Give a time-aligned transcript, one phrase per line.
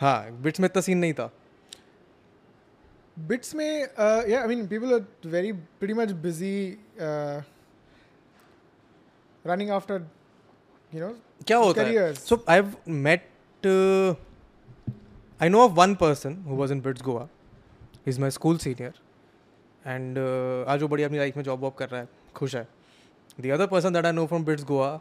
[0.00, 1.30] हाँ बिट्स में इतना सीन नहीं था।
[3.30, 6.52] Bits में, I mean, people are very pretty much busy
[7.06, 7.42] uh,
[9.44, 9.98] running after,
[10.92, 11.10] you know,
[11.46, 12.12] क्या होता है?
[12.14, 13.66] So I have met
[15.42, 17.28] I know of one person who was in BITS Goa
[18.08, 18.92] is my school senior
[19.86, 20.18] and
[20.68, 22.66] आज वो बढ़िया अपनी life में job वॉब कर रहा है खुश है।
[23.40, 25.00] The other person that I know from BITS Goa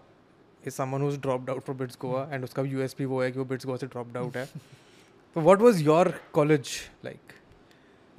[0.68, 3.45] is someone whose dropped out from BITS Goa and उसका यूएसपी वो है कि वो
[3.45, 4.47] बिट्स गोवा से ड्रॉप्ड आउट है।
[5.35, 6.69] तो what was your college
[7.05, 7.33] like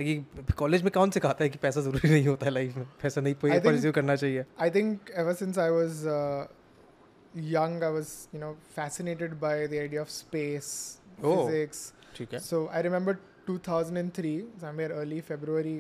[0.01, 3.21] कि कॉलेज में कौन सिखाता है कि पैसा ज़रूरी नहीं होता है लाइफ में पैसा
[3.21, 4.45] नहीं think- परस्यू करना चाहिए
[5.23, 6.47] ever since I was uh,
[7.55, 10.71] young, I was, you know, fascinated by the idea of space,
[11.23, 11.35] Oh.
[11.49, 11.83] physics.
[12.17, 13.17] ठीक है So I remember
[13.51, 14.33] 2003,
[14.65, 15.75] somewhere early February,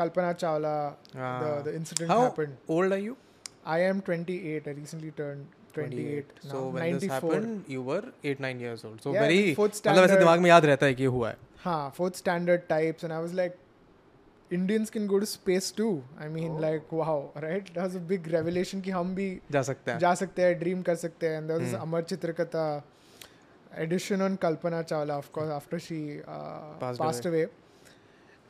[0.00, 0.74] Kalpana Chawla,
[1.14, 2.56] the, the incident How happened.
[2.78, 3.16] old are you?
[3.76, 4.68] I am 28.
[4.72, 7.00] I recently turned 28 so when 94.
[7.00, 8.98] this happened you were 8 9 years old.
[9.04, 11.92] So yeah, very मतलब ऐसे दिमाग में याद रहता है कि ये हुआ है। हाँ
[11.96, 13.56] fourth standard types and I was like
[14.50, 15.88] Indians can go to space too
[16.22, 19.90] I mean like wow right that was a big revelation कि हम भी जा सकते
[19.90, 22.66] हैं। जा सकते हैं ड्रीम कर सकते हैं। And there was Amar Chitrakatha
[23.84, 27.42] edition on Kalpana Chawla of course after she passed away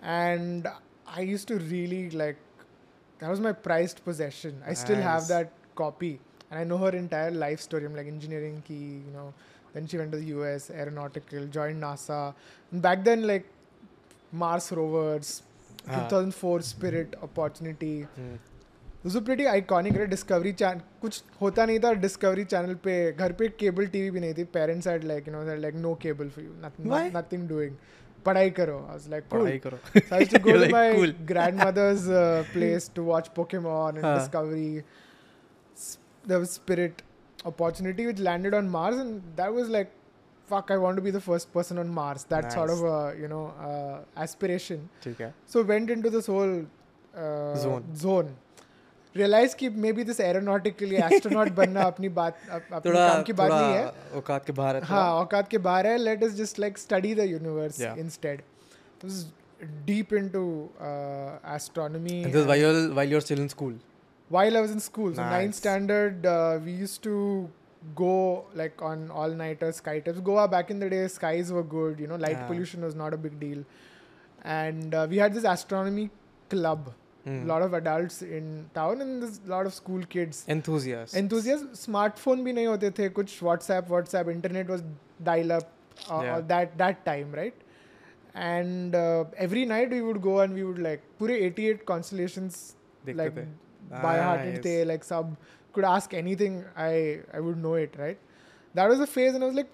[0.05, 0.67] and
[1.17, 2.37] I used to really like
[3.21, 6.19] that was my prized possession I still have that copy
[6.51, 9.27] and I know her entire life story I'm like engineering key you know
[9.75, 12.21] then she went to the US aeronautical joined NASA
[12.73, 13.47] and back then like
[14.43, 15.33] Mars rovers
[15.89, 16.09] हाँ.
[16.11, 18.37] 2004 Spirit opportunity Hmm.
[19.07, 23.49] was pretty iconic है Discovery channel कुछ होता नहीं था discovery channel पे घर पे
[23.61, 26.91] cable TV भी नहीं थी parents had like you know like no cable for you
[26.93, 27.03] Why?
[27.17, 27.77] Nothing doing
[28.27, 29.79] पढ़ाई करो आई वाज लाइक पढ़ाई करो.
[29.97, 31.13] So I used to go You're to like, my cool.
[31.33, 34.15] grandmother's uh, place to watch Pokemon and Huh.
[34.19, 34.83] Discovery.
[36.26, 37.02] S- There was Spirit
[37.46, 39.92] opportunity which landed on Mars, and that was like,
[40.52, 42.26] fuck, I want to be the first person on Mars.
[42.36, 42.78] That sort Nice.
[42.80, 44.88] of a you know uh, aspiration.
[45.04, 45.34] ठीक है.
[45.56, 47.84] So went into this whole uh, Zone.
[48.06, 48.32] Zone.
[49.20, 53.50] Realized कि maybe this aeronautical astronaut बनना अपनी बात up- अपने थोड़ा काम की बात
[53.52, 53.88] थोड़ा नहीं है.
[54.20, 54.82] औकात के बाहर है.
[54.92, 57.98] हाँ औकात के बाहर है let us just like study the universe Yeah.
[58.06, 58.44] instead
[59.02, 59.18] I was
[59.90, 60.44] deep into
[60.90, 63.74] uh, astronomy And this is and while you're while you're still in school.
[64.30, 65.58] while I was in school so ninth Nice.
[65.64, 67.16] standard uh, we used to
[67.96, 68.14] go
[68.62, 72.08] like on all nighters sky trips Goa back in the day skies were good you
[72.14, 72.48] know light Yeah.
[72.52, 73.64] pollution was not a big deal
[74.58, 76.10] and uh, we had this astronomy
[76.50, 76.92] club
[77.26, 77.34] Hmm.
[77.44, 78.46] a lot of adults in
[78.76, 81.14] town and there's a lot of school kids Enthusiast.
[81.20, 84.82] enthusiast smartphone भी नहीं होते थे कुछ WhatsApp WhatsApp internet was
[85.28, 85.70] dial up
[86.10, 86.40] Yeah.
[86.48, 87.60] That that time right
[88.36, 88.96] and
[89.48, 92.58] every night we would go and we would like पूरे 88 constellations
[93.06, 93.46] देखते like थे.
[93.91, 95.37] by heart they like sub
[95.73, 98.19] could ask anything I I would know it right?
[98.75, 99.71] That was a phase and I was like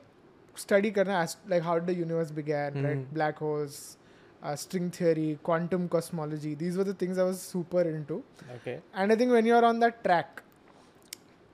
[0.55, 2.87] study karna like how the universe began mm-hmm.
[2.87, 3.15] right?
[3.15, 3.97] Black holes
[4.43, 8.23] uh, string theory quantum cosmology these were the things I was super into.
[8.57, 8.81] Okay.
[8.95, 10.43] And I think when you're on that track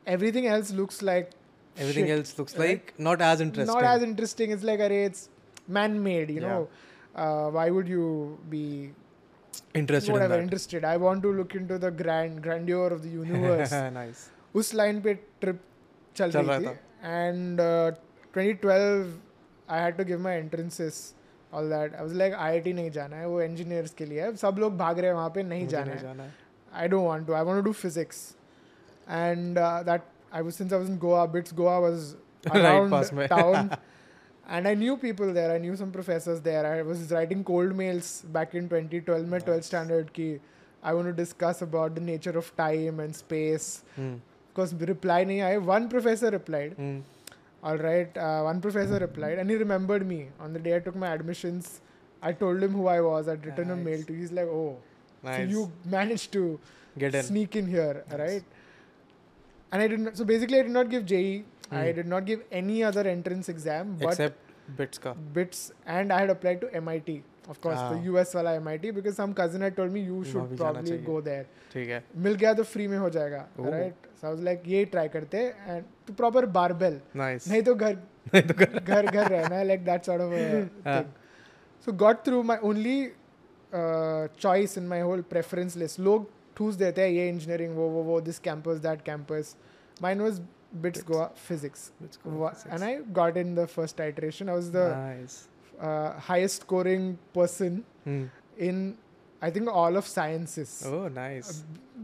[0.07, 1.31] everything else looks like
[1.77, 2.19] everything shit.
[2.19, 3.75] else looks like, like not as interesting.
[3.75, 4.51] not as interesting.
[4.51, 5.29] It's like array it's
[5.67, 6.49] man made you yeah.
[6.49, 6.69] know?
[7.15, 8.91] Uh, why would you be
[9.75, 10.45] interested whatever in that.
[10.45, 10.85] interested?
[10.85, 13.73] I want to look into the grand grandeur of the universe.
[14.01, 14.27] nice.
[14.57, 15.61] उस line पे trip
[16.17, 16.71] चल चल रही थी
[17.05, 17.61] and
[18.37, 19.15] 2012
[19.71, 21.01] I had to give my entrances
[21.55, 24.57] all that I was like IIT नहीं जाना है वो इंजीनियर्स के लिए है सब
[24.59, 26.33] लोग भाग रहे हैं वहाँ पे नहीं जाना नहीं है जाना है.
[26.73, 27.35] I don't want to.
[27.35, 28.19] I want to do physics,
[29.19, 30.03] and uh, that
[30.39, 31.27] I was since I was in Goa.
[31.37, 31.77] Bits Goa
[34.49, 35.51] and I knew people there.
[35.55, 36.65] I knew some professors there.
[36.67, 40.13] I was writing cold mails back in 2012, my 12th standard.
[40.13, 40.41] Ki
[40.83, 43.83] I want to discuss about the nature of time and space.
[43.97, 44.15] Hmm.
[44.53, 45.63] Because reply nahi aaye.
[45.63, 46.73] One professor replied.
[46.83, 46.99] Hmm.
[47.69, 50.95] All right, uh, one professor replied, and he remembered me on the day I took
[51.05, 51.81] my admissions.
[52.23, 53.29] I told him who I was.
[53.29, 54.07] I'd written a mail Nice.
[54.07, 54.13] to.
[54.21, 54.77] He's like, oh,
[55.25, 55.37] Nice.
[55.39, 56.43] so you managed to
[56.97, 57.25] Get in.
[57.25, 58.19] sneak in here, Nice.
[58.21, 58.45] right?
[59.73, 60.17] And I did not.
[60.17, 61.45] So basically, I did not give JEE.
[61.71, 61.97] I Hmm.
[61.97, 64.39] did not give any other entrance exam, but Except
[64.77, 68.91] BITS का BITS and I had applied to MIT of course the US वाला MIT
[68.93, 72.53] because some cousin had told me you should probably go there ठीक है। मिल गया
[72.55, 76.15] तो free में हो जाएगा right so I was like ये ट्राई करते and to
[76.15, 77.95] proper barbell nice नहीं तो घर
[78.35, 81.13] नहीं तो घर। घर घर रहना like that sort of thing
[81.87, 83.01] so got through my only
[84.41, 88.21] choice in my whole preference list लोग ठूस देते हैं ये इंजीनियरिंग वो वो वो
[88.21, 89.55] this campus that campus
[90.03, 91.04] mine was bits Bits.
[91.10, 91.86] Goa physics.
[92.02, 92.32] Bits go.
[92.44, 92.92] Wha- And I
[93.22, 94.50] got in the first iteration.
[94.50, 95.36] I was the Nice.
[95.80, 97.08] uh, highest scoring
[97.40, 98.24] person Hmm.
[98.70, 98.84] in
[99.46, 100.74] I think all of sciences.
[100.90, 101.48] Oh, nice.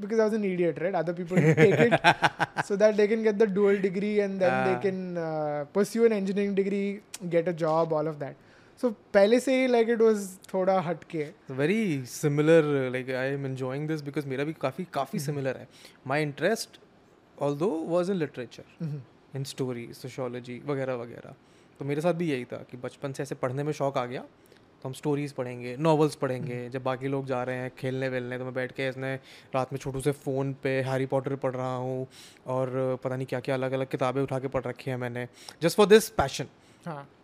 [0.01, 0.95] because I was an idiot, right?
[1.01, 1.93] Other people take it
[2.69, 4.81] so that they can get the dual degree and then they Ah.
[4.85, 7.01] can uh, pursue an engineering degree,
[7.35, 8.35] get a job, all of that.
[8.81, 11.23] So पहले से ही like it was थोड़ा हटके.
[11.61, 11.79] Very
[12.17, 15.25] similar like I am enjoying this because मेरा भी काफ़ी काफ़ी Mm-hmm.
[15.25, 15.67] Similar है
[16.07, 16.79] my interest
[17.56, 18.64] although was in literature.
[19.36, 21.34] In story sociology वगैरह वगैरह
[21.80, 24.20] तो मेरे साथ भी यही था कि बचपन से ऐसे पढ़ने में शौक आ गया
[24.82, 28.38] तो हम स्टोरीज़ पढ़ेंगे नॉवेल्स पढ़ेंगे हम्म। जब बाकी लोग जा रहे हैं खेलने वेलने
[28.38, 29.14] तो मैं बैठ के इसने
[29.54, 32.06] रात में छोटू से फ़ोन पे हैरी पॉटर पढ़ रहा हूँ
[32.46, 35.26] और पता नहीं क्या क्या अलग अलग किताबें उठा के पढ़ रखी हैं मैंने
[35.62, 36.46] just for this passion.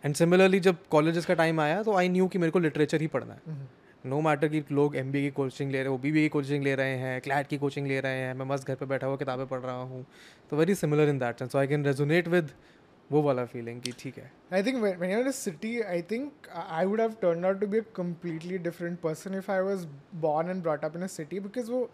[0.05, 3.07] And similarly जब कॉलेज का टाइम आया तो आई न्यू कि मेरे को लिटरेचर ही
[3.07, 3.57] पढ़ना है
[4.05, 6.63] नो no मैटर कि लोग एम की कोचिंग ले रहे हैं ओ बी की कोचिंग
[6.63, 9.15] ले रहे हैं क्लैट की कोचिंग ले रहे हैं, मैं मस्त घर पे बैठा हुआ
[9.17, 10.05] किताबें पढ़ रहा हूँ।
[10.51, 12.49] तो very similar in that sense so I can resonate with
[13.09, 17.01] वो वाला फीलिंग कि ठीक है। I think when I city I think I would
[17.01, 19.85] have turn out to be a completely different person if I was
[20.21, 21.89] born and brought up in a city because वो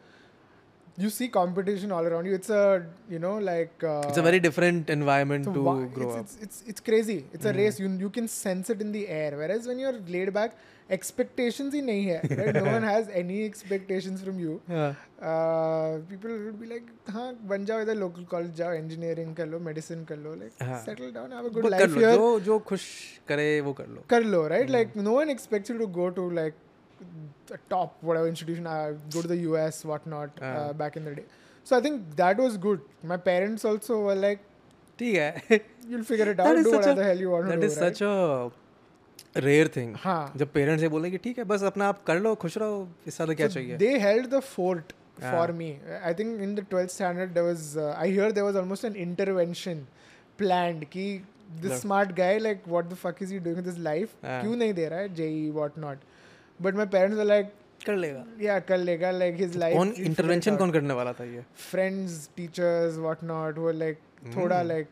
[1.03, 2.35] you see competition all around you.
[2.39, 2.65] It's a,
[3.13, 3.85] you know, like.
[3.91, 6.85] Uh, it's a very different environment so to wha- grow it's, up it's, it's, it's
[6.89, 7.17] crazy.
[7.37, 7.61] It's a Mhm.
[7.63, 7.79] race.
[7.85, 9.31] You, you can sense it in the air.
[9.43, 10.59] Whereas when you're laid back,
[10.97, 12.19] expectations ही नहीं है.
[12.41, 12.59] Right?
[12.59, 14.57] no one has any expectations from you.
[15.31, 19.61] Uh, people will be like, हाँ बन जाओ इधर local college जाओ engineering कर लो
[19.71, 20.83] medicine कर लो like हाँ.
[20.85, 22.85] settle down have a good कर life लो here जो जो खुश
[23.29, 24.77] करे वो कर लो कर लो right Hmm.
[24.79, 26.61] like no one expects you to go to like
[27.51, 30.77] the top whatever institution uh, go to the US whatnot uh, हाँ.
[30.83, 31.25] back in the day
[31.71, 32.81] so I think that was good
[33.13, 34.49] my parents also were like
[34.99, 35.61] ठीक है
[35.91, 37.57] you'll figure it That out is do such whatever a- the hell you want to
[37.57, 37.95] that do is right?
[37.95, 38.03] Such
[39.37, 42.19] a rare thing हाँ जब parents ये बोले कि ठीक है बस अपना आप कर
[42.21, 42.77] लो खुश रहो
[43.07, 44.93] इससे ज्यादा क्या So चाहिए They held the fort
[45.23, 45.53] for Ah.
[45.61, 45.69] me.
[46.11, 48.97] I think in the 12th standard there was uh, I hear there was almost an
[49.07, 49.83] intervention
[50.43, 51.07] planned कि
[51.65, 51.79] this No.
[51.85, 54.15] smart guy like what the fuck is he doing with his life?
[54.23, 54.41] Ah.
[54.43, 56.07] क्यों नहीं दे रहा है JE what not?
[56.60, 57.52] But my parents like
[57.86, 61.44] कर लेगा। या कर लेगा लाइक हिज लाइफ कौन इंटरवेंशन कौन करने वाला था ये?
[61.72, 64.00] फ्रेंड्स टीचर्स व्हाट नॉट वो लाइक
[64.36, 64.88] थोड़ा like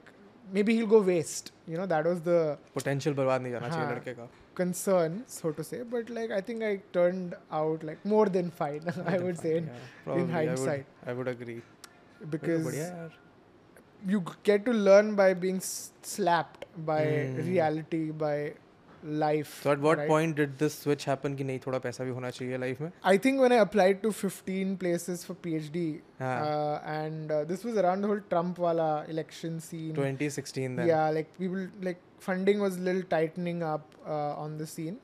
[0.63, 4.13] maybe he go waste you know that was the potential बर्बाद नहीं जाना चाहिए लड़के
[4.13, 8.49] का। Concern so to say but like I think I turned out like more than
[8.59, 11.61] fine I would say in hindsight I would agree
[12.35, 12.77] because
[14.11, 17.05] you get to learn by being slapped by
[17.39, 18.53] reality by
[19.05, 20.07] life So at what right?
[20.07, 23.17] point did this switch happen कि नहीं थोड़ा पैसा भी होना चाहिए life में i
[23.25, 25.83] think when i applied to 15 places for phd
[26.21, 26.35] हाँ.
[26.45, 31.09] uh, and uh, this was around the whole trump wala election scene 2016 then yeah
[31.19, 34.97] like people like funding was a little tightening up uh, on the scene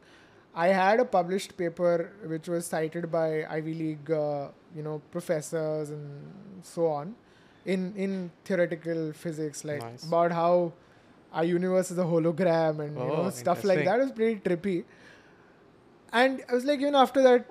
[0.55, 1.93] i had a published paper
[2.35, 3.25] which was cited by
[3.57, 7.13] ivy league uh, you know professors and so on
[7.75, 8.15] in in
[8.49, 10.07] theoretical physics like Nice.
[10.07, 10.53] about how
[11.32, 13.84] our universe is a hologram and you know Oh, stuff like interesting.
[13.88, 14.76] that was pretty trippy
[16.12, 17.50] and i was like even after that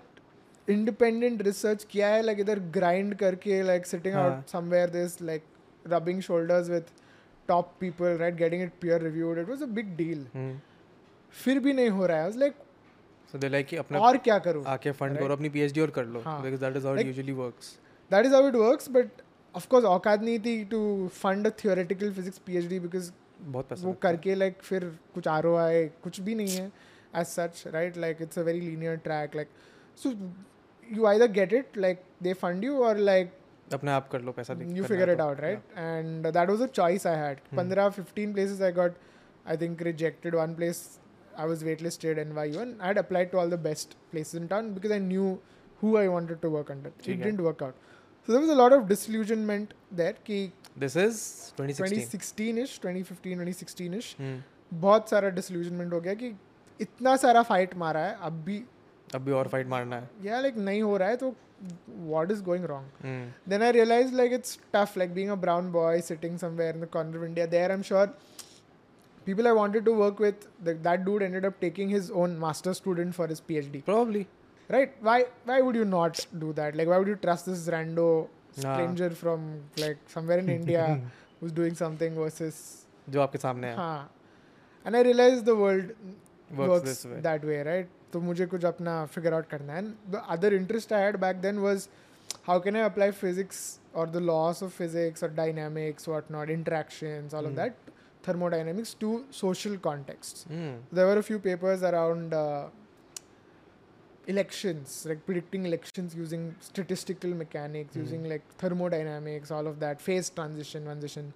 [0.76, 4.24] independent research किया है like इधर grind करके like sitting हाँ.
[4.28, 5.44] out somewhere this like
[5.94, 6.88] rubbing shoulders with
[7.50, 10.54] top people right getting it peer reviewed it was a big deal Hmm.
[11.44, 12.58] फिर भी नहीं हो रहा है I was like
[13.32, 15.22] so they like कि अपना और क्या करूँ आके फंड Right.
[15.24, 16.42] करो अपनी पीएचडी और कर लो हाँ.
[16.44, 17.72] because that is how it Like- usually works
[18.14, 19.22] that is how it works but
[19.60, 20.82] of course औकात नहीं थी to
[21.22, 23.12] fund a theoretical physics PhD because
[23.43, 24.85] बहुत पसंद वो करके लाइक like, फिर
[25.15, 26.71] कुछ आर ओ आए कुछ भी नहीं है
[27.17, 29.49] as such right like it's a very linear track like
[30.03, 30.13] so
[30.89, 33.33] you I the get it like they fund you और लाइक
[33.75, 37.07] अपने आप कर लो पैसा you figure it out right and that was a choice
[37.07, 38.97] I had पंद्रह fifteen places I got
[39.47, 40.89] I think rejected one place
[41.35, 44.47] I was waitlisted in YU and I had applied to all the best places in
[44.47, 45.27] town because I knew
[45.81, 47.75] who I wanted to work under it didn't work out
[48.28, 50.80] so there was a lot of disillusionment there कि yeah.
[50.84, 51.18] this is
[51.58, 54.36] 2016 2016ish 2015 2016ish Hmm.
[54.86, 56.34] बहुत सारा disillusionment हो गया कि
[56.82, 58.64] इतना सारा fight मारा है अब भी
[59.16, 61.34] अब भी और फाइट मारना है या लाइक नहीं हो रहा है तो
[62.14, 63.22] what is going wrong Hmm.
[63.52, 66.90] then I realized like it's tough, like being a brown boy sitting somewhere in the
[66.96, 67.46] corner of India.
[67.54, 68.08] There, I'm sure
[69.28, 72.74] people I wanted to work with, the, that dude ended up taking his own master
[72.74, 73.84] student for his PhD.
[73.86, 74.28] probably
[74.70, 74.94] Right?
[75.02, 75.26] Why?
[75.46, 76.76] Why would you not do that?
[76.76, 78.08] Like, why would you trust this rando
[78.58, 78.74] Nah.
[78.74, 79.42] stranger from
[79.78, 80.84] like somewhere in India
[81.40, 82.60] who's doing something versus?
[83.10, 84.08] जो आपके सामने है हाँ.
[84.86, 85.92] And I realized the world
[86.52, 87.88] works, works this way that way, right?
[88.14, 89.80] तो मुझे कुछ अपना figure out करना है.
[89.84, 91.88] And the other interest I had back then was
[92.48, 93.62] how can I apply physics
[93.94, 97.58] or the laws of physics or dynamics, whatnot, interactions, all of Hmm.
[97.58, 97.94] that,
[98.24, 100.46] thermodynamics to social contexts.
[100.56, 100.74] Hmm.
[100.92, 102.66] There were a few papers around uh,
[104.27, 108.01] elections like predicting elections using statistical mechanics mm.
[108.01, 111.33] using like thermodynamics all of that phase transition transition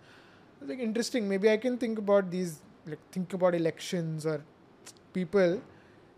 [0.60, 4.42] it's like interesting maybe i can think about these like think about elections or
[5.12, 5.60] people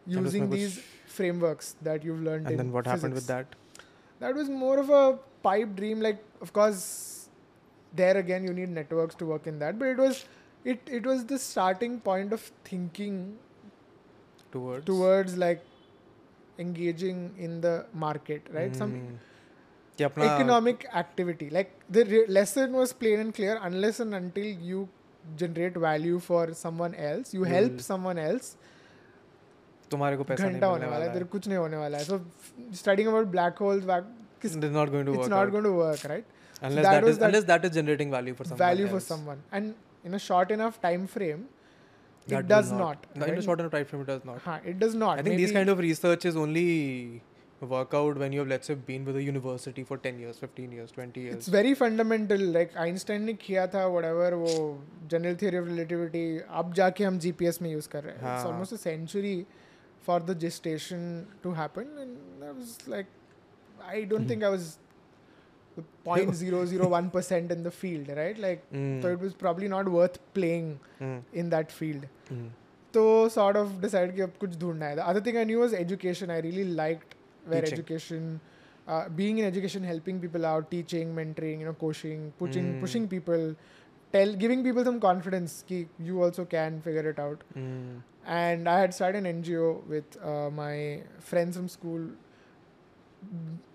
[0.06, 3.00] using these frameworks that you've learned and then what physics.
[3.00, 3.46] happened with that
[4.18, 7.28] that was more of a pipe dream like of course
[7.94, 10.24] there again you need networks to work in that but it was
[10.64, 13.38] it it was the starting point of thinking
[14.52, 15.64] towards towards like
[16.59, 17.75] engaging in the
[18.05, 18.75] market, right?
[18.83, 19.19] Some Hmm.
[19.97, 21.49] कि अपना economic activity.
[21.59, 23.55] Like the re- lesson was plain and clear.
[23.69, 24.83] Unless and until you
[25.41, 28.51] generate value for someone else, you help will someone else.
[29.91, 31.97] तुम्हारे को पैसा नहीं घंटा होने मिलने वाला है वाला तेरे कुछ नहीं होने वाला
[31.97, 32.19] है so
[32.81, 34.05] studying about black holes back
[34.49, 35.51] It is not going to it's work not out.
[35.55, 36.29] going to work right
[36.69, 38.99] unless that that was is that- unless that is generating value for someone value for
[39.01, 39.09] else.
[39.13, 41.43] someone and in a short enough time frame
[42.27, 43.39] That it will does not, No, in right?
[43.39, 45.53] a short enough time frame it does not हाँ, it does not I think these
[45.53, 47.21] Maybe- kind of research is only
[47.71, 50.71] work out when you have let's say been with a university for 10 years 15
[50.77, 54.53] years 20 years it's very fundamental like Einstein ने किया था whatever वो
[55.11, 56.23] general theory of relativity
[56.61, 59.35] अब जाके हम GPS में use कर रहे हैं इट्स हाँ। Almost a century
[60.07, 61.03] for the gestation
[61.43, 63.11] to happen and I was like
[63.95, 64.84] I don't think I was the
[66.04, 68.38] 0.001% in the field, right?
[68.38, 69.02] Like, mm.
[69.02, 71.22] so it was probably not worth playing mm.
[71.32, 72.06] in that field.
[72.32, 72.48] Mm.
[72.92, 74.94] So, sort of decided ki ab kuch hai.
[74.94, 76.30] The other thing I knew was education.
[76.30, 77.14] I really liked
[77.44, 77.78] where teaching.
[77.78, 78.40] education,
[78.88, 82.80] uh, being in education, helping people out, teaching, mentoring, you know, coaching, pushing, hmm.
[82.80, 83.54] pushing people,
[84.12, 87.42] tell, giving people some confidence ki you also can figure it out.
[87.54, 87.98] Hmm.
[88.26, 92.08] And I had started an NGO with uh, my friends from school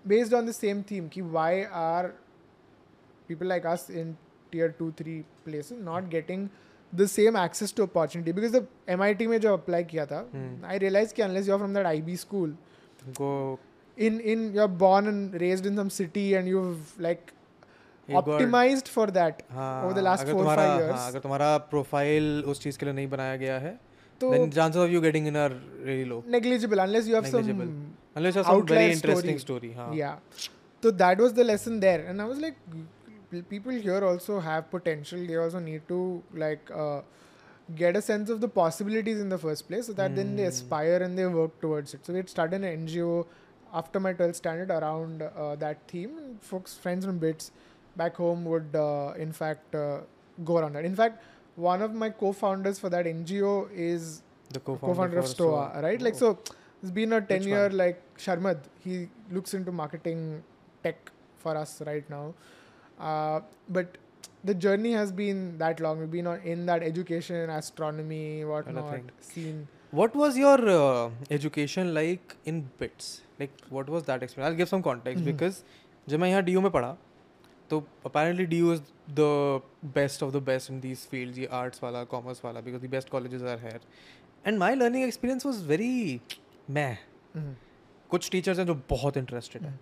[0.08, 2.06] based on the same theme कि why are
[3.28, 4.12] people like us in
[4.52, 6.48] tier two three place not getting
[6.92, 10.18] the same access to opportunity because the M I T में जो apply किया था
[10.34, 12.56] hmm. I realise कि unless you from that I B school
[13.96, 16.64] in in you are born and raised in some city and you
[17.00, 17.30] like
[18.08, 22.86] optimised for that over the last four five years अगर तुम्हारा profile उस चीज़ के
[22.86, 23.78] लिए नहीं बनाया गया है
[24.20, 26.22] तो then chances of you getting in are really low.
[26.28, 27.66] Negligible unless you have negligible.
[27.66, 29.72] some unless you have some very interesting story.
[29.72, 29.96] story, हाँ.
[29.96, 30.16] Yeah.
[30.82, 32.56] So that was the lesson there, and I was like,
[33.48, 35.26] people here also have potential.
[35.26, 37.02] They also need to like uh,
[37.76, 40.48] get a sense of the possibilities in the first place, so that then they Mm.
[40.54, 42.04] aspire and they work towards it.
[42.06, 43.26] So we had started an NGO
[43.82, 46.18] after my 12th standard around uh, that theme.
[46.24, 47.50] And folks, friends from Bits
[47.96, 50.00] back home would, uh, in fact, uh,
[50.44, 50.84] go around that.
[50.84, 51.22] In fact,
[51.56, 56.02] one of my co-founders for that NGO is the co-founder, co-founder of for Stoa, right?
[56.08, 56.18] Like Oh.
[56.18, 56.38] so,
[56.81, 57.77] it's been a Which ten-year one?
[57.77, 58.59] like Sharmad.
[58.83, 60.43] He looks into marketing
[60.83, 62.33] tech for us right now,
[62.99, 63.39] uh,
[63.69, 63.97] but
[64.43, 65.99] the journey has been that long.
[65.99, 69.09] We've been on, in that education, astronomy, whatnot thing.
[69.21, 69.67] scene.
[69.91, 73.21] What was your uh, education like in bits?
[73.39, 74.51] Like, what was that experience?
[74.51, 75.31] I'll give some context Mhm.
[75.31, 75.63] because
[76.09, 76.95] जब मैं यहाँ DU में पढ़ा
[77.69, 78.81] तो apparently DU is
[79.19, 79.61] the
[79.97, 83.09] best of the best in these fields, ये arts वाला, commerce वाला, because the best
[83.15, 83.79] colleges are here.
[84.45, 86.21] And my learning experience was very
[86.70, 86.96] Meh.
[87.36, 87.54] Mhm.
[88.10, 89.80] कुछ टीचर्स हैं जो बहुत इंटरेस्टेड हैं।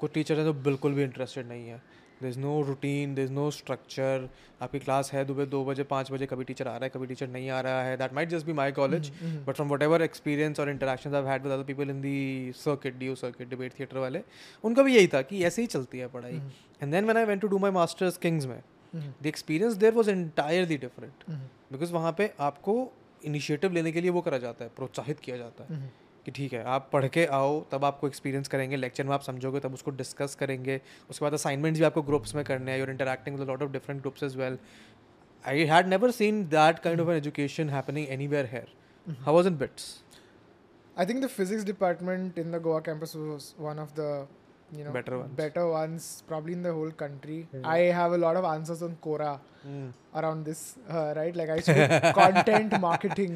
[0.00, 1.82] कुछ टीचर्स हैं जो बिल्कुल भी इंटरेस्टेड नहीं है।
[2.22, 4.28] There is no routine there is no structure
[4.62, 7.28] आपकी क्लास है दुबह दो बजे पाँच बजे कभी टीचर आ रहा है कभी टीचर
[7.28, 9.10] नहीं आ रहा है। That might just be my college.
[9.46, 13.14] But from whatever experience और interaction I had with other people in the circuit the
[13.16, 14.22] circuit debate theatre वाले
[14.64, 16.40] उनका भी यही था कि ऐसे ही चलती है पढ़ाई।
[16.82, 18.62] And then when I went to do my masters King's में
[18.94, 21.30] the experience there was entirely different
[21.72, 22.92] because वहाँ पे आपको
[23.24, 25.90] इनिशिएटिव लेने के लिए वो करा जाता है प्रोत्साहित किया जाता है। mhm.
[26.26, 29.60] कि ठीक है आप पढ़ के आओ तब आपको एक्सपीरियंस करेंगे लेक्चर में आप समझोगे
[29.60, 33.38] तब उसको डिस्कस करेंगे। उसके बाद असाइनमेंट्स भी आपको ग्रुप्स में करने हैं you're interacting
[33.38, 34.58] with lot of different groups as well
[35.46, 39.56] I had never seen that kind of an education happening anywhere here how was in
[39.56, 39.88] BITS
[40.98, 44.10] I think the physics department in the Goa campus was one of the
[44.76, 45.32] you know better ones.
[45.36, 47.64] better ones probably in the whole country mm.
[47.64, 49.32] i have a lot of answers on quora
[49.66, 49.88] mm.
[50.20, 53.34] around this uh, right like i speak content marketing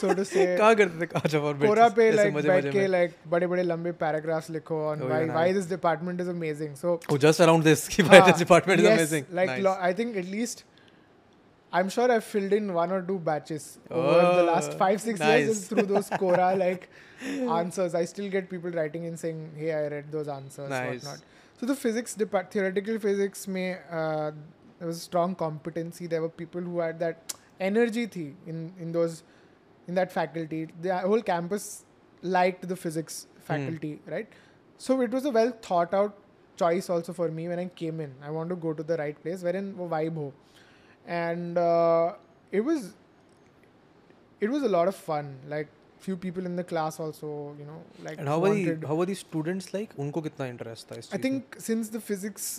[0.00, 5.02] so to say quora pe like Quora ke like bade bade lambe paragraphs likho on
[5.02, 8.80] oh, why why this department is amazing so oh just around this why this department
[8.80, 9.64] yes, is amazing like nice.
[9.68, 10.64] lo- i think at least
[11.72, 15.20] I'm sure I've filled in one or two batches over the last Oh, five six
[15.20, 15.44] nice.
[15.46, 16.88] years through those Quora like
[17.58, 17.94] answers.
[17.94, 21.04] I still get people writing in saying, "Hey, I read those answers." Nice.
[21.04, 21.20] Whatnot.
[21.60, 24.32] So the physics depart theoretical physics may uh,
[24.78, 26.06] there was strong competency.
[26.06, 29.22] There were people who had that energy thi in in those
[29.86, 30.66] in that faculty.
[30.88, 31.84] The whole campus
[32.22, 34.28] liked the physics faculty, right?
[34.78, 36.16] So it was a well thought out
[36.56, 38.14] choice also for me when I came in.
[38.22, 40.32] I want to go to the right place wherein wo vibe ho
[41.10, 42.14] and uh,
[42.52, 42.94] it was
[44.40, 45.36] it was a lot of fun.
[45.48, 48.18] Like few people in the class also, you know, like.
[48.18, 49.96] And how wanted, were the how were the students like?
[49.96, 51.66] Unko kitna interest tha I think mein?
[51.70, 52.50] since the physics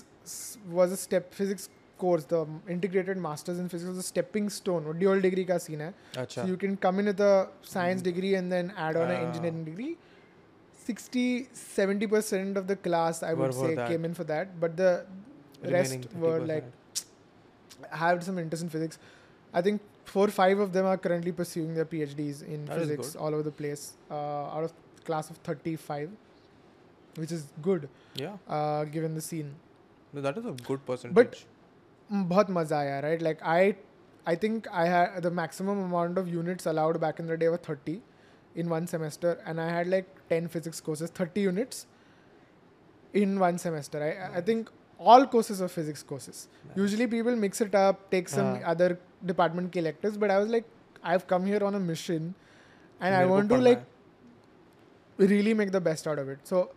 [0.79, 1.69] was a step physics
[2.03, 5.91] course, the integrated masters in physics was a stepping stone dual degree ka scene hai.
[6.23, 6.39] Achha.
[6.41, 7.35] So you can come in with a
[7.73, 8.09] science hmm.
[8.11, 9.17] degree and then add on ah.
[9.17, 9.91] an engineering degree.
[10.83, 14.87] 60 70% of the class i would were say came in for that but the
[15.63, 16.69] Remaining were like
[17.82, 17.98] 30%.
[17.98, 18.98] had some interest in physics.
[19.52, 23.12] I think four five of them are currently pursuing their PhDs in That is physics
[23.12, 23.20] good.
[23.20, 23.92] all over the place.
[24.10, 24.72] Uh, out of
[25.04, 26.10] class of 35,
[27.16, 29.54] which is good yeah, uh, given the scene.
[30.12, 31.46] no, that is a good percentage.
[32.12, 33.74] Mm, बहुत मजा आया right like I
[34.26, 37.56] I think I had the maximum amount of units allowed back in the day were
[37.56, 38.00] 30
[38.54, 41.86] in one semester and I had like 10 physics courses 30 units
[43.12, 44.70] in one semester I I think
[45.12, 46.38] all courses are physics courses
[46.68, 46.76] Nice.
[46.82, 48.70] usually people mix it up take some Ah.
[48.74, 48.88] other
[49.32, 50.70] department के electives but I was like
[51.12, 52.30] I've come here on a mission
[53.00, 53.84] and I मेरे को want to पढ़ना like
[55.18, 55.28] है.
[55.34, 56.40] really make the best out of it.
[56.44, 56.70] So,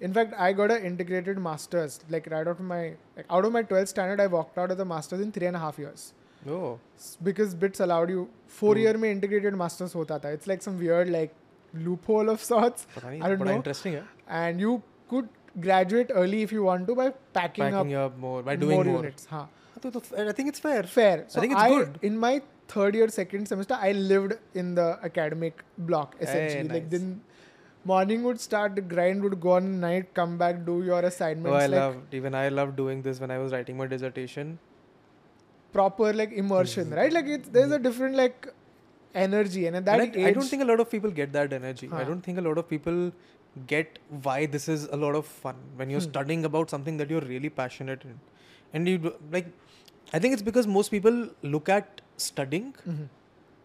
[0.00, 1.96] in fact, I got an integrated master's.
[2.14, 2.80] Like right out of my
[3.16, 5.56] like, out of my 12th standard, I walked out of the master's in three and
[5.56, 6.06] a half years
[6.48, 8.28] Oh, S- because bits allowed you
[8.60, 8.80] four Hmm.
[8.84, 10.32] year में integrated masters होता था.
[10.38, 11.34] It's like some weird like
[11.86, 13.56] loophole of sorts, पता नहीं I don't बड़ा know.
[13.62, 14.04] interesting है.
[14.42, 14.74] and you
[15.14, 15.28] could
[15.59, 18.83] graduate early if you want to by packing, packing up, up, more by doing more,
[18.85, 18.95] more.
[18.97, 19.25] units.
[19.25, 19.45] Huh.
[19.83, 20.83] I think it's fair.
[20.83, 21.25] Fair.
[21.27, 21.99] So I think it's I, good.
[22.01, 26.61] In my third year, second semester, I lived in the academic block essentially.
[26.61, 26.73] Hey, nice.
[26.73, 27.21] Like then
[27.83, 31.49] morning would start, the grind would go on, night come back, do your assignments.
[31.49, 34.59] Oh, I like, loved even I loved doing this when I was writing my dissertation.
[35.73, 36.95] Proper like immersion, mm-hmm.
[36.95, 37.13] right?
[37.13, 37.83] Like it's there's a mm-hmm.
[37.83, 38.47] different like
[39.13, 41.33] energy and at that and I, age, I don't think a lot of people get
[41.33, 41.87] that energy.
[41.87, 41.97] Huh.
[41.97, 43.11] I don't think a lot of people
[43.68, 46.10] get why this is a lot of fun when you're Hmm.
[46.10, 48.18] studying about something that you're really passionate in.
[48.72, 49.46] And you do- like,
[50.12, 51.20] I think it's because most people
[51.54, 53.06] look at studying Mhm.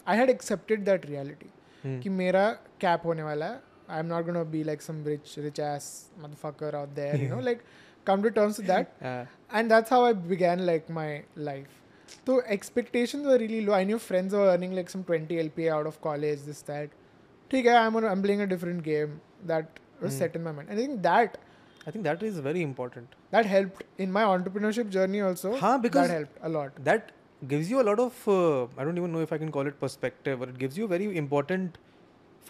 [0.08, 2.50] I had accepted that reality कि मेरा
[2.82, 6.76] cap होने वाला है। I am not gonna be like some rich rich ass motherfucker
[6.76, 7.62] out there you know like
[8.08, 11.68] come to terms that and that's how I began like my life
[12.26, 15.68] तो expectation were really low I knew friends were earning like some twenty L P
[15.68, 16.92] out of college this that
[17.53, 19.13] ठीक है, I'm on, I'm playing a different game
[19.51, 19.63] that
[20.03, 20.19] was Hmm.
[20.23, 20.69] set in my mind.
[20.69, 21.39] And I think that
[21.87, 23.17] I think that is very important.
[23.35, 25.61] that helped in my entrepreneurship journey also.
[25.61, 26.83] हाँ, because- that helped a lot.
[26.89, 27.01] That
[27.53, 29.79] gives you a lot of, uh, I don't even know if I can call it
[29.85, 31.69] perspective, but it gives you very important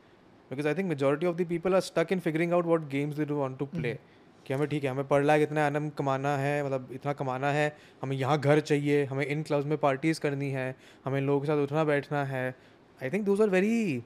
[0.50, 3.26] because I think majority of the people are stuck in figuring out what games they
[3.26, 4.00] do want to play
[4.49, 7.67] कि हमें ठीक है हमें पढ़ लायक इतना annum कमाना है मतलब इतना कमाना है
[8.03, 11.63] हमें यहाँ घर चाहिए हमें इन क्लब्स में पार्टीज़ करनी है हमें लोगों के साथ
[11.63, 12.45] उठना बैठना है
[13.03, 14.03] I think those are very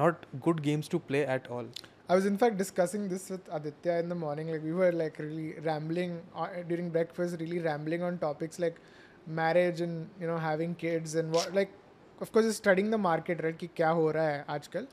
[0.00, 1.70] not good games to play at all
[2.10, 4.50] I was in fact discussing this with Aditya in the morning.
[4.52, 8.78] Like we were like really rambling uh, during breakfast, really rambling on topics like
[9.40, 11.74] marriage and you know having kids and what like
[12.26, 14.88] of course studying the market right कि क्या हो रहा है आजकल.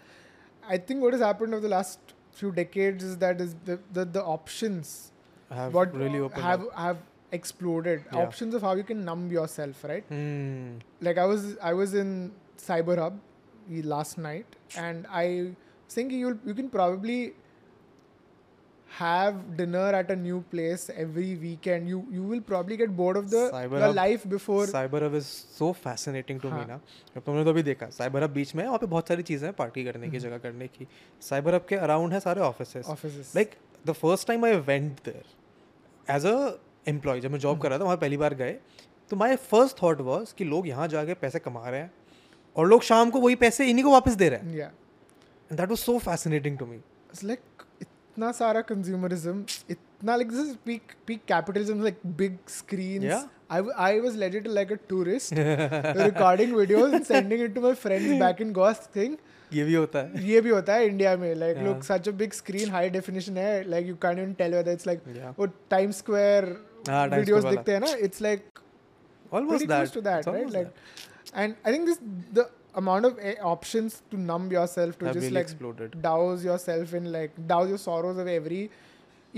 [0.63, 4.05] I think what has happened over the last few decades is that is the the,
[4.05, 5.11] the options
[5.49, 6.79] have what really opened have up.
[6.85, 6.97] have
[7.31, 8.03] exploded.
[8.11, 8.19] Yeah.
[8.23, 10.03] Options of how you can numb yourself, right?
[10.15, 10.77] Hmm.
[11.01, 13.19] like I was I was in Cyber Hub
[13.93, 14.45] last night,
[14.77, 15.25] and I
[15.85, 17.33] was thinking you you can probably
[18.95, 21.89] have dinner at a new place every weekend.
[21.89, 24.65] You you will probably get bored of the, Cyber the Hub- life before.
[24.75, 25.23] Hub is
[25.57, 26.67] so fascinating to me हाँ.
[26.67, 26.79] ना
[27.17, 29.47] अब तुमने तो अभी देखा cyber hub बीच में है वहाँ पे बहुत सारी चीज़ें
[29.47, 30.27] हैं पार्टी करने की हम्म.
[30.27, 30.87] जगह करने की
[31.21, 33.35] साइबर हब के अराउंड है सारे office offices.
[33.35, 33.55] Like
[33.87, 37.83] the first time I went there as a employee जब मैं जॉब कर रहा था
[37.83, 38.57] वहाँ पहली बार गए
[39.11, 41.91] तो माई फ़र्स्ट थॉट वॉज़ कि लोग यहाँ जाके पैसे कमा रहे हैं
[42.55, 44.71] और लोग शाम को वही पैसे इन्हीं को वापस दे रहे हैं
[45.51, 47.54] that was so fascinating to me it's like
[48.15, 53.03] इतना सारा कंज्यूमरिज्म इतना like this peak peak capitalism like big screen
[53.51, 55.33] I I was elated like a tourist
[55.97, 59.17] recording videos and sending it to my friends back in gosh thing
[59.51, 62.31] ये भी होता है। ये भी होता है इंडिया में like look such a big
[62.33, 65.01] screen high definition है like you can even tell whether it's like
[65.39, 66.45] वो टाइम स्क्वायर
[66.89, 68.59] वीडियोस दिखते हैं ना it's like
[69.31, 70.67] almost that to that right like
[71.35, 71.99] and I think this
[72.33, 72.49] the
[72.80, 76.94] amount of uh, options to numb yourself to have just really like exploded douse yourself
[77.00, 78.60] in like douse your sorrows of every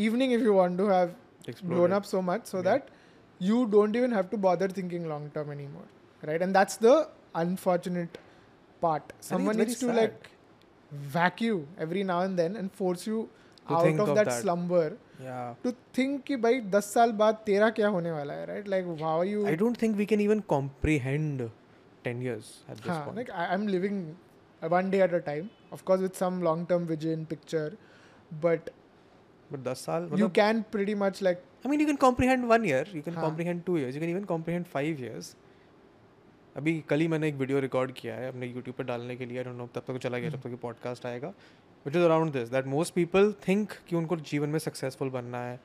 [0.06, 1.14] evening if you want to have
[1.46, 2.66] exploded blown up so much so Yeah.
[2.70, 2.88] that
[3.50, 5.86] you don't even have to bother thinking long term anymore
[6.30, 6.96] right and that's the
[7.46, 8.18] unfortunate
[8.84, 9.96] part someone very needs to sad.
[10.02, 10.28] like
[11.14, 13.28] whack you every now and then and force you
[13.68, 14.42] To out think of, of that, that.
[14.42, 14.84] slumber
[15.24, 18.88] yeah to think कि भाई दस साल बाद तेरा क्या होने वाला है right like
[19.02, 21.44] how are you I don't think we can even comprehend
[22.07, 24.01] 10 years at this हाँ, point like I, I'm living
[24.61, 27.67] uh, one day at a time, of course with some long-term vision picture,
[28.43, 28.69] but
[29.51, 32.65] but 10 साल you मतलब can pretty much like I mean you can comprehend one
[32.69, 33.23] year you can हाँ.
[33.27, 35.35] comprehend two years you can even comprehend five years
[36.55, 39.43] अभी कल ही मैंने एक video record किया है अपने यूट्यूब पर डालने के लिए
[39.43, 41.27] नो तब तक चला गया जब तक पॉडकास्ट आएगा
[41.85, 45.59] which is around this that most people think कि उनको जीवन में सक्सेसफुल बनना है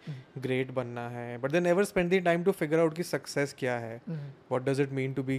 [0.47, 3.79] ग्रेट बनना है but they never spend the time to figure out कि सक्सेस क्या
[3.87, 4.29] है Mhm.
[4.53, 5.39] what does it mean to be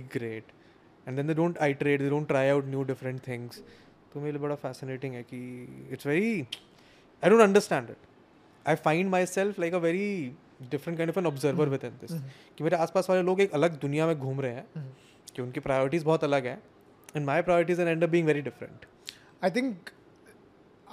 [1.08, 3.62] and then they don't I tried they don't try out new different things
[4.14, 5.42] तो मेरे लिए बड़ा fascinating है कि
[5.92, 6.42] it's very
[7.24, 10.10] I don't understand it I find myself like a very
[10.72, 12.12] different kind of an observer within this
[12.58, 15.34] कि मेरे आसपास वाले लोग एक अलग दुनिया में घूम रहे हैं mm-hmm.
[15.36, 16.62] कि उनकी प्रायोरिटीज़ बहुत अलग हैं
[17.16, 18.86] and my priorities and and being very different
[19.44, 19.90] I think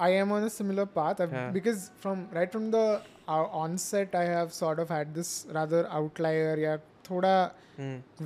[0.00, 1.18] I am on a similar path.
[1.20, 1.50] Yeah.
[1.50, 2.84] because from right from the
[3.28, 6.54] uh, onset, I have sort of had this rather outlier,
[7.10, 7.34] थोड़ा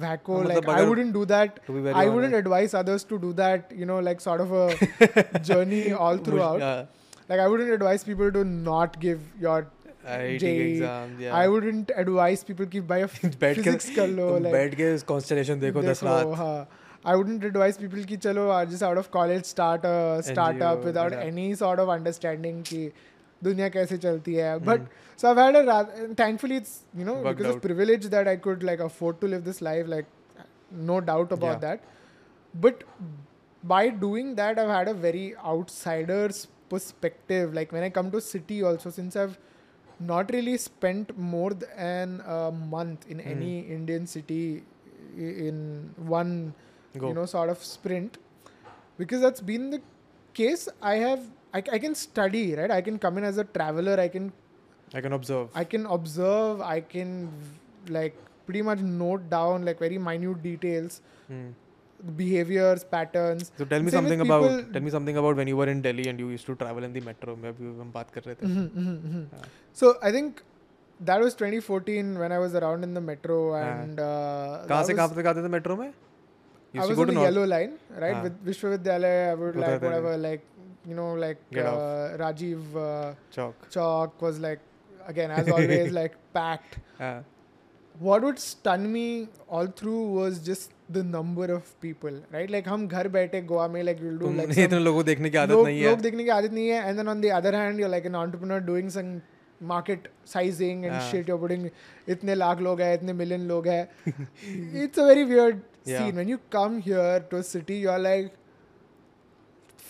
[0.04, 1.60] wacko like I wouldn't do that
[1.94, 6.18] I wouldn't advise others to do that you know like sort of a journey all
[6.48, 9.70] throughout like I wouldn't advise people to not give your
[10.06, 16.02] I wouldn't advise people की बाय physics कर लो like बैठ के कंस्टेलेशन देखो 10
[16.04, 16.56] रात हाँ
[17.04, 21.26] I wouldn't advise people ki chalo just out of college start a startup without yeah.
[21.30, 22.78] any sort of understanding ki
[23.43, 24.65] दुनिया कैसे चलती है Hmm.
[24.69, 24.87] but
[25.21, 27.61] so I've had a rather, thankfully it's you know Worked because of out.
[27.67, 30.07] privilege that I could like afford to live this life like
[30.91, 31.61] no doubt about Yeah.
[31.65, 31.83] that
[32.65, 32.83] but
[33.73, 36.41] by doing that I've had a very outsider's
[36.73, 39.37] perspective like when I come to city also since I've
[40.11, 43.31] not really spent more than a month in Hmm.
[43.35, 44.41] any Indian city
[45.17, 45.57] i- in
[46.17, 46.33] one
[46.97, 48.17] go you know sort of sprint
[49.01, 49.79] because that's been the
[50.39, 52.70] case i have I, I can study, right?
[52.70, 53.98] I can come in as a traveler.
[53.98, 54.32] I can.
[54.92, 55.50] I can observe.
[55.54, 56.60] I can observe.
[56.60, 57.28] I can
[57.88, 61.00] like pretty much note down like very minute details.
[61.28, 61.50] Hmm.
[62.16, 65.68] Behaviors patterns so tell me Same something about tell me something about when you were
[65.68, 69.30] in delhi and you used to travel in the metro mein abhi hum talking.
[69.72, 70.42] so i think
[71.00, 74.10] that was 2014 when i was around in the metro and yeah.
[74.10, 75.94] uh, kahan se kahan the metro mein
[76.82, 77.24] I was on the north.
[77.24, 78.16] yellow line, right?
[78.16, 78.22] Yeah.
[78.22, 80.42] With Vishwavidyalaya, I would like whatever, like
[80.86, 83.14] you know, like uh, Rajiv uh,
[83.70, 84.60] Chowk was like,
[85.06, 86.78] again, as always, like packed.
[88.00, 92.50] What would stun me all through was just the number of people, right?
[92.50, 94.52] Like, hum ghar baite, Goa mein, like, we'll do Tum like.
[94.52, 96.88] Some, logo dekhne ki aadat log, log dekhne ki aadat hai.
[96.88, 99.22] And then on the other hand, you're like an entrepreneur doing some
[99.60, 101.10] market sizing and uh.
[101.10, 101.28] shit.
[101.28, 101.70] You're putting
[102.08, 103.88] itne lakh log hai, itne million log hai.
[104.42, 105.94] it's a very weird scene.
[105.94, 106.10] Yeah.
[106.10, 108.34] When you come here to a city, you're like,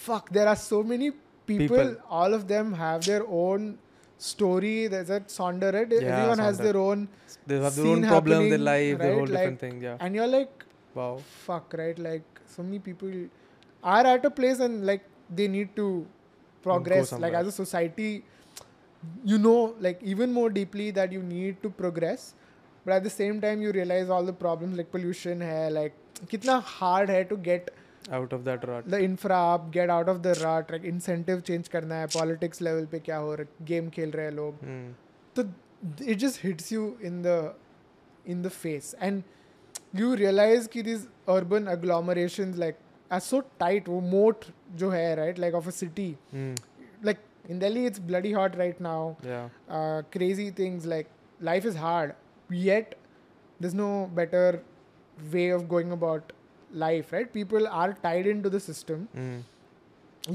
[0.06, 1.10] fuck there are so many
[1.46, 1.96] people, People.
[2.18, 3.78] all of them have their own
[4.18, 4.86] story.
[4.94, 5.90] There's that Sonder right?
[5.90, 7.08] Yeah, everyone has their own
[7.46, 9.16] they have their own problems their life their right?
[9.18, 9.96] whole different Like- thing yeah.
[10.00, 10.64] and you're like
[11.00, 11.10] wow.
[11.46, 11.98] fuck right?
[12.08, 12.22] Like
[12.56, 13.12] so many people
[13.96, 15.04] are at a place and like
[15.40, 15.88] they need to
[16.68, 17.12] progress.
[17.26, 18.24] Like as a society
[19.32, 22.34] you know like even more deeply that you need to progress.
[22.84, 25.94] But at the same time you realize all the problems like pollution hai like
[26.32, 27.70] kitna hard hai to get
[28.17, 31.67] out of that rut the infra up get out of the rut like incentive change
[31.75, 34.86] करना है politics level पे क्या हो रहा है game खेल रहे हैं लोग Hmm.
[35.36, 35.43] तो
[36.13, 37.36] it just hits you in the
[38.36, 41.05] in the face and you realize कि these
[41.36, 42.79] urban agglomerations like
[43.17, 44.49] are so tight वो moat
[44.82, 46.49] जो है right like of a city Hmm.
[47.10, 47.21] like
[47.53, 49.45] in Delhi it's bloody hot right now yeah
[49.77, 51.13] uh, crazy things like
[51.51, 52.12] life is hard
[52.63, 52.93] yet
[53.60, 53.88] there's no
[54.19, 54.43] better
[55.34, 56.34] way of going about
[56.84, 59.38] life right people are tied into the system Hmm.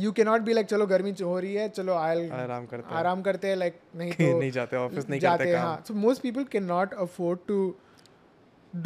[0.03, 3.23] you cannot be like चलो गर्मी हो रही है चलो I'll आराम करते हैं आराम
[3.23, 5.85] करते हैं like नहीं कि तो नहीं जाते ऑफिस नहीं जाते करते हैं काम हाँ
[5.91, 7.59] so most people cannot afford to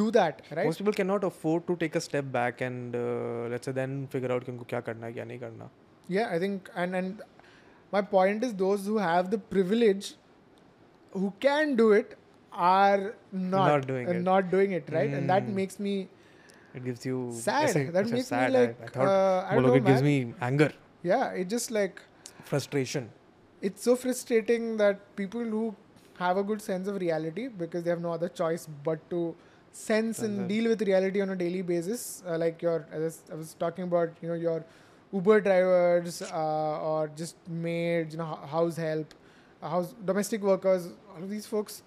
[0.01, 3.71] do that right most people cannot afford to take a step back and uh, let's
[3.71, 5.71] say then figure out कि उनको क्या करना है क्या नहीं करना
[6.17, 7.23] yeah i think and and
[7.97, 10.11] my point is those who have the privilege
[11.13, 12.15] who can do it
[12.75, 13.15] are
[13.57, 14.23] not Not doing uh, it.
[14.31, 15.59] not doing it right and that Hmm.
[15.63, 15.97] makes me
[16.74, 17.76] it gives you sad.
[17.76, 18.52] Yes, that makes sad.
[18.52, 18.82] me like.
[18.82, 20.72] I, I thought, uh, I don't know, it gives me anger.
[21.04, 22.02] Yeah, it just like
[22.44, 23.10] frustration.
[23.62, 25.76] It's so frustrating that people who
[26.18, 29.36] have a good sense of reality because they have no other choice but to
[29.72, 32.24] sense and, deal with reality on a daily basis.
[32.28, 34.66] Uh, like your, as I was talking about, you know, your
[35.12, 39.14] Uber drivers uh, or just maids, you know, house help,
[39.62, 41.84] uh, house domestic workers, all of these folks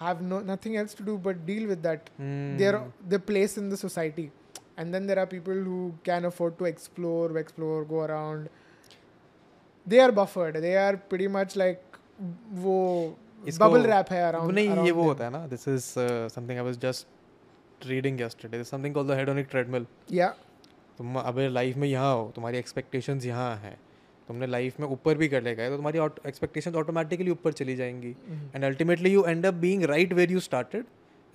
[0.00, 2.08] have no nothing else to do but deal with that
[2.62, 2.88] their Hmm.
[3.12, 4.24] their place in the society
[4.82, 8.48] and then there are people who can afford to explore explore go around
[9.86, 11.98] they are buffered they are pretty much like
[12.64, 12.76] वो
[13.46, 15.08] इसको- bubble wrap है वो around नहीं ये around वो them.
[15.08, 15.84] होता है ना this is
[16.34, 17.06] something I was just
[17.80, 18.50] reading yesterday.
[18.58, 19.86] There's something called the hedonic treadmill.
[20.18, 20.36] Yeah.
[20.98, 23.76] तुम अबे लाइफ में यहाँ हो तुम्हारी एक्सपेक्टेशंस यहाँ हैं
[24.29, 28.15] तुमने लाइफ में ऊपर भी कर लेगा तो तुम्हारी एक्सपेक्टेशन ऑटोमेटिकली ऊपर चली जाएँगी।
[28.55, 30.85] And ultimately you end up being right where you started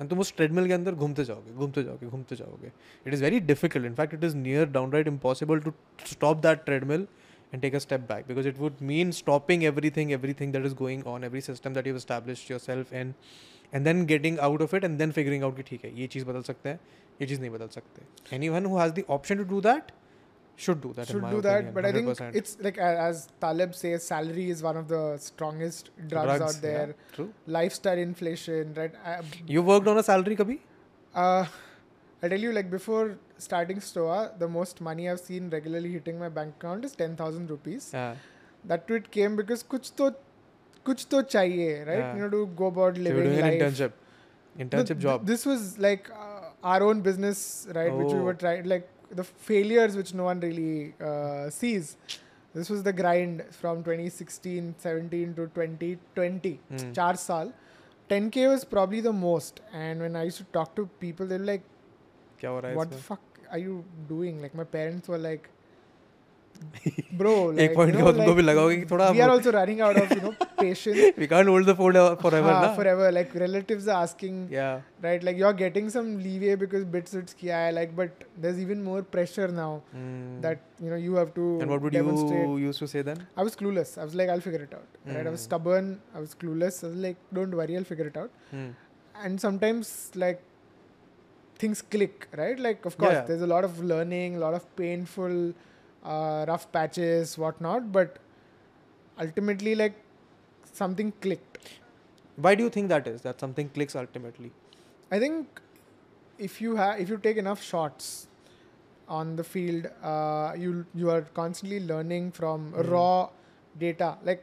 [0.00, 2.70] and तुम उस ट्रेडमिल के अंदर घूमते जाओगे घूमते जाओगे घूमते जाओगे।
[3.06, 5.72] It is very difficult in fact it is near downright impossible to
[6.10, 7.06] stop that treadmill
[7.52, 9.64] and take a step back because it would mean stopping
[9.96, 13.14] everything everything that is going on every system that you establish yourself in
[13.74, 16.24] and then getting out of it and then figuring out कि ठीक है ये चीज़
[16.24, 16.80] बदल सकते हैं
[17.20, 19.92] ये चीज़ नहीं बदल सकते। Anyone has the option to do that
[20.56, 24.04] should do that Should do that, opinion, but I think it's like as Taleb says,
[24.06, 26.86] salary is one of the strongest drugs, out there.
[26.88, 28.92] yeah, true Lifestyle inflation, right?
[29.04, 30.58] I, you worked on a salary kabhi
[31.14, 31.46] Uh,
[32.22, 36.28] I tell you, like before starting Stoa, the most money I've seen regularly hitting my
[36.28, 37.90] bank account is ten thousand rupees.
[37.92, 38.14] yeah
[38.72, 40.14] That it came because kuch to,
[40.86, 41.98] kuch to chahiye, right?
[41.98, 42.14] Yeah.
[42.16, 43.60] You know, to go about living so you were living doing an life.
[43.60, 43.92] internship
[44.58, 47.44] No, internship th- job This was like uh, our own business,
[47.80, 47.92] right?
[48.02, 48.26] Which we Oh.
[48.30, 51.97] were trying, like the failures which no one really uh, sees.
[52.53, 56.59] This was the grind from 2016, 17 to 2020.
[56.69, 56.91] Hmm.
[56.93, 57.53] Char saal.
[58.09, 59.59] 10k was probably the most.
[59.71, 61.63] And when I used to talk to people, they were like,
[62.41, 63.19] क्या हो रहा है what the इसमें fuck
[63.51, 64.41] are you doing?
[64.41, 65.49] Like my parents were like,
[67.19, 69.11] bro, like, एक point you के know, बाद उनको like, भी लगा होगा कि थोड़ा
[69.13, 70.33] we are also running out of you know
[70.64, 71.00] patience.
[71.24, 73.10] we can't hold the phone forever हाँ, ना forever.
[73.18, 75.26] Like relatives are asking, yeah right?
[75.30, 79.02] Like you're getting some leeway because bits it's kiya hai, like, but there's even more
[79.16, 80.40] pressure now Hmm.
[80.48, 82.48] that you know you have to and what would demonstrate.
[82.48, 83.96] you used to say then I was clueless.
[83.98, 84.88] I was like, I'll figure it out.
[85.06, 85.26] Right?
[85.26, 85.44] I was Mm.
[85.50, 85.90] stubborn.
[86.14, 86.82] I was clueless.
[86.84, 88.30] I was like, don't worry, I'll figure it out.
[88.56, 88.66] Hmm.
[89.26, 90.42] And sometimes like
[91.58, 92.58] things click, right?
[92.68, 93.24] Like of course, Yeah.
[93.30, 95.36] there's a lot of learning, a lot of painful,
[96.14, 97.92] uh, rough patches, whatnot.
[97.98, 98.18] But
[99.26, 100.00] ultimately, like
[100.82, 101.58] something clicked.
[102.44, 104.48] why do you think that is that something clicks ultimately
[105.16, 105.60] I think
[106.46, 108.08] if you have if you take enough shots
[109.16, 110.70] on the field, uh, you
[111.02, 112.90] you are constantly learning from Mhm.
[112.94, 113.28] raw
[113.84, 114.08] data.
[114.30, 114.42] Like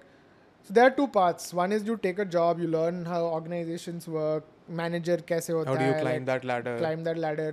[0.68, 1.50] so there are two parts.
[1.62, 4.48] One is you take a job, you learn how organizations work,
[4.82, 7.50] manager kaise hota how do you hai, climb like, that ladder climb that ladder.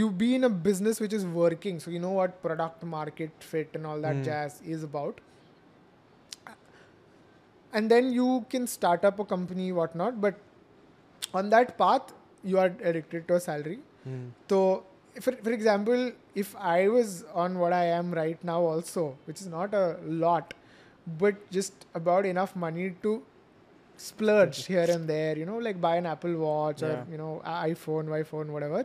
[0.00, 3.78] You be in a business which is working, so you know what product market fit
[3.80, 4.28] and all that Hmm.
[4.32, 5.20] jazz is about.
[7.72, 10.20] And then you can start up a company, whatnot.
[10.20, 10.34] But
[11.32, 13.78] on that path, you are addicted to a salary.
[14.04, 14.28] Hmm.
[14.48, 14.84] So,
[15.20, 19.46] for, for example, if I was on what I am right now, also, which is
[19.46, 20.54] not a lot,
[21.18, 23.22] but just about enough money to
[23.96, 26.88] splurge here and there, you know, like buy an Apple Watch Yeah.
[26.88, 28.84] or, you know, iPhone, iPhone, whatever.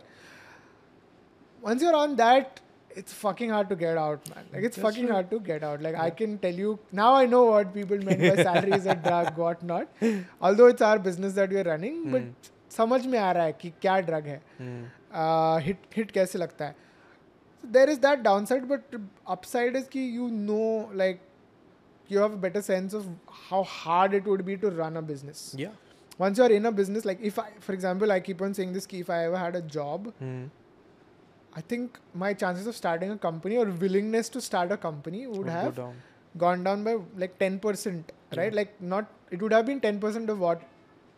[1.62, 2.60] Once you're on that,
[3.01, 4.47] it's fucking hard to get out, man.
[4.53, 5.15] Like, it's That's fucking true.
[5.17, 5.83] hard to get out.
[5.89, 6.17] Like, I Yeah.
[6.21, 10.03] can tell you, now I know what people meant by salary is a drug, whatnot.
[10.49, 12.51] Although it's our business that we're running, but Hmm.
[12.79, 15.61] समझ में आ रहा है कि क्या drug है Hmm.
[15.69, 16.75] Hit hit कैसे लगता है
[17.77, 18.95] there is that downside but
[19.37, 20.63] upside is कि you know
[21.03, 21.21] like
[22.13, 23.05] you have a better sense of
[23.49, 25.43] how hard it would be to run a business.
[25.59, 25.75] Yeah.
[26.23, 28.89] Once you're in a business, like if I, for example, I keep on saying this,
[28.93, 30.41] ki if I ever had a job, Hmm.
[31.56, 35.38] I think my chances of starting a company or willingness to start a company would,
[35.38, 35.96] would have down.
[36.38, 38.04] gone down by like 10%,
[38.36, 38.54] right?
[38.54, 40.62] Like, not, it would have been 10% of what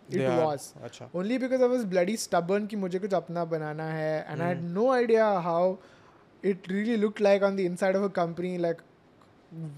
[0.09, 0.43] it yeah.
[0.43, 0.75] was.
[0.85, 1.09] Achha.
[1.13, 4.43] Only because I was bloody stubborn ki mujhe kuch apna banana hai and mm.
[4.43, 4.73] I had mm.
[4.73, 5.79] no idea how
[6.43, 8.81] it really looked like on the inside of a company, like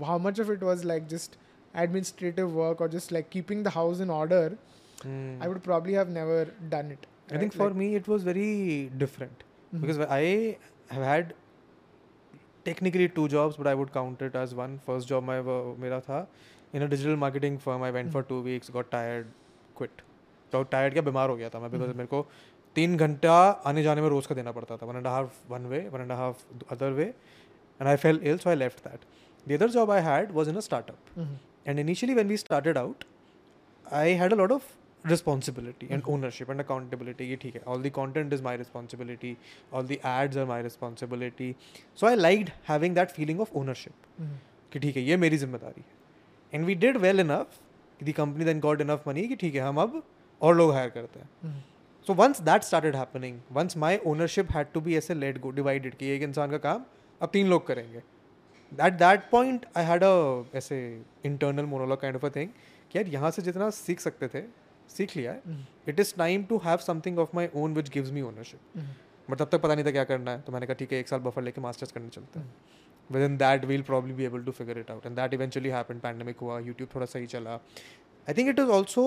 [0.05, 1.37] how much of it was like just
[1.73, 4.57] administrative work or just like keeping the house in order.
[5.03, 5.41] Mm.
[5.41, 7.05] I would probably have never done it.
[7.29, 7.37] Right?
[7.37, 10.57] I think for like, me it was very different because I
[10.89, 11.33] have had
[12.65, 14.77] technically two jobs, but I would count it as one.
[14.85, 15.39] First job my
[15.83, 16.25] मेरा था
[16.73, 17.83] in a digital marketing firm.
[17.83, 19.27] I went for two weeks, got tired,
[19.75, 20.01] quit.
[20.51, 21.97] तो tired क्या बीमार हो गया था मैं because Mhm.
[21.97, 22.25] मेरे को
[22.75, 23.33] तीन घंटा
[23.67, 26.11] आने जाने में रोज का देना पड़ता था one and half one way one and
[26.11, 29.05] half other way and I fell ill so I left that
[29.47, 31.37] the other job I had was in a startup Mhm.
[31.69, 33.01] And initially, when we started out,
[34.01, 34.69] I had a lot of
[35.03, 36.11] responsibility and mm-hmm.
[36.13, 37.25] ownership and accountability.
[37.25, 39.37] ye theek hai all the content is my responsibility.
[39.71, 41.55] All the ads are my responsibility.
[41.95, 44.37] So i liked having that feeling of ownership mm-hmm.
[44.73, 47.59] कि ठीक है ये मेरी ज़िम्मेदारी है। And we did well enough
[48.03, 50.01] the company then got enough money कि ठीक है हम अब
[50.41, 51.53] और लोग हायर करते हैं।
[52.07, 55.95] So once that started happening once my ownership had to be ऐसे लेट गो डिवाइडेड
[55.95, 56.85] कि एक इंसान का काम
[57.21, 57.97] अब तीन लोग करेंगे।
[58.85, 60.79] At that point I had a ऐसे
[61.25, 62.49] internal monologue kind of a thing
[62.91, 64.41] कि यार यहाँ से जितना सीख सकते थे
[64.89, 65.41] सीख लिया है.
[65.89, 68.61] It is time to have something of my own which gives me ownership.
[68.77, 68.87] Mhm.
[69.29, 71.07] But तब तक पता नहीं था क्या करना है। तो मैंने कहा ठीक है एक
[71.07, 72.53] साल बफर लेके मास्टर्स करने चलते हैं।
[73.23, 76.37] Within that we'll probably be able to figure it out and that eventually happen pandemic
[76.37, 79.03] हुआ यूट्यूब थोड़ा सही चला। I think it is also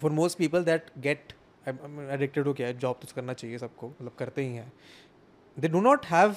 [0.00, 1.32] for most people that get
[1.68, 2.78] addicted हो क्या है?
[2.78, 4.72] जॉब तो करना चाहिए सबको। मतलब करते ही हैं।
[5.58, 6.36] They do not have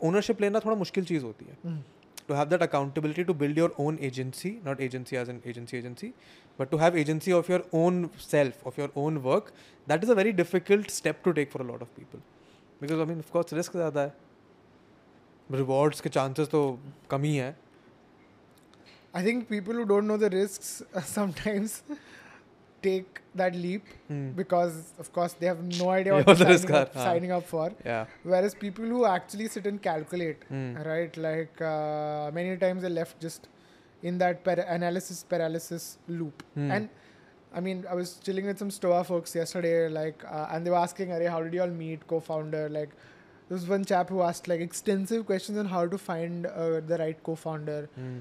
[0.00, 1.99] ownership लेना थोड़ा मुश्किल चीज़ होती है। Mhm.
[2.29, 6.13] to have that accountability to build your own agency not agency as an agency agency
[6.57, 9.51] but to have agency of your own self of your own work
[9.87, 12.19] that is a very difficult step to take for a lot of people
[12.79, 14.13] because i mean of course risk ज़्यादा है
[15.59, 16.63] rewards के chances तो
[17.11, 17.53] कम ही है
[19.17, 21.83] I think people who don't know the risks sometimes
[22.82, 24.30] take that leap Hmm.
[24.38, 27.04] because, of course, they have no idea what they're signing, up, हाँ.
[27.04, 27.72] signing up for.
[27.84, 30.76] yeah Whereas people who actually sit and calculate, Hmm.
[30.88, 33.48] right, like uh, many times they're left just
[34.02, 34.46] in that
[34.78, 36.42] analysis paralysis loop.
[36.54, 36.70] Hmm.
[36.70, 36.88] And
[37.52, 40.76] I mean, I was chilling with some Stoa folks yesterday, like, uh, and they were
[40.76, 42.68] asking, Are, how did you all meet, co founder?
[42.68, 42.90] Like,
[43.48, 46.96] there was one chap who asked like extensive questions on how to find uh, the
[47.00, 47.88] right co founder.
[47.96, 48.18] Hmm.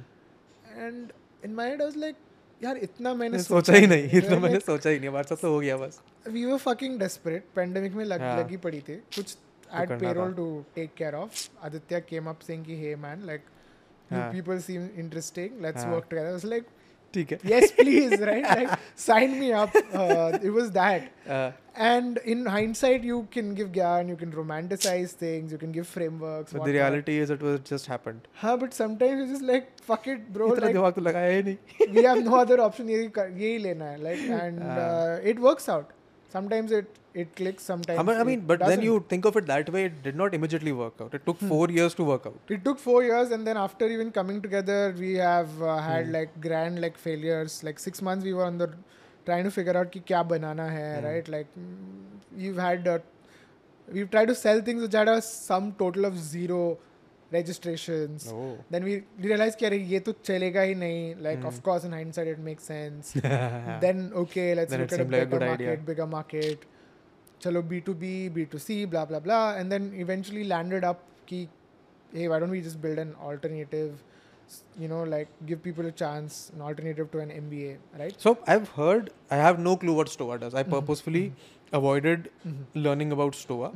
[0.77, 2.15] And in my head, I was like,
[2.61, 5.59] यार इतना मैंने सोचा ही नहीं इतना मैंने सोचा ही नहीं हमारे साथ तो हो
[5.59, 9.37] गया बस। We were fucking desperate pandemic में लग, हाँ। लगी पड़ी थी। कुछ
[9.81, 12.95] at payroll to take care of Aditya came up saying कि hey.
[13.05, 13.41] Man like
[14.13, 16.67] you people seem interesting let's work together it's like
[17.14, 18.70] ठीक है yes please right like
[19.02, 21.50] sign me up uh, it was that Uh,
[21.90, 26.52] and in hindsight you can give gyan you can romanticize things you can give frameworks
[26.56, 26.74] but the whatnot.
[26.78, 30.50] reality is it was just happened हाँ but sometimes you just like fuck it bro
[30.54, 33.58] इतना like दिमाग तो लगाया ही नहीं we have no other option यही कर- यही
[33.68, 35.94] लेना है like and हाँ। uh, it works out
[36.36, 38.84] sometimes it it clicks sometimes I mean, I mean it but then doesn't.
[38.84, 41.68] you think of it that way it did not immediately work out it took four
[41.76, 45.12] years to work out it took four years and then after even coming together we
[45.14, 46.12] have uh, had Hmm.
[46.18, 48.68] like grand like failures like six months we were on the
[49.28, 51.06] trying to figure out कि क्या बनाना है Hmm.
[51.10, 52.98] right like mm, we've had uh,
[53.98, 56.60] we've tried to sell things which had a sum total of zero
[57.38, 58.92] registrations oh then we
[59.28, 61.48] realized कि अरे ये तो चलेगा ही नहीं like Hmm.
[61.52, 65.00] of course in hindsight it makes sense then then okay let's Then it look at
[65.00, 65.86] a seemed like a better good market idea.
[65.90, 66.66] bigger market
[67.41, 71.03] चलो B to B B to C blah blah blah and then eventually landed up
[71.27, 71.47] कि
[72.15, 73.99] a why don't we just build an alternative
[74.79, 78.17] you know like give people a chance an alternative to an M B A right
[78.17, 81.31] so I heard I have no clue what Stoa does I purposefully
[81.73, 82.29] avoided
[82.77, 83.71] learning about Stoa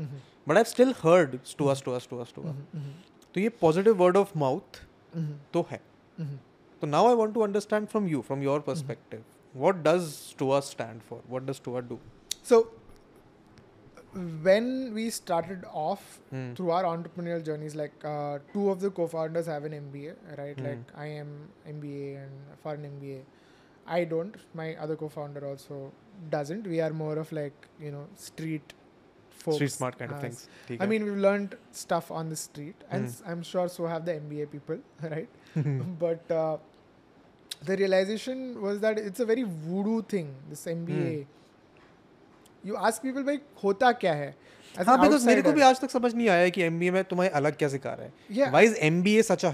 [0.47, 2.55] but I still heard Stoa Stoa Stoa Stoa
[3.35, 4.81] तो ये positive word of mouth
[5.53, 5.81] तो है।
[6.81, 9.23] तो now I want to understand from you from your perspective
[9.55, 11.99] what does Stoa stand for what does Stoa do
[12.49, 12.61] so
[14.43, 16.55] when we started off mm.
[16.55, 20.57] through our entrepreneurial journeys, like uh, two of the co-founders have an MBA, right?
[20.57, 20.67] Mm.
[20.67, 23.21] Like I am MBA and for an MBA,
[23.87, 24.35] I don't.
[24.53, 25.91] My other co-founder also
[26.29, 26.67] doesn't.
[26.67, 28.73] We are more of like you know street
[29.31, 30.47] folks, street smart kind of uh, things.
[30.79, 33.21] I mean, we've learned stuff on the street, and mm.
[33.27, 35.29] I'm sure so have the MBA people, right?
[35.99, 36.57] but uh,
[37.63, 40.35] the realization was that it's a very voodoo thing.
[40.49, 41.31] This MBA hmm.
[42.63, 44.35] You ask people भाई होता क्या है?
[44.75, 47.03] हाँ because मेरे को भी आज तक समझ नहीं आया कि एम बी ए में
[47.03, 49.51] तुम्हें अलग क्या सिखा रहा है। Why is M B A such a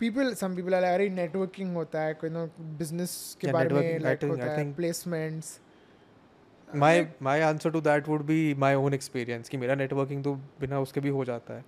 [0.00, 2.44] people some people are अरे नेटवर्किंग होता है कोई ना
[2.78, 5.58] बिज़नेस के बारे में लाइक होता है placements
[6.68, 10.80] my my answer to that would be my own experience कि मेरा नेटवर्किंग तो बिना
[10.80, 11.64] उसके भी हो जाता है।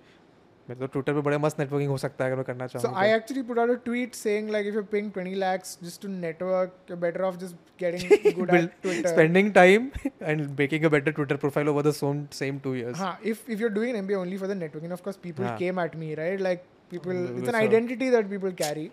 [0.69, 2.93] मतलब तो ट्विटर पे बड़े मस्त नेटवर्किंग हो सकता है अगर मैं करना चाहूँ so
[2.95, 6.07] I actually put out a tweet saying like if you ping 20 lakh just to
[6.09, 9.89] network you better off just getting good at Twitter spending time
[10.21, 13.61] and making a better Twitter profile over the same same 2 years हाँ if if
[13.61, 16.41] you are doing MBA only for the networking of course people came at me right
[16.41, 18.89] like people it's an identity that people carry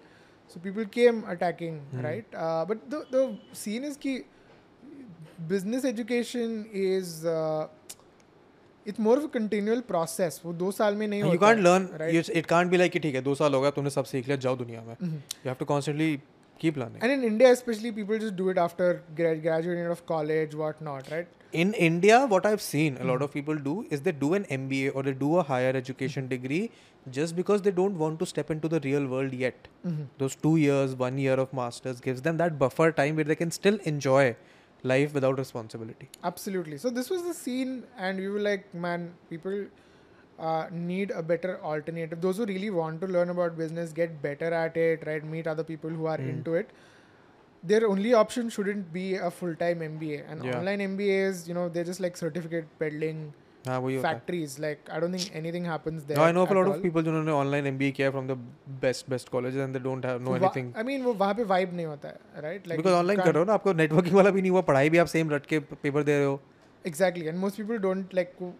[0.57, 2.37] so people came attacking right
[2.71, 4.19] but the scene is की
[5.49, 7.15] business education is
[8.87, 11.88] it's more of continual process वो दो साल में नहीं you can't learn
[12.35, 14.57] it can't be like कि ठीक है दो साल हो तुमने सब सीख लिया जाओ
[14.57, 16.16] दुनिया में। You have to constantly
[16.61, 20.83] keep learning and in India specially people just do it after graduation of college what
[20.83, 24.44] not right in India what I seen a of people do is they do an
[24.51, 26.68] MBA और they do a higher education degree
[27.07, 30.94] just because they don't want to step into the real world yet though two years
[30.99, 34.35] one year of masters gives them that buffer time where they can still enjoy
[34.92, 36.09] life without responsibility.
[36.31, 36.79] Absolutely.
[36.79, 39.66] So this was the scene, and we were like, man, people
[40.38, 42.20] uh, need a better alternative.
[42.20, 45.24] Those who really want to learn about business, get better at it, right?
[45.24, 46.28] Meet other people who are Mm.
[46.34, 46.70] into it.
[47.62, 50.18] Their only option shouldn't be a full-time MBA.
[50.30, 50.59] And Yeah.
[50.59, 53.22] online MBAs, you know, they're just like certificate peddling
[53.68, 54.16] हाँ वही होता है.
[54.16, 54.53] factories.
[54.66, 56.18] Like I don't think anything happens there.
[56.20, 56.76] No, I know of a at lot all.
[56.76, 58.38] of people जिन्होंने online MBA किया from the
[58.86, 60.72] best best colleges and they don't have know So वा- anything.
[60.84, 62.68] I mean, वो वहाँ पे vibe नहीं होता है, right?
[62.72, 64.62] Like because you online can't- कर रहे हो ना आपको नेटवर्किंग वाला भी नहीं हुआ
[64.72, 66.39] पढ़ाई भी आप सेम रट के पेपर दे रहे हो
[66.91, 68.53] Exactly, and most people don't like वो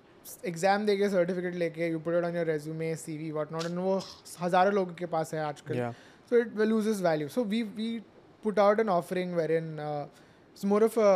[0.48, 3.96] एग्जाम देके सर्टिफिकेट लेके you put it on your resume CV what not and वो
[4.42, 5.94] हजारों लोगों के पास है आजकल yeah
[6.32, 7.88] so it loses value so we we
[8.46, 10.04] put out an offering wherein uh,
[10.54, 11.10] it's more of a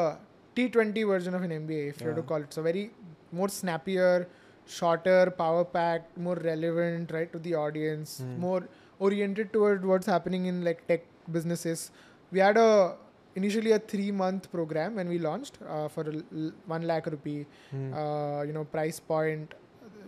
[0.58, 2.28] T20 version of an MBA, if you were to Yeah.
[2.32, 2.54] call it.
[2.58, 2.84] So very
[3.33, 4.29] more snappier,
[4.67, 8.39] shorter, power packed, more relevant, right, to the audience, Hmm.
[8.41, 8.63] more
[8.99, 11.91] oriented toward what's happening in like tech businesses.
[12.33, 12.97] We had a
[13.37, 17.93] initially a three month program when we launched uh, for l- one lakh rupee, Hmm.
[17.95, 19.55] uh, you know, price point.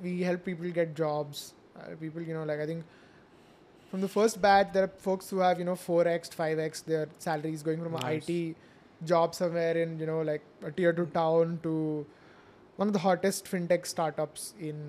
[0.02, 1.54] We help people get jobs.
[1.78, 2.84] Uh, people, you know, like I think
[3.90, 7.62] from the first batch, there are folks who have, you know, 4x, 5x their salaries
[7.62, 8.28] going from Nice.
[8.28, 8.56] IT
[9.04, 12.06] job somewhere in, you know, like a tier two town to
[12.77, 14.81] one of the hottest fintech startups in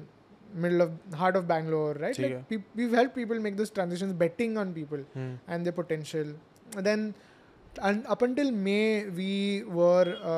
[0.54, 2.16] middle of heart of Bangalore, right?
[2.16, 5.32] ठीक Like, peop we've helped people make those transitions, betting on people Hmm.
[5.48, 6.30] and their potential.
[6.76, 7.14] And then,
[7.82, 9.30] and up until May, we
[9.80, 10.36] were a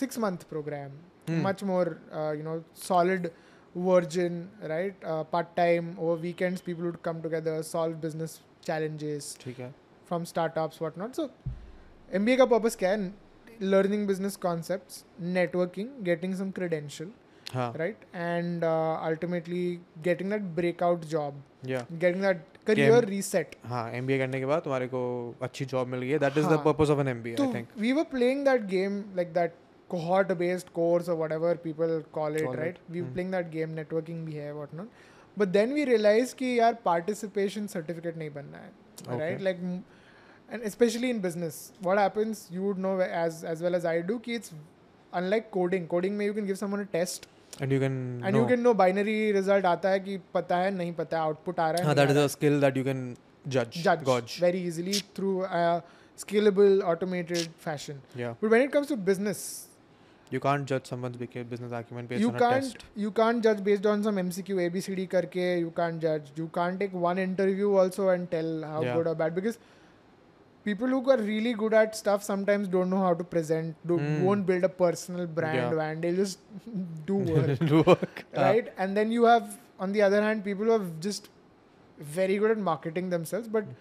[0.00, 0.90] six month program,
[1.28, 1.40] Hmm.
[1.42, 3.30] much more, uh, you know, solid
[3.76, 4.38] virgin,
[4.70, 5.04] right?
[5.04, 8.38] Uh, Part time over weekends, people would come together, solve business
[8.68, 9.74] challenges ठीक है
[10.10, 11.18] from startups, whatnot.
[11.18, 11.26] So,
[12.14, 13.23] MBA का purpose क्या है?
[13.59, 17.07] Learning business concepts, networking, getting some credential,
[17.53, 17.97] हाँ right?
[18.13, 21.33] And uh, ultimately getting that breakout job,
[21.65, 23.55] या getting that career Game- reset.
[23.65, 25.03] हाँ M करने के बाद तुम्हारे को
[25.41, 26.63] अच्छी जॉब मिल गई है दैट इज़ द हाँ.
[26.65, 29.61] Purpose of an M B So I think we were playing that game like that
[29.93, 32.77] cohort based course or whatever people call it, Call it, right?
[32.91, 33.13] We were hmm.
[33.13, 34.87] playing that game, networking भी है whatnot.
[35.39, 39.19] But then we realized कि यार participation certificate नहीं बनना है, Okay.
[39.21, 39.41] right?
[39.41, 39.61] Like,
[40.48, 42.46] and especially in business, what happens?
[42.56, 44.52] You would know as as well as I do कि it's
[45.12, 45.86] unlike coding.
[45.94, 47.28] Coding में you can give someone a test
[47.62, 47.94] and you can
[48.26, 51.58] and you can know binary result आता है कि पता है नहीं पता है output
[51.60, 53.00] आ रहा है हाँ नहीं दैट आ इज रहा a skill that you can
[53.48, 53.82] जज है.
[53.86, 55.64] judge gauge very easily through a
[56.22, 57.98] scalable automated fashion.
[58.18, 59.42] या But when it comes to business,
[60.34, 63.46] you can't judge someone's beca- business acumen based you on a can't test you can't
[63.48, 67.72] judge based on some MCQ ABCD करके you can't judge you can't take one interview
[67.84, 68.98] also and tell how Yeah.
[68.98, 69.58] good or bad because
[70.64, 74.22] people who are really good at stuff sometimes don't know how to present do, Mm.
[74.24, 75.84] won't build a personal brand Yeah.
[75.84, 76.40] and they'll just
[77.10, 79.54] do work do work Ah, right and then you have
[79.86, 81.30] on the other hand people who are just
[82.16, 83.72] very good at marketing themselves but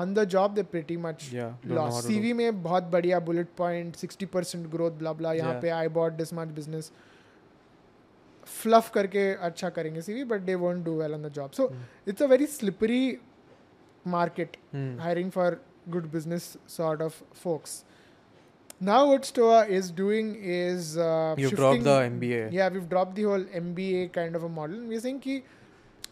[0.00, 2.14] on the job they're pretty much yeah don't know how loss to do.
[2.14, 5.62] CV में बहुत बढ़िया bullet point 60 percent growth ब्ला ब्ला यहाँ Yeah.
[5.62, 6.90] पे I bought this much business
[8.60, 12.08] fluff करके अच्छा करेंगे CV but they won't do well on the job so Hmm.
[12.08, 13.02] It's a very slippery
[14.14, 14.92] market Hmm.
[15.06, 15.48] hiring for
[15.89, 17.83] good business sort of folks.
[18.79, 23.15] Now what stoa is doing is uh, you've shifting- dropped the mba yeah we've dropped
[23.15, 24.79] the whole mba kind of a model.
[24.93, 25.43] We're saying ki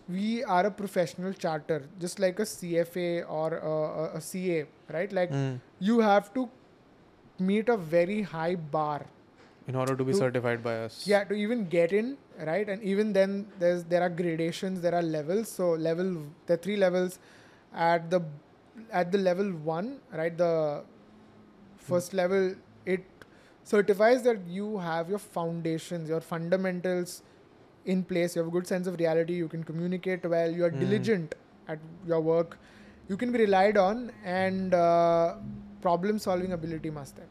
[0.10, 4.66] we are a professional charter just like a cfa or a, a, a ca
[4.98, 5.12] right?
[5.12, 5.56] Like Hmm.
[5.80, 6.50] you have to
[7.40, 9.06] meet a very high bar
[9.68, 11.04] in order to be To- certified by us.
[11.08, 12.18] Yeah to even get in
[12.52, 12.68] right?
[12.70, 15.50] And even then there's there are gradations there are levels.
[15.50, 16.16] So level
[16.48, 17.20] there are three levels.
[17.74, 18.22] At the
[18.92, 20.38] at the level one right?
[20.38, 20.84] The
[21.78, 22.56] first level
[22.86, 23.04] it
[23.64, 27.22] certifies that you have your foundations your fundamentals
[27.86, 28.36] in place.
[28.36, 29.34] You have a good sense of reality.
[29.34, 30.50] You can communicate well.
[30.52, 30.80] You are Hmm.
[30.80, 31.36] diligent
[31.68, 32.58] at your work.
[33.10, 35.36] You can be relied on and uh,
[35.82, 37.26] problem solving ability must hai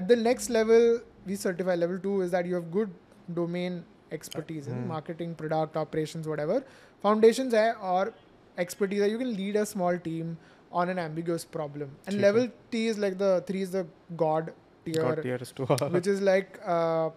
[0.00, 2.90] at the next level we certify level 2 is that you have good
[3.38, 3.84] domain
[4.16, 4.88] expertise in Hmm.
[4.88, 6.62] marketing product operations whatever.
[7.02, 8.12] Foundations hai or
[8.58, 10.36] expertise you can lead a small team
[10.72, 11.90] on an ambiguous problem.
[12.06, 14.52] And level T is like the three is the god
[14.84, 17.10] tier, god which is like uh,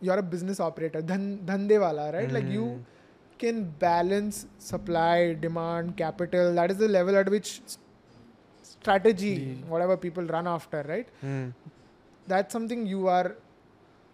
[0.00, 2.28] you're a business operator, dhan wala, right?
[2.28, 2.32] Mm.
[2.32, 2.82] Like you hmm.
[3.38, 6.54] can balance supply, demand, capital.
[6.54, 7.60] That is the level at which
[8.62, 11.08] strategy, whatever people run after, right?
[11.24, 11.52] Mm.
[12.26, 13.36] That's something you are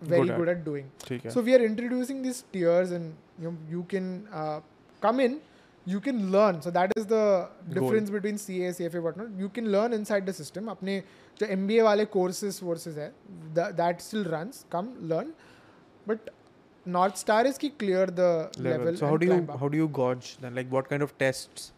[0.03, 0.91] very good at, good at doing.
[1.29, 4.61] So we are introducing these tiers, and you you can uh,
[5.01, 5.41] come in
[5.86, 9.94] you can learn so that is the difference between CA CFA whatnot you can learn
[9.94, 11.02] inside the system अपने
[11.40, 13.12] जो MBA वाले courses courses है
[13.54, 15.34] that, that still runs come learn
[16.08, 16.30] but
[16.86, 19.60] North Star is कि clear the level, level so how and do you climb up.
[19.60, 21.72] how do you gauge then like what kind of tests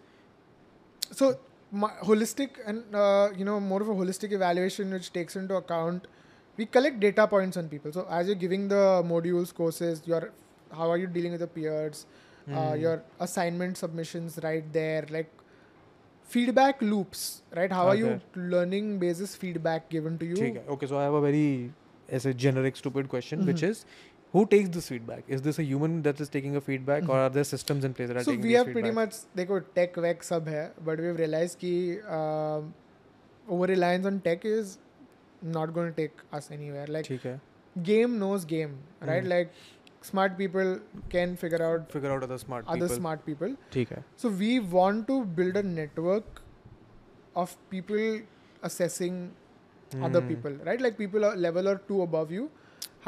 [1.11, 1.38] so
[1.71, 6.07] my, holistic and uh, you know more of a holistic evaluation which takes into account
[6.57, 10.32] we collect data points on people so as you're giving the modules courses you're
[10.71, 12.05] how are you dealing with the peers
[12.41, 12.82] uh, Hmm.
[12.82, 12.95] your
[13.28, 15.32] assignment submissions right there like
[16.36, 17.23] feedback loops
[17.59, 18.45] right how are you Okay.
[18.53, 21.43] learning basis feedback given to you ठीक है okay so I have a very
[22.19, 23.69] as a generic stupid question which Mhm.
[23.69, 23.84] is
[24.36, 27.23] who takes this feedback is this a human that is taking a feedback or Mhm.
[27.28, 28.99] are there systems in place that are so taking we this have pretty feedback?
[28.99, 31.73] much देखो tech वेक सब है but we've realized कि
[32.17, 32.67] um,
[33.55, 34.75] over reliance on tech is
[35.57, 37.39] not going to take us anywhere like ठीक है
[37.91, 38.75] game knows game
[39.09, 39.32] right Mhm.
[39.34, 39.57] like
[40.09, 40.69] smart people
[41.13, 44.51] can figure out figure out other smart other people smart people ठीक है so we
[44.78, 46.41] want to build a network
[47.43, 48.03] of people
[48.69, 49.17] assessing
[50.07, 50.30] other Hmm.
[50.30, 52.45] people right like people a level or two above you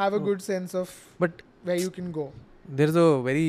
[0.02, 0.26] have a Oh.
[0.28, 0.92] good sense of
[1.24, 2.26] But where you can go
[2.82, 3.48] there's a very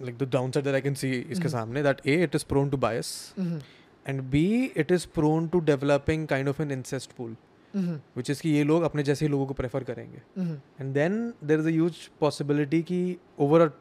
[0.00, 1.54] like the downside that I can see इसके Mhm.
[1.56, 3.10] सामने that a it is prone to bias
[3.42, 3.58] mm-hmm.
[4.10, 4.42] and b
[4.84, 7.32] it is prone to developing kind of an incest pool
[7.75, 10.21] which is कि ये लोग अपने जैसे लोगों को prefer करेंगे।
[10.81, 13.71] And then there is a possibility कि over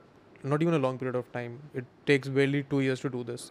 [0.44, 3.50] not even a long period of time it takes barely two years to do this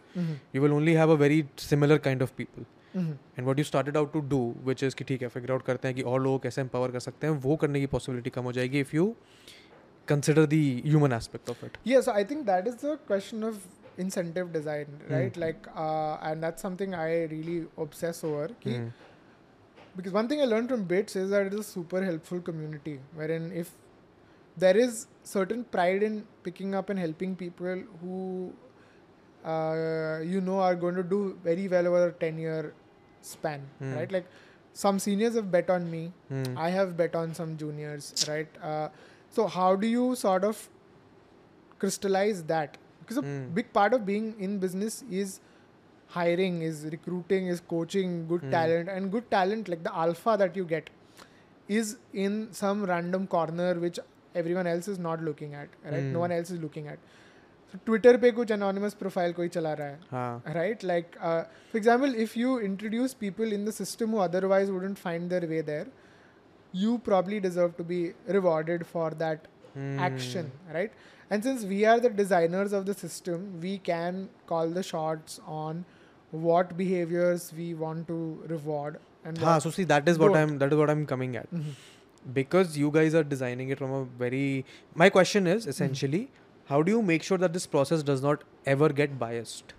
[0.54, 2.64] you will only have a very similar kind of people
[2.96, 5.88] and what you started out to do which is कि ठीक है figure out करते
[5.88, 8.52] हैं कि और लोग कैसे empower कर सकते हैं वो करने की पॉसिबिलिटी कम हो
[8.52, 9.14] जाएगी if you
[10.08, 13.68] consider the human aspect of it yes I think that is the question of
[14.00, 15.66] incentive design right like
[16.24, 18.76] and that something I really obsess over की
[19.96, 23.00] Because one thing I learned from Bits is that it is a super helpful community,
[23.14, 23.70] wherein if
[24.56, 28.52] there is certain pride in picking up and helping people who
[29.44, 32.74] uh, you know are going to do very well over a 10 year
[33.22, 33.94] span, Hmm.
[33.94, 34.12] right?
[34.12, 34.26] Like,
[34.72, 36.56] some seniors have bet on me, Hmm.
[36.56, 38.48] I have bet on some juniors, right?
[38.62, 38.88] Uh,
[39.30, 40.68] so how do you sort of
[41.78, 42.76] crystallize that?
[43.00, 43.52] Because a Hmm.
[43.60, 45.40] big part of being in business is
[46.09, 48.51] hiring, is recruiting, is coaching good Hmm.
[48.51, 50.89] talent, and good talent like the alpha that you get
[51.67, 53.99] is in some random corner which
[54.35, 56.03] everyone else is not looking at, right?
[56.03, 56.13] Hmm.
[56.13, 56.99] No one else is looking at.
[57.71, 61.77] So Twitter पे कुछ anonymous profile कोई चला रहा है हाँ right like uh, for
[61.79, 65.87] example if you introduce people in the system who otherwise wouldn't find their way there
[66.83, 67.99] you probably deserve to be
[68.37, 69.99] rewarded for that Hmm.
[70.03, 70.91] action right
[71.29, 74.19] and since we are the designers of the system we can
[74.51, 75.81] call the shots on
[76.32, 78.18] what behaviors we want to
[78.48, 80.36] reward and what, so see that is what don't.
[80.50, 81.72] I'm that is what I'm coming at Mhm.
[82.34, 84.64] because you guys are designing it from a very
[84.94, 86.28] my question is essentially
[86.66, 89.74] how do you make sure that this process does not ever get biased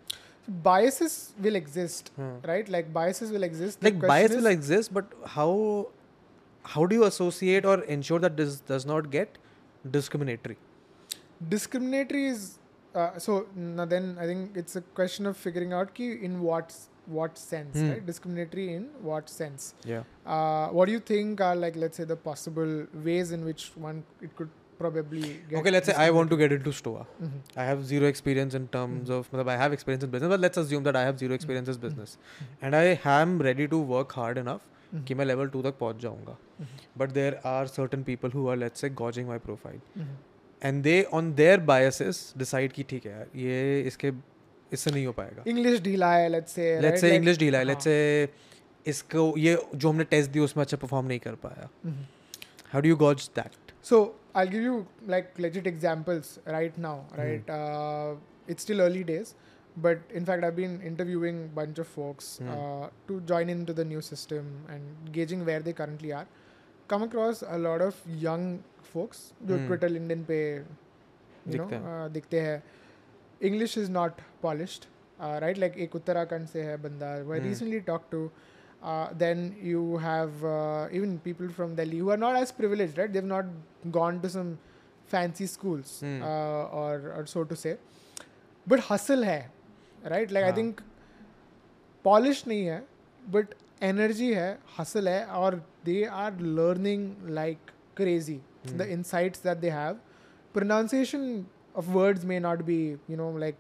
[0.67, 1.15] biases
[1.47, 2.33] will exist Hmm.
[2.51, 5.49] right like biases will exist like bias will exist but how
[6.75, 9.37] how do you associate or ensure that this does not get
[9.97, 10.57] discriminatory
[11.55, 12.59] discriminatory is
[12.94, 13.38] uh, so
[13.78, 16.84] now then i think it's a question of figuring out ki in what s-
[17.16, 17.88] what sense Hmm.
[17.90, 22.06] right discriminatory in what sense yeah uh, what do you think are like let's say
[22.12, 22.72] the possible
[23.08, 26.54] ways in which one it could probably get okay let's say i want to get
[26.56, 27.36] into stoa Mhm.
[27.64, 29.18] i have zero experience in terms Mhm.
[29.18, 31.70] of matlab, i have experience in business but let's assume that i have zero experience
[31.74, 31.84] in Mhm.
[31.86, 32.16] business
[32.62, 32.84] and i
[33.16, 35.04] am ready to work hard enough Mhm.
[35.06, 36.82] कि मैं level to तक पहुंच जाऊंगा Mhm.
[37.02, 40.16] But there are certain people who are let's say gauging my profile Mhm.
[40.61, 44.11] and they on their biases decide की ठीक है यार ये इसके
[44.71, 46.25] इससे नहीं हो पाएगा। इंग्लिश ढीला है
[47.15, 48.29] इंग्लिश ढीला है। लेट्स से
[48.85, 51.69] इसको ये जो हमने टेस्ट दिया उसमें अच्छा परफॉर्म नहीं कर पाया।
[52.71, 53.99] How do you gauge that so
[54.35, 57.51] I give you like legit examples right now right
[58.49, 59.33] it's still early days
[59.75, 62.37] but in fact I been interviewing bunch of folks
[63.07, 66.25] to join in to the new system and gauging where they currently are
[66.89, 69.65] come across a lot of young folks जो hmm.
[69.67, 71.67] Twitter LinkedIn पे you know
[72.09, 72.63] दिखते हैं।
[73.41, 74.85] English is not polished
[75.19, 78.29] right like एक उत्तराखंड से है बंदा। वो recently talk to
[79.17, 80.45] then you have
[80.93, 83.45] even people from Delhi who are not as privilege right they've not
[83.97, 84.53] gone to some
[85.11, 87.77] fancy schools और so to say
[88.67, 89.51] but hustle है
[90.05, 90.81] right like I think
[92.05, 92.83] polish नहीं है
[93.21, 93.53] but
[93.83, 95.55] energy है hustle है और
[95.85, 98.77] they are learning like crazy mm.
[98.77, 98.91] the hmm.
[98.91, 99.97] insights that they have.
[100.53, 103.55] Pronunciation of words may not be, you know, like.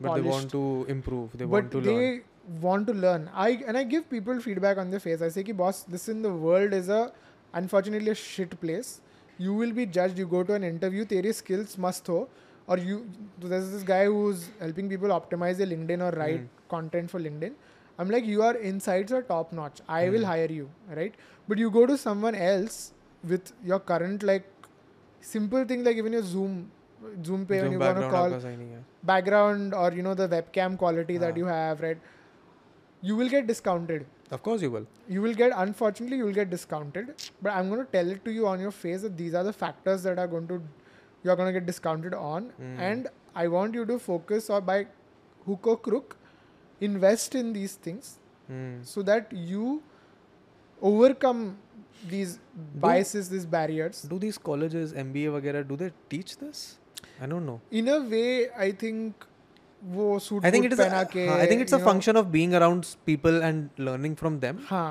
[0.00, 1.30] But polished, they want to improve.
[1.34, 2.22] They want to learn.
[2.60, 3.30] want to learn.
[3.34, 5.22] I and I give people feedback on their face.
[5.22, 7.12] I say, "Ki boss, this in the world is a
[7.54, 9.00] unfortunately a shit place.
[9.38, 10.18] You will be judged.
[10.18, 11.06] You go to an interview.
[11.14, 12.28] Theory skills must ho."
[12.68, 16.68] Or you, there's this guy who's helping people optimize their LinkedIn or write mm.
[16.68, 17.52] content for LinkedIn.
[17.98, 19.80] I'm like, your insights are top notch.
[19.88, 20.12] I mm.
[20.12, 21.14] will hire you, right?
[21.48, 22.92] But you go to someone else
[23.28, 24.44] with your current like
[25.20, 26.70] simple thing like even your Zoom
[27.24, 28.40] Zoom pay Zoom when you want to call
[29.02, 31.20] background or you know the webcam quality ah.
[31.20, 31.38] that uh-huh.
[31.38, 31.98] you have, right?
[33.02, 34.06] You will get discounted.
[34.30, 34.86] Of course you will.
[35.08, 37.14] You will get unfortunately you will get discounted.
[37.42, 40.02] But I'm gonna tell it to you on your face that these are the factors
[40.02, 40.60] that are going to
[41.22, 42.52] you're gonna get discounted on.
[42.60, 42.78] Mm.
[42.78, 44.86] And I want you to focus or by
[45.44, 46.16] hook or crook,
[46.80, 48.18] invest in these things
[48.50, 48.84] mm.
[48.84, 49.82] so that you
[50.82, 51.58] overcome
[52.11, 52.37] these
[52.83, 56.63] biases these barriers do these colleges MBA वगैरह do they teach this
[57.21, 59.27] I don't know in a way i think
[59.95, 61.83] वो suit I think it is a, पहना के हाँ, I think it's a you
[61.83, 64.89] know, function of being around s- people and learning from them हाँ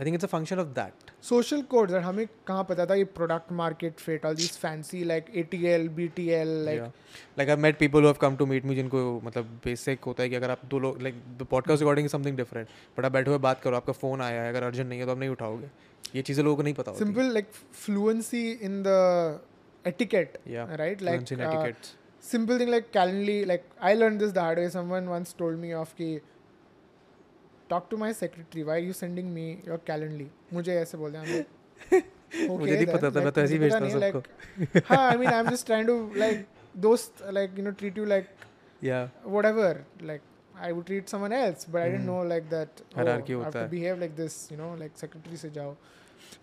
[0.00, 1.08] I think it's a function of that.
[1.28, 5.26] social codes that हमें कहाँ पता था ये product market fit all these fancy like
[5.42, 6.94] ATL BTL like yeah.
[7.40, 10.28] like I've met people who have come to meet me जिनको मतलब basic होता है
[10.28, 13.30] कि अगर आप दो लोग like the podcast recording is something different but आप बैठे
[13.30, 15.70] हुए बात करो आपका phone आया है अगर अर्जेंट नहीं है तो आप नहीं उठाओगे
[16.13, 17.47] ये चीज़ें लोगों को नहीं पता simple like
[17.85, 18.87] fluency in the
[19.85, 21.75] etiquette right like
[22.23, 25.73] simple thing like Calendly like I learn this the hard way someone once told me
[25.73, 26.17] off की
[27.69, 31.43] talk to my secretary why you sending me your Calendly मुझे ऐसे बोल दिया
[32.49, 35.49] मुझे नहीं पता था मैं तो ऐसे ही भेजता सबको। हाँ I mean I am
[35.49, 36.45] just trying to like
[36.75, 38.27] दोस्त like you know treat you like
[38.81, 40.21] या whatever like
[40.61, 41.83] I would treat someone else, but mm.
[41.83, 42.81] I didn't know like that.
[42.81, 45.67] Oh, hierarchy होता है behave behave like this, you know, like secretary se jao.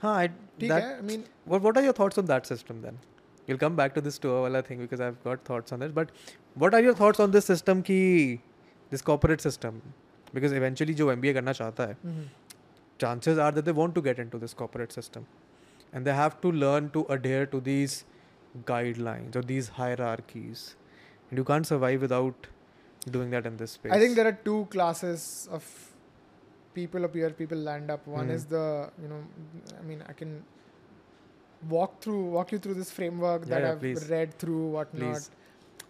[0.05, 2.99] I I, that, I mean, what, what are your thoughts on that system then?
[3.47, 6.11] you'll come back to this tour wala thing because i've got thoughts on this but
[6.55, 7.99] what are your thoughts on this system ki
[8.91, 9.81] this corporate system
[10.33, 12.27] because eventually jo mba karna chahta hai mm-hmm.
[13.05, 15.27] chances are that they want to get into this corporate system
[15.93, 17.99] and they have to learn to adhere to these
[18.73, 20.65] guidelines or these hierarchies
[21.29, 22.51] and you can't survive without
[23.16, 25.64] doing that in this space I think there are two classes of
[26.74, 27.30] people up here.
[27.42, 28.06] People land up.
[28.16, 28.32] One Hmm.
[28.38, 28.64] is the
[29.04, 29.20] you know,
[29.80, 30.34] I mean, I can
[31.70, 34.10] walk through, walk you through this framework Yeah, that yeah, I've please.
[34.10, 35.14] read through, whatnot.
[35.14, 35.30] please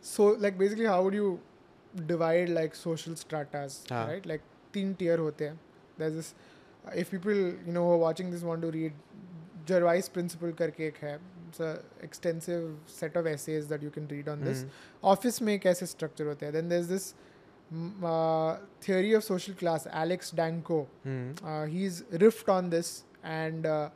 [0.02, 1.40] So like basically, how would you
[2.12, 4.08] divide like social stratas, हाँ.
[4.08, 4.26] right?
[4.26, 4.42] Like
[4.74, 5.58] तीन tier होते हैं.
[5.98, 6.34] There's this.
[7.04, 8.94] If people you know who are watching this want to read,
[9.72, 11.18] Gervais principle करके एक है.
[11.53, 15.07] it's a extensive set of essays that you can read on this mm-hmm.
[15.07, 16.25] Office में a structure.
[16.25, 17.15] होते हैं then there's this
[17.75, 21.35] mm, uh, theory of social class alex Danco mm.
[21.45, 23.91] uh, he's riffed on this and uh,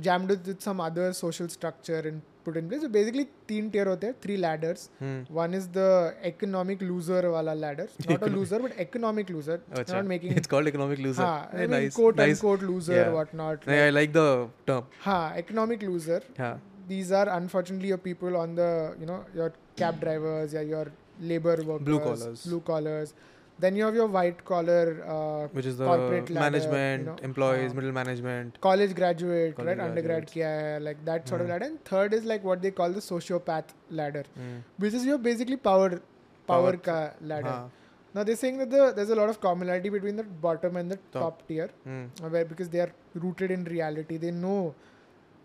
[0.00, 3.85] jammed it with some other social structure and put in place so basically तीन tier
[3.87, 5.15] होते हैं three ladders Hmm.
[5.37, 5.87] one is the
[6.29, 9.95] economic loser वाला ladder not a Economic- loser but economic loser it's अच्छा.
[9.95, 12.97] not making it's called economic loser हाँ, I Hey, mean, nice quote nice unquote loser
[12.99, 13.11] Yeah.
[13.17, 14.27] whatnot Yeah, I like the
[14.71, 16.57] term हाँ economic loser yeah
[16.93, 18.69] these are unfortunately your people on the
[19.03, 19.49] you know your
[19.83, 20.85] cab drivers yeah your
[21.31, 22.45] labor workers collars.
[22.47, 23.15] blue collars
[23.63, 24.79] then you have your white collar
[25.15, 29.55] uh, which is the corporate ladder, management you know, employees uh, middle management college graduate
[29.59, 30.33] College right undergrad graduates.
[30.33, 31.53] kiya hai like that sort of Hmm.
[31.53, 34.57] ladder and third is like what they call the sociopath ladder Hmm.
[34.85, 36.01] which is your basically power power,
[36.49, 36.97] Power ka
[37.33, 37.69] ladder हाँ.
[38.17, 40.97] now they're saying that the, there's a lot of commonality between the bottom and the
[41.13, 41.21] Top.
[41.23, 42.03] top, tier Hmm.
[42.23, 42.91] uh, where because they are
[43.27, 44.59] rooted in reality they know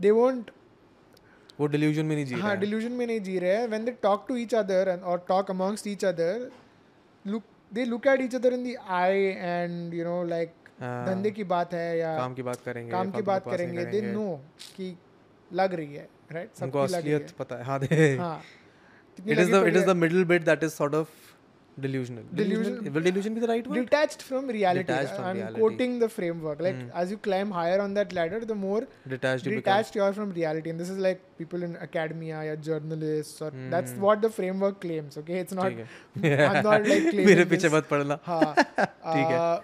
[0.06, 0.50] they won't
[1.60, 3.86] वो delusion में नहीं जी हाँ रहे हैं delusion में नहीं जी रहे हैं when
[3.90, 6.30] they talk to each other and or talk amongst each other
[7.32, 9.23] look they look at each other in the eye
[9.53, 13.21] and you know like धंधे की बात है या काम की बात करेंगे काम की
[13.29, 14.27] बात करेंगे दे नो
[14.75, 14.95] कि
[15.51, 18.41] लग रही है राइट सबको असलियत पता है। हाँ दे हाँ।
[19.17, 21.09] It is the it is the middle bit that is sort of
[21.82, 24.82] that is sort of delusional Delusion- will delusion be the right word detached from reality
[24.88, 25.60] Detached from i'm reality.
[25.60, 26.88] quoting the framework like Hmm.
[27.02, 28.80] as you climb higher on that ladder the more
[29.12, 32.42] detached you become detached you are from reality and this is like people in academia
[32.52, 34.02] or journalists or that's Hmm.
[34.06, 37.68] what the framework claims okay it's not ठीक है i'm not like claiming मेरे पीछे
[37.68, 37.74] this.
[37.76, 39.60] मत पड़ना हाँ, ठीक है। uh,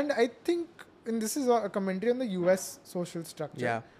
[0.00, 2.62] and I think, and this is a commentary on the US
[2.92, 3.66] social structure.
[3.66, 3.90] yeah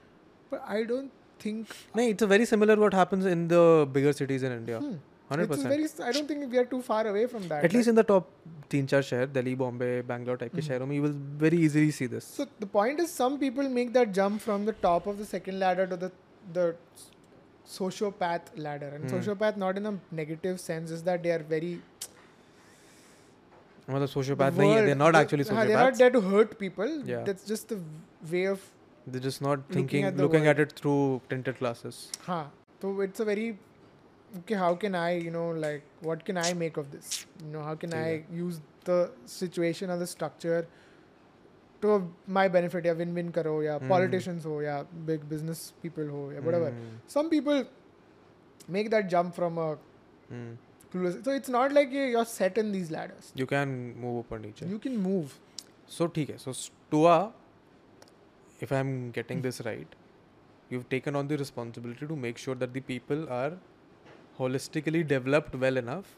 [0.52, 1.10] But I don't
[1.42, 1.74] think.
[1.96, 3.60] नहीं it's a very similar what happens in the
[3.98, 4.94] bigger cities in India Hmm,
[5.30, 5.84] 100 it's very.
[6.08, 7.64] I don't think we are too far away from that.
[7.68, 8.26] at least in the top
[8.70, 10.66] तीन चार शहर Delhi Bombay Bangalore type के Mhm.
[10.68, 13.92] शहरों में you will very easily see this So the point is, some people make
[13.96, 16.10] that jump from the top of the second ladder to the
[16.58, 16.66] the
[17.74, 19.16] sociopath ladder, and Hmm.
[19.16, 21.70] sociopath not in a negative sense is that they are very.
[23.88, 26.10] मतलब the sociopath नहीं है world- they're not the- actually हाँ, they're not sociopaths there
[26.10, 26.92] to hurt people.
[27.12, 27.24] Yeah.
[27.30, 27.78] That's just the
[28.34, 28.62] way of
[29.06, 30.60] they're just not Looking thinking at the looking world.
[30.60, 30.74] at it
[34.37, 37.63] okay how can i you know like what can i make of this you know
[37.63, 38.03] how can yeah.
[38.03, 40.67] i use the situation or the structure
[41.81, 43.89] to my benefit Yeah, win win करो या mm.
[43.89, 46.95] politicians हो या big business people हो या whatever mm.
[47.15, 47.63] some people
[48.77, 49.69] make that jump from a
[50.31, 50.55] mm.
[50.93, 54.49] clueless so it's not like you're set in these ladders you can move up on
[54.49, 55.37] each you can move
[55.97, 57.17] so ठीक है so Stoa
[58.67, 59.97] if I'm getting this right
[60.69, 63.51] you've taken on the responsibility to make sure that the people are
[64.39, 66.15] holistically developed well enough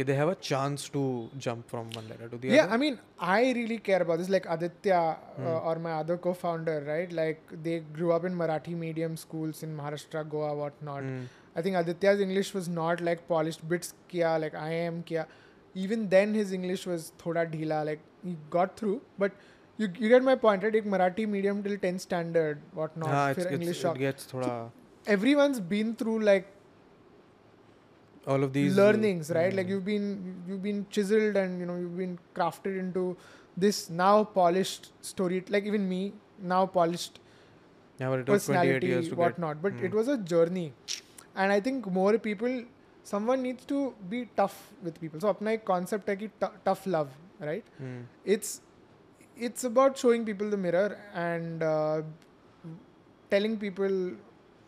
[0.00, 2.68] that they have a chance to jump from one letter to the yeah, other.
[2.68, 4.28] Yeah, I mean, I really care about this.
[4.28, 5.68] Like Aditya uh, hmm.
[5.68, 7.12] or my other co-founder, right?
[7.12, 11.02] Like they grew up in Marathi medium schools in Maharashtra, Goa, whatnot.
[11.02, 11.24] Hmm.
[11.54, 15.26] I think Aditya's English was not like polished bits kia, like I am kia.
[15.74, 17.84] Even then, his English was thoda dhila.
[17.84, 19.32] Like he got through, but.
[19.80, 20.74] You, you get my point, right?
[20.74, 23.08] Like Marathi medium till 10th standard, whatnot.
[23.08, 24.44] Ah, it's, it's, English it gets thoda...
[24.44, 24.72] So
[25.06, 26.50] everyone's been through like
[28.26, 29.52] all of these uh, learnings, right?
[29.54, 33.16] Like you've been you've been chiseled and you know you've been crafted into
[33.56, 36.12] this now polished story like even me
[36.54, 37.18] now polished
[37.98, 39.18] Yeah, it personality years to get.
[39.22, 39.86] whatnot but Hmm.
[39.86, 40.72] it was a journey
[41.34, 42.54] and i think more people
[43.10, 43.80] someone needs to
[44.12, 44.56] be tough
[44.86, 47.10] with people so apna ek concept hai ki tou- tough love
[47.50, 47.98] right Hmm.
[48.36, 48.52] it's
[49.48, 50.88] it's about showing people the mirror
[51.26, 52.00] and uh,
[53.34, 53.96] telling people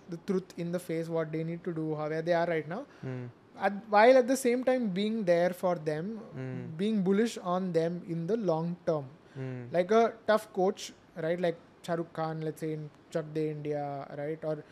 [0.08, 2.68] the truth in the face what they need to do how where they are right
[2.74, 3.22] now Hmm
[3.60, 6.76] at, while at the same time being there for them, mm.
[6.76, 9.06] being bullish on them in the long term.
[9.38, 9.72] Mm.
[9.72, 11.40] Like a tough coach, right?
[11.40, 14.38] Like Shahrukh Khan, let's say in Chak India, right?
[14.42, 14.64] Or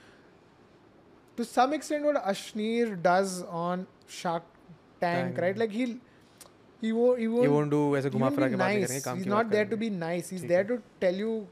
[1.37, 4.43] to some extent, what Ashneer does on Shark
[5.01, 5.57] Tank, right?
[5.57, 5.97] Like he'll
[6.81, 9.91] he won't he won't, he won't do ऐसे घुमा फिरा he's not there to be
[9.91, 11.47] nice he's there to tell you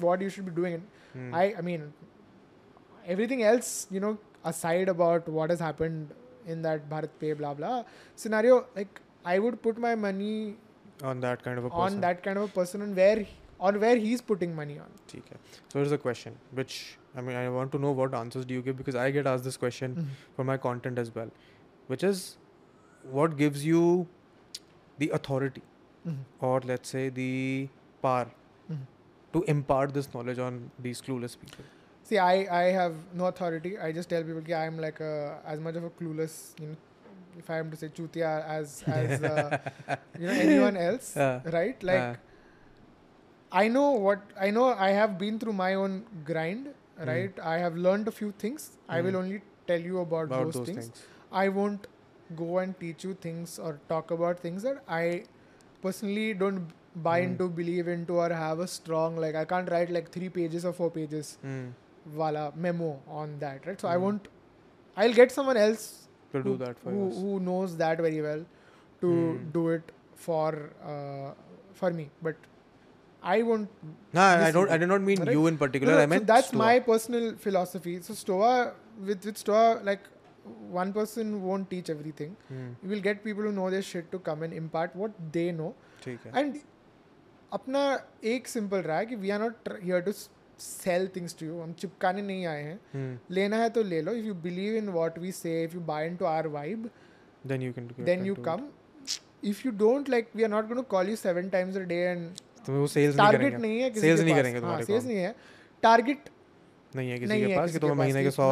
[0.00, 0.82] what you should be doing
[1.14, 1.34] hmm.
[1.34, 1.92] I I mean
[3.06, 6.14] everything else you know aside about what has happened
[6.48, 7.84] in that Bharat Pay blah blah
[8.16, 10.56] scenario, like I would put my money
[11.02, 11.94] on that kind of a person.
[11.96, 13.26] on that kind of a person and where
[13.60, 14.90] on where he's putting money on.
[15.08, 15.36] Okay.
[15.68, 18.62] So here's a question, which I mean I want to know what answers do you
[18.62, 20.36] give because I get asked this question mm-hmm.
[20.36, 21.30] for my content as well,
[21.86, 22.36] which is
[23.18, 24.06] what gives you
[24.98, 25.62] the authority
[26.06, 26.44] mm-hmm.
[26.44, 27.68] or let's say the
[28.02, 28.30] power
[28.70, 28.82] mm-hmm.
[29.32, 31.64] to impart this knowledge on these clueless people
[32.08, 33.78] See, I, I have no authority.
[33.78, 36.76] I just tell people that I'm like a, as much of a clueless, you know,
[37.38, 39.50] if I am to say chutia as as uh,
[40.18, 41.82] you know anyone else, Uh, right?
[41.82, 42.16] Like uh,
[43.52, 44.66] I know what I know.
[44.86, 45.94] I have been through my own
[46.30, 47.08] grind, Hmm.
[47.10, 47.40] right?
[47.50, 48.66] I have learned a few things.
[48.88, 49.20] I will Mm.
[49.22, 49.40] only
[49.70, 50.86] tell you about, about those, those things.
[50.88, 51.02] things.
[51.42, 51.86] I won't
[52.40, 55.04] go and teach you things or talk about things that I
[55.82, 56.72] personally don't
[57.08, 57.26] buy Mm.
[57.30, 59.34] into, believe into, or have a strong like.
[59.42, 61.68] I can't write like three pages or four pages Mm
[62.21, 63.79] wala memo on that, right?
[63.85, 64.05] So I Mm.
[64.07, 64.27] won't.
[65.03, 65.83] I'll get someone else
[66.33, 67.17] To who, do that for who, us.
[67.25, 68.43] who knows that very well
[69.03, 69.51] to Mm.
[69.59, 69.91] do it
[70.25, 70.49] for
[70.93, 71.29] uh,
[71.81, 72.35] for me, but
[73.31, 73.69] I won't.
[74.17, 74.69] No, I this don't.
[74.69, 75.31] I is- did not mean right?
[75.37, 75.93] you in particular.
[75.93, 76.61] No, no, I meant so that's Stoa.
[76.63, 77.93] my personal philosophy.
[78.09, 78.51] So Stoa
[79.09, 80.09] with with Stoa, like
[80.77, 82.35] one person won't teach everything.
[82.49, 85.47] Hmm, You will get people who know their shit to come and impart what they
[85.61, 85.71] know.
[86.05, 86.33] ठीक है.
[86.41, 86.59] And
[87.53, 87.81] अपना
[88.35, 90.11] एक simple रहा है कि we are not here to
[90.60, 93.34] sell things to you हम चिपकाने नहीं आए हैं। Hmm.
[93.34, 96.06] लेना है तो ले लो। If you believe in what we say if you buy
[96.06, 96.88] in to our vibe
[97.44, 98.68] then you can then you come
[99.44, 102.00] if you don't like we are not going to call you seven times a day
[102.02, 102.28] and
[102.66, 105.34] तो वो sales target नहीं है किसी sales नहीं करेंगे तुम्हारे sales नहीं है।
[105.82, 106.28] टारगेट
[106.92, 108.46] नहीं है किसी के पास कि तुम्हें महीने के 100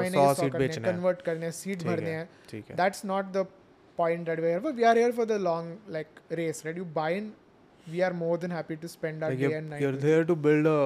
[0.00, 2.28] 100 सीट बेचने हैं। कन्वर्ट करने हैं सीट भरने हैं।
[2.76, 3.46] That's not the
[3.98, 7.16] point that we are we are here for the long like race right you buy
[7.16, 7.32] in
[7.86, 10.34] we are more than happy to spend our day and night you are there to
[10.48, 10.78] build a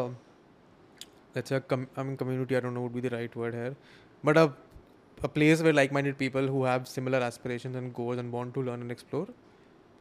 [1.35, 3.55] let's say a com- I mean community I don't know would be the right word
[3.55, 3.75] here
[4.23, 4.53] but a
[5.23, 8.81] a place where like-minded people who have similar aspirations and goals and want to learn
[8.83, 9.27] and explore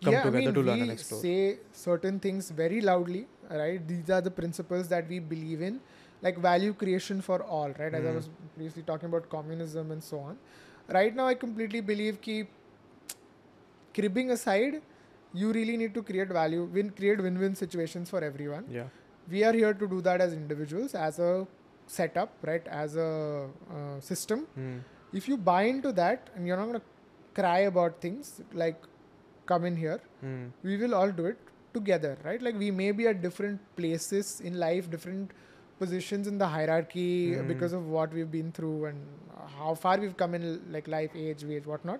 [0.03, 3.85] come yeah, I together mean, to learn and explore say certain things very loudly, right?
[3.87, 5.79] These are the principles that we believe in,
[6.21, 7.93] like value creation for all, right?
[7.93, 8.15] As I Mm.
[8.15, 10.37] was previously talking about communism and so on.
[10.97, 12.45] Right now, I completely believe कि
[13.93, 14.81] cribbing aside,
[15.33, 18.65] you really need to create value, win, create win-win situations for everyone.
[18.69, 18.87] yeah
[19.29, 21.47] we are here to do that as individuals as a
[21.87, 23.09] setup right as a
[23.77, 24.77] uh, system Hmm.
[25.13, 28.79] if you buy into that and you're not going to cry about things like
[29.51, 30.45] come in here Hmm.
[30.63, 31.37] we will all do it
[31.77, 35.31] together right like we may be at different places in life different
[35.79, 37.47] positions in the hierarchy Mm.
[37.51, 38.99] because of what we've been through and
[39.59, 40.43] how far we've come in
[40.75, 41.99] like life age wage whatnot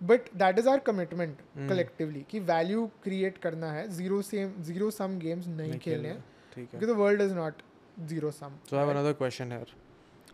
[0.00, 1.36] but that is our commitment
[1.68, 6.24] collectively कि value create करना है। Zero same zero sum games नहीं, खेलने हैं।
[6.54, 7.62] ठीक है। The world is not
[8.08, 9.74] zero sum so I have another question here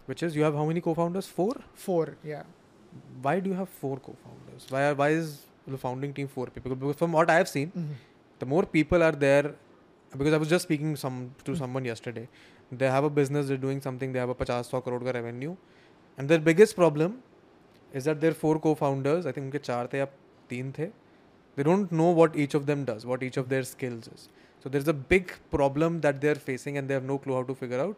[0.09, 2.45] which is you have how many cofounders four four या
[3.23, 5.37] why do you have four cofounders why are why is
[5.69, 7.73] the founding team four people because from what I have seen
[8.41, 9.47] the more people are there
[10.12, 12.27] because I was just speaking some to someone yesterday
[12.75, 15.57] they have a business doing something they have a पचास सौ करोड़ का revenue
[16.19, 17.12] and their biggest problem
[17.99, 20.06] is that their four co-founders I think उनके चार थे या
[20.49, 20.89] तीन थे
[21.58, 24.22] they don't know what each of them does what each of their skills is
[24.64, 27.56] so there's a big problem that they're facing and they have no clue how to
[27.64, 27.97] figure out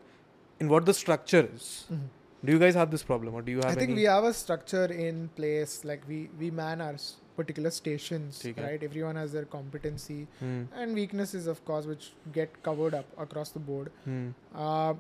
[0.64, 3.72] in what the structure is do you guys have this problem or do you have
[3.74, 7.12] I think any we have a structure in place like we we man our s-
[7.38, 8.64] particular stations ठीक है.
[8.66, 12.10] right everyone has their competency Hmm, and weaknesses of course which
[12.42, 14.28] get covered up across the board hmm,
[14.66, 14.94] uh,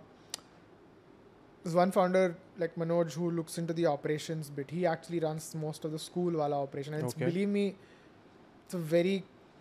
[1.63, 2.23] there's one founder
[2.61, 6.31] like Manoj who looks into the operations bit he actually runs most of the school
[6.41, 7.29] wala operation and it's, Okay.
[7.31, 7.63] believe me
[8.65, 9.15] it's a very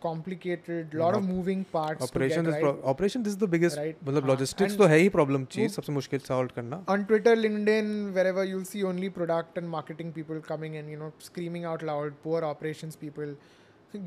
[0.06, 2.84] complicated lot of Op- moving parts operation to is get pro- right.
[2.92, 5.66] operation this is the biggest right मतलब हाँ, logistics and तो है ही problem चीज
[5.66, 10.10] वो- सबसे मुश्किल solve करना on Twitter, LinkedIn, wherever you'll see only product and marketing
[10.18, 12.18] people coming and you know screaming out loud.
[12.24, 13.36] Poor operations people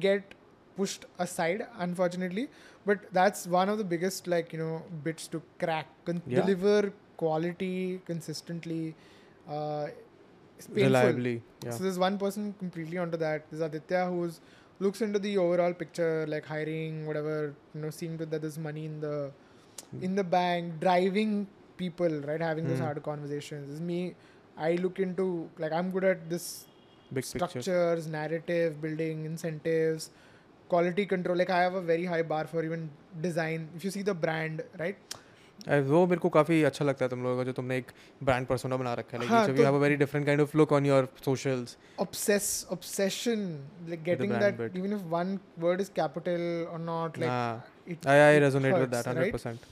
[0.07, 0.35] get
[0.77, 2.45] pushed aside, unfortunately.
[2.91, 4.73] But that's one of the biggest, like, you know,
[5.05, 5.93] bits to crack.
[6.09, 6.41] Con- Yeah.
[6.41, 6.91] Deliver
[7.24, 8.84] quality consistently.
[9.48, 9.88] Uh.
[10.78, 11.42] Reliably.
[11.64, 11.70] Yeah.
[11.70, 13.46] So there's one person completely onto that.
[13.50, 14.40] There's Aditya who's
[14.78, 18.84] looks into the overall picture, like hiring, whatever, you know, seeing to that there's money
[18.90, 19.30] in the
[20.08, 21.32] in the bank, driving
[21.78, 22.40] people, right?
[22.48, 22.84] Having those Hmm.
[22.88, 23.68] hard conversations.
[23.68, 24.00] This is me.
[24.68, 25.26] I look into
[25.64, 26.46] like I'm good at this
[27.12, 27.38] Big picture.
[27.38, 30.10] structures, narrative, building, incentives,
[30.74, 31.36] quality control.
[31.42, 32.90] Like I have a very high bar for even
[33.28, 33.68] design.
[33.76, 34.98] If you see the brand, right?
[35.68, 37.90] Uh, वो मेरे को काफ़ी अच्छा लगता है तुम लोगों का जो तुमने एक
[38.24, 40.56] ब्रांड पर्सोना बना रखा है हाँ, लाइक यू तो- have a very different kind of
[40.56, 42.46] look on your socials Obsess,
[42.76, 43.42] obsession,
[43.90, 44.56] like getting brand that.
[44.60, 44.78] bit.
[44.82, 45.34] Even if one
[45.64, 46.44] word is capital
[46.74, 49.34] or not, like हाँ it, I I it resonate with hurts, that right?
[49.34, 49.68] 100%.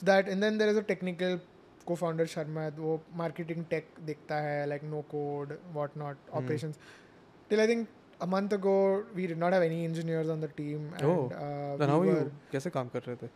[0.00, 1.38] So that and then there is a technical
[1.86, 6.38] co-founder Sharma वो marketing tech देखता है like no code what not Hmm.
[6.42, 6.82] operations
[7.50, 7.88] till I think
[8.20, 8.76] a month ago
[9.20, 12.00] we did not have any engineers on the team and Oh, uh, Then we how
[12.04, 13.30] were you कैसे काम कर रहे थे?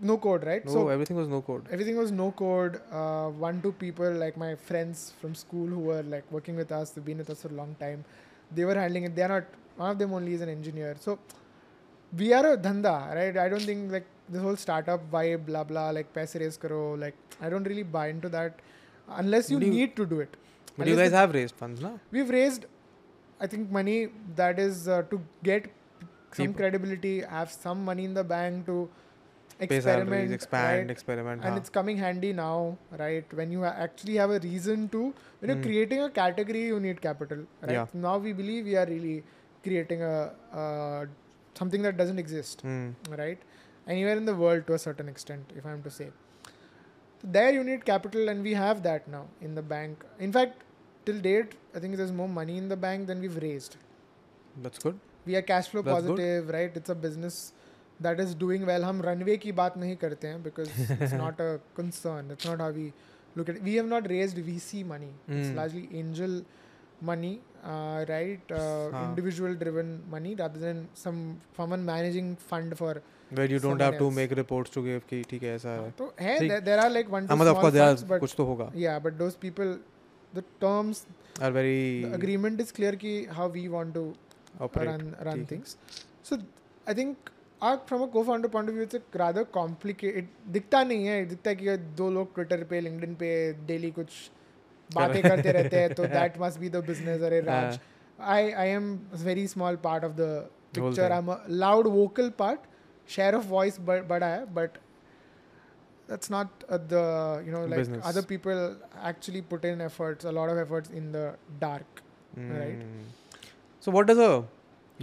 [0.00, 0.64] No code right?
[0.64, 1.66] No, so everything was no code.
[1.70, 2.80] everything was no code.
[2.90, 6.90] Uh, one two people like my friends from school who were like working with us
[6.90, 8.04] they've been with us for a long time.
[8.54, 9.14] They were handling it.
[9.16, 9.44] They're not
[9.76, 10.96] one of them only is an engineer.
[11.00, 11.18] So
[12.16, 13.36] we are a dhanda right?
[13.36, 17.16] I don't think like this whole startup vibe blah blah like paise raise karo like
[17.40, 18.60] i don't really buy into that
[19.22, 20.36] unless you need to do it.
[20.78, 21.90] But you guys the- have raised funds, na?
[22.12, 22.66] we've raised
[23.40, 25.66] i think money that is uh, to get
[26.32, 26.54] some People.
[26.60, 28.88] credibility have some money in the bank to
[29.64, 30.90] experiment expand, right?
[30.90, 31.44] experiment.
[31.44, 35.00] and it's coming handy now right when you actually have a reason to
[35.40, 35.62] when you're Hmm.
[35.68, 37.86] creating a category you need capital right Yeah.
[38.06, 39.16] now we believe we are really
[39.64, 40.14] creating a
[40.62, 41.04] uh,
[41.60, 42.88] something that doesn't exist Hmm.
[43.22, 43.40] right
[43.96, 46.08] anywhere in the world to a certain extent if i'm to say
[47.36, 50.62] there you need capital and we have that now in the bank in fact
[51.08, 53.76] till date i think there's more money in the bank than we've raised
[54.66, 54.98] That's good.
[55.26, 56.16] we are cash flow That's good.
[56.16, 57.36] positive right it's a business
[58.06, 61.50] that is doing well हम runway की बात नहीं करते हैं because it's not a
[61.78, 62.86] concern that's not how we
[63.36, 65.56] look at it we have not raised VC money it's Mm.
[65.60, 66.36] largely angel
[67.10, 67.32] money
[67.72, 69.02] uh, right uh, हाँ.
[69.08, 71.20] individual driven money rather than some
[71.60, 72.92] someone managing fund for
[73.38, 74.14] Where you don't Someone have to else.
[74.14, 75.90] make reports to give कि ठीक है ऐसा है.
[75.98, 76.50] तो है ठीक.
[76.50, 78.20] there, there are like one हाँ two मतलब of small course there funds are but
[78.20, 78.66] कुछ तो होगा.
[78.84, 79.74] yeah but those people
[80.38, 81.02] the terms
[81.46, 84.02] Are very the agreement is clear कि how we want to
[84.68, 84.88] operate.
[84.90, 85.46] run run ठीक है.
[85.52, 85.76] things.
[86.30, 86.38] So
[86.86, 87.30] I think
[87.62, 90.28] our, from a co-founder point of view, it's a rather complicated.
[90.56, 93.30] दिखता नहीं है दिखता है कि दो लोग ट्विटर पे लिंक्डइन पे
[93.70, 94.12] डेली कुछ
[94.94, 97.80] बातें करते रहते हैं तो that must be the business अरे Raj
[98.36, 98.92] I I am
[99.24, 100.28] very small part of the
[100.74, 101.12] picture.
[101.12, 102.60] I am a loud vocal part
[103.16, 104.78] share of voice बड़ा है but
[106.10, 107.00] that's not uh, the
[107.46, 108.06] you know like Business.
[108.10, 108.60] other people
[109.10, 111.20] actually put in efforts a lot of efforts in the
[111.60, 112.00] dark
[112.36, 112.80] right.
[112.86, 113.04] Mm.
[113.84, 114.32] So what does a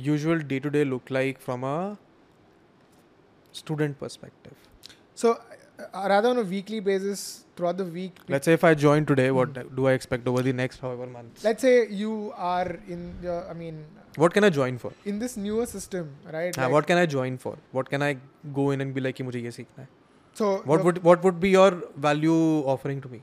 [0.07, 1.77] usual day to day look like from a
[3.51, 4.53] student perspective?
[5.15, 8.17] So, uh, uh, rather on a weekly basis, throughout the week.
[8.29, 9.75] Let's say if I join today, what mm-hmm.
[9.75, 11.43] do I expect over the next however months?
[11.43, 13.85] Let's say you are in, your, I mean.
[14.15, 14.91] What can I join for?
[15.05, 16.55] In this newer system, right?
[16.55, 17.57] Yeah, like, what can I join for?
[17.71, 18.17] What can I
[18.53, 19.17] go in and be like.
[20.33, 20.57] So.
[20.65, 23.21] What the, would what would be your value offering to me?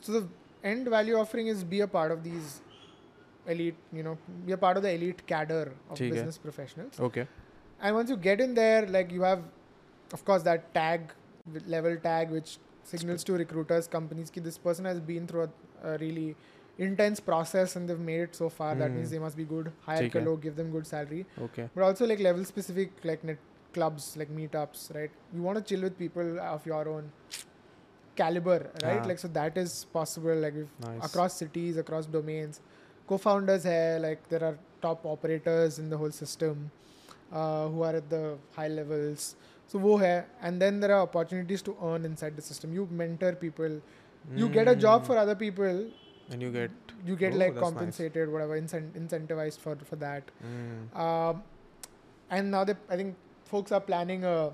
[0.00, 0.28] So the
[0.62, 2.60] end value offering is be a part of these
[3.46, 7.00] elite, you know, be a part of the elite cadre of business professionals.
[7.00, 7.26] Okay.
[7.82, 9.42] And once you get in there, like you have,
[10.12, 11.12] of course, that tag
[11.66, 15.98] level tag which signals to recruiters, companies, ki this person has been through a, a
[15.98, 16.36] really
[16.78, 18.74] intense process and they've made it so far.
[18.74, 18.78] Mm.
[18.78, 19.14] That means hmm.
[19.14, 19.72] they must be good.
[19.86, 21.26] Hire kalo, give them good salary.
[21.40, 21.68] Okay.
[21.74, 23.38] But also like level specific, like net
[23.72, 25.10] clubs, like meetups, right?
[25.34, 27.10] You want to chill with people of your own
[28.16, 29.00] caliber, right?
[29.02, 29.06] Ah.
[29.06, 30.34] Like so that is possible.
[30.34, 31.04] Like nice.
[31.04, 32.60] across cities, across domains,
[33.06, 33.98] co-founders here.
[34.00, 36.70] Like there are top operators in the whole system.
[37.32, 39.36] Uh, who are at the high levels.
[39.66, 40.24] So wo hai.
[40.42, 42.74] And then there are opportunities to earn inside the system.
[42.74, 43.80] You mentor people.
[44.36, 45.86] You get a job for other people.
[46.30, 46.70] And you get
[47.06, 48.32] you get oh, like compensated nice.
[48.32, 50.30] whatever incent- incentivized for for that.
[50.44, 51.00] Mm.
[51.04, 51.42] um,
[52.30, 53.16] and now they i think
[53.52, 54.50] folks are planning a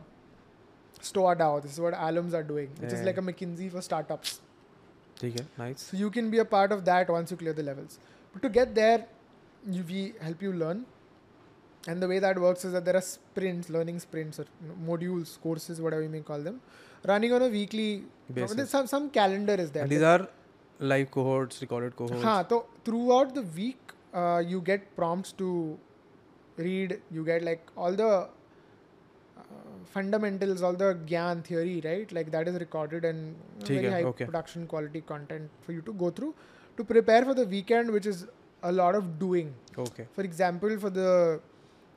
[1.00, 1.62] Stoa DAO.
[1.62, 2.98] this is what alums are doing which yeah.
[2.98, 4.40] is like a mckinsey for startups.
[5.22, 5.82] okay nice.
[5.90, 7.98] So you can be a part of that once you clear the levels.
[8.32, 9.06] But to get there
[9.66, 10.84] you, we help you learn
[11.86, 14.46] and the way that works is that there are sprints, learning sprints or
[14.86, 16.60] modules, courses, whatever you may call them,
[17.06, 18.70] running on a weekly basis.
[18.70, 19.84] Some, some calendar is there.
[19.84, 20.28] And these are
[20.80, 22.22] live cohorts, recorded cohorts.
[22.22, 23.78] Haan, so throughout the week,
[24.12, 25.78] uh, you get prompts to
[26.56, 28.28] read, you get like all the uh,
[29.86, 32.10] fundamentals, all the Gyan theory, right?
[32.12, 34.24] Like that is recorded and very high okay.
[34.24, 36.34] production quality content for you to go through
[36.76, 38.26] to prepare for the weekend, which is
[38.62, 39.54] a lot of doing.
[39.76, 40.06] Okay.
[40.12, 41.40] For example, for the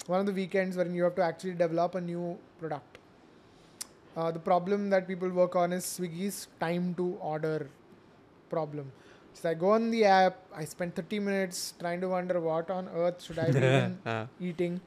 [0.07, 2.97] one of the weekends when you have to actually develop a new product.
[4.15, 7.69] Uh, the problem that people work on is Swiggy's time to order
[8.49, 8.91] problem.
[9.33, 12.89] So I go on the app, I spend 30 minutes trying to wonder what on
[12.89, 14.81] earth should I be Uh, eating.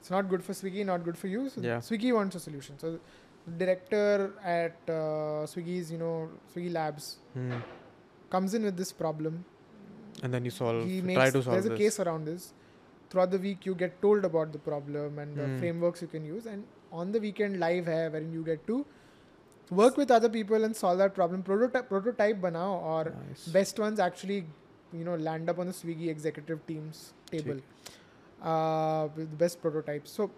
[0.00, 1.48] It's not good for Swiggy, not good for you.
[1.48, 1.78] So Yeah.
[1.78, 2.78] Swiggy wants a solution.
[2.78, 2.98] So
[3.46, 7.54] the director at uh, Swiggy's, you know, Swiggy Labs hmm.
[8.28, 9.44] comes in with this problem.
[10.22, 10.86] And then you solve.
[10.86, 12.52] he try makes to solve there's a case around this.
[13.14, 15.58] Throughout the week, you get told about the problem and the Hmm.
[15.58, 16.46] frameworks you can use.
[16.52, 16.64] And
[17.00, 18.78] on the weekend, live hai, wherein you get to
[19.80, 21.44] work with other people and solve that problem.
[21.50, 23.46] Prototype, prototype banao or Nice.
[23.58, 24.38] best ones actually,
[24.92, 27.60] you know, land up on the Swiggy executive team's table
[28.42, 30.10] uh, with the best prototypes.
[30.10, 30.30] So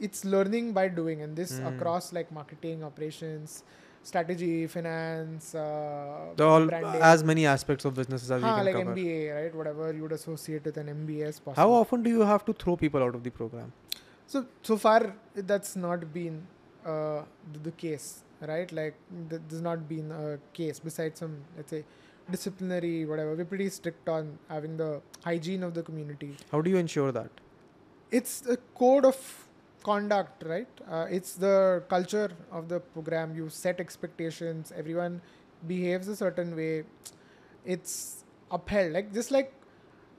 [0.00, 1.66] it's learning by doing, and this Hmm.
[1.72, 3.62] across like marketing, operations,
[4.04, 7.02] strategy, finance, uh, They're all branding.
[7.02, 8.96] as many aspects of businesses as Haan, you can like cover.
[9.00, 9.54] MBA, right?
[9.54, 11.54] Whatever you would associate with an MBA as possible.
[11.62, 13.72] How often do you have to throw people out of the program?
[14.26, 16.46] So so far, that's not been
[16.84, 18.70] uh, the, the case, right?
[18.72, 18.94] Like
[19.30, 21.84] th- there's not been a case besides some let's say
[22.30, 23.34] disciplinary whatever.
[23.34, 26.36] We're pretty strict on having the hygiene of the community.
[26.52, 27.30] How do you ensure that?
[28.10, 29.43] It's a code of
[29.84, 30.68] conduct, right?
[30.90, 33.34] Uh, it's the culture of the program.
[33.36, 34.72] You set expectations.
[34.76, 35.20] Everyone
[35.66, 36.84] behaves a certain way.
[37.64, 38.92] It's upheld.
[38.92, 39.52] Like just like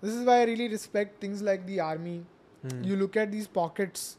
[0.02, 2.24] this is why I really respect things like the army
[2.68, 2.84] Hmm.
[2.84, 4.18] you look at these pockets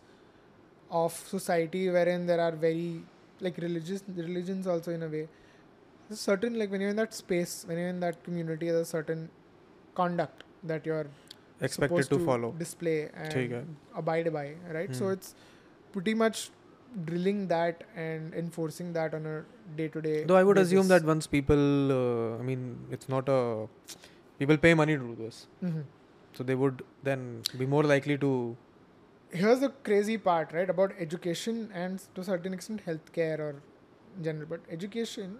[0.91, 3.03] of society wherein there are very
[3.41, 5.27] like religious religions also in a way
[6.09, 8.91] there's certain like when you're in that space when you're in that community there's a
[8.91, 9.29] certain
[9.95, 11.07] conduct that you're
[11.61, 14.95] expected to, to, follow display and abide by right hmm.
[14.95, 15.35] so it's
[15.93, 16.51] pretty much
[17.05, 19.45] drilling that and enforcing that on a
[19.77, 20.73] day to day though i would basis.
[20.73, 23.67] assume that once people uh, i mean it's not a
[24.39, 25.81] people pay money to do this mm-hmm.
[26.33, 28.57] so they would then be more likely to
[29.31, 33.63] here's the crazy part right about education and to a certain extent healthcare or
[34.23, 35.37] general but education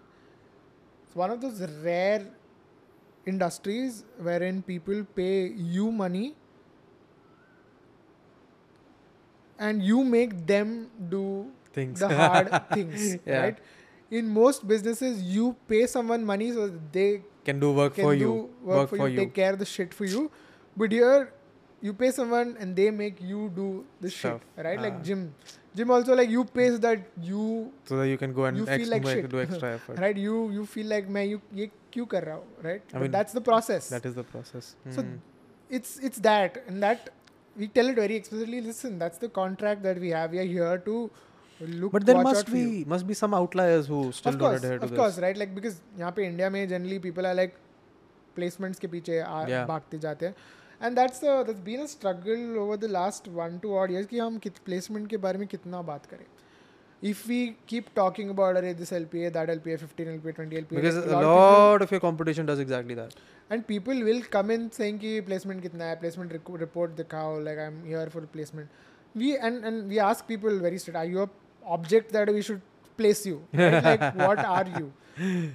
[1.05, 2.27] it's one of those rare
[3.27, 6.35] industries wherein people pay you money
[9.59, 12.01] and you make them do Things.
[12.01, 13.41] the hard things, Yeah.
[13.43, 13.59] right?
[14.11, 18.21] In most businesses, you pay someone money so they can do work can for do
[18.21, 18.51] you.
[18.63, 20.31] work, for, you, take care of the shit for you.
[20.77, 21.33] But here,
[21.81, 24.43] you pay someone and they make you do the Stuff.
[24.57, 24.81] shit, right?
[24.81, 25.03] Like Ah.
[25.03, 25.35] gym,
[25.77, 28.89] gym also like you pays that you so that you can go and you feel
[28.95, 29.29] like shit.
[29.35, 29.99] do extra effort.
[30.05, 30.17] right?
[30.17, 32.83] You you feel like man, you ye क्यों कर right?
[32.95, 33.89] I mean, that's the process.
[33.89, 34.75] That is the process.
[34.91, 35.15] So hmm.
[35.71, 37.11] it's it's that and that
[37.57, 38.61] we tell it very explicitly.
[38.61, 40.31] Listen, that's the contract that we have.
[40.31, 41.11] We are here to
[41.61, 41.93] look.
[41.93, 42.85] But there must be you.
[42.87, 44.91] must be some outliers who still don't adhere to of this.
[44.91, 45.37] Of course, right?
[45.45, 47.57] Like because यहाँ पे India, generally people are like
[48.37, 49.67] placements के पीछे ah, yeah.
[49.67, 50.33] भागते जाते
[50.81, 54.19] and that's a that's been a struggle over the last one two odd years कि
[54.19, 56.27] हम कित placement के बारे में कितना बात करें
[57.03, 57.39] if we
[57.71, 61.25] keep talking about अरे this LPA that LPA 15 LPA 20 LPA Because a lot
[61.25, 63.17] lot of your competition does exactly that.
[63.55, 66.33] and people will come in saying कि placement कितना है placement
[66.67, 70.97] report दिखाओ like I'm here for placement we and and we ask people very straight
[71.03, 71.29] are you a
[71.77, 72.65] object that we should
[72.97, 73.85] place you right?
[73.85, 74.93] like what are you?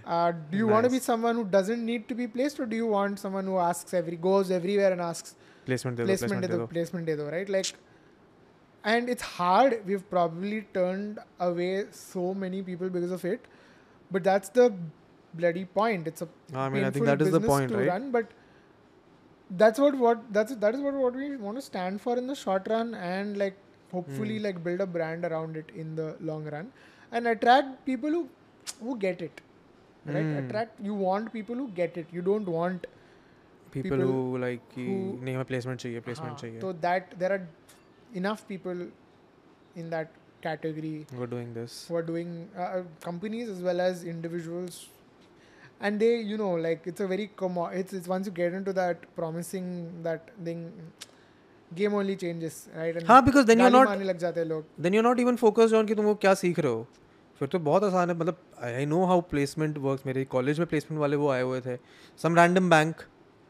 [0.06, 2.76] Uh, do you want to be someone who doesn't need to be placed or do
[2.76, 5.36] you want someone who asks every goes everywhere and asks
[5.66, 7.50] Placement de placement placement de do, placement de do, right?
[7.58, 7.74] Like
[8.84, 9.76] and it's hard.
[9.86, 13.46] We've probably turned away so many people because of it
[14.10, 14.74] but that's the
[15.36, 16.08] bloody point.
[16.08, 17.88] It's a I mean, I think that is the business point, to right?
[17.88, 18.26] run, but
[19.52, 22.36] that's what what that's that is what what we want to stand for in the
[22.36, 23.56] short run and like
[23.92, 24.44] hopefully Hmm.
[24.46, 26.72] like build a brand around it in the long run
[27.13, 28.23] and attract people who
[28.83, 29.41] who get it
[30.07, 30.39] right Hmm.
[30.41, 32.87] attract you want people who get it you don't want
[33.77, 36.61] People, people who like कि who- नहीं हमें placement चाहिए placement हाँ, चाहिए.
[36.61, 37.41] so that there are
[38.21, 38.85] enough people
[39.83, 40.13] in that
[40.47, 40.93] category
[41.23, 41.75] We're doing this.
[41.89, 42.31] who are doing
[42.67, 44.79] uh, companies as well as individuals
[45.89, 48.73] and they you know like it's a very commo it's, it's once you get into
[48.79, 49.67] that promising
[50.07, 50.63] that thing
[51.81, 54.47] game only changes right and हाँ because then you're गाली not मारने लग जाते हैं
[54.55, 56.87] लोग then you're not even focused on कि तुम वो क्या सीख रहे हो
[57.42, 61.00] फिर तो बहुत आसान है मतलब I know how placement work मेरे कॉलेज में प्लेसमेंट
[61.02, 61.76] वाले वो आए हुए थे।
[62.20, 63.02] Some random bank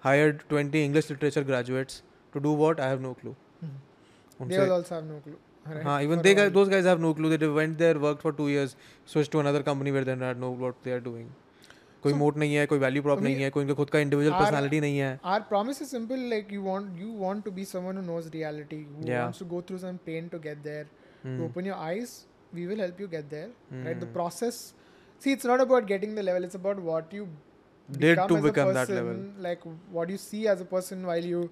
[0.03, 2.01] hire twenty English literature graduates
[2.33, 3.35] to do what I have no clue
[5.83, 8.75] हाँ even they those guys have no clue they went there work for two years
[9.13, 11.29] switch to another company where there no what they are doing
[12.03, 14.79] कोई moat नहीं है कोई value prop नहीं है कोई इनका खुद का इंडिविजुअल पर्सनालिटी
[14.81, 18.03] नहीं है। Our promise is simple like you want you want to be someone who
[18.05, 22.09] knows reality who wants to go through some pain to get there open your eyes
[22.52, 23.48] we will help you get there
[23.86, 24.16] right the Hmm.
[24.18, 24.58] process
[25.24, 27.26] see it's not about getting the level it's about what you
[27.88, 29.18] Did become to as a become that person, level.
[29.46, 29.64] like
[29.96, 31.42] what you see as a person while you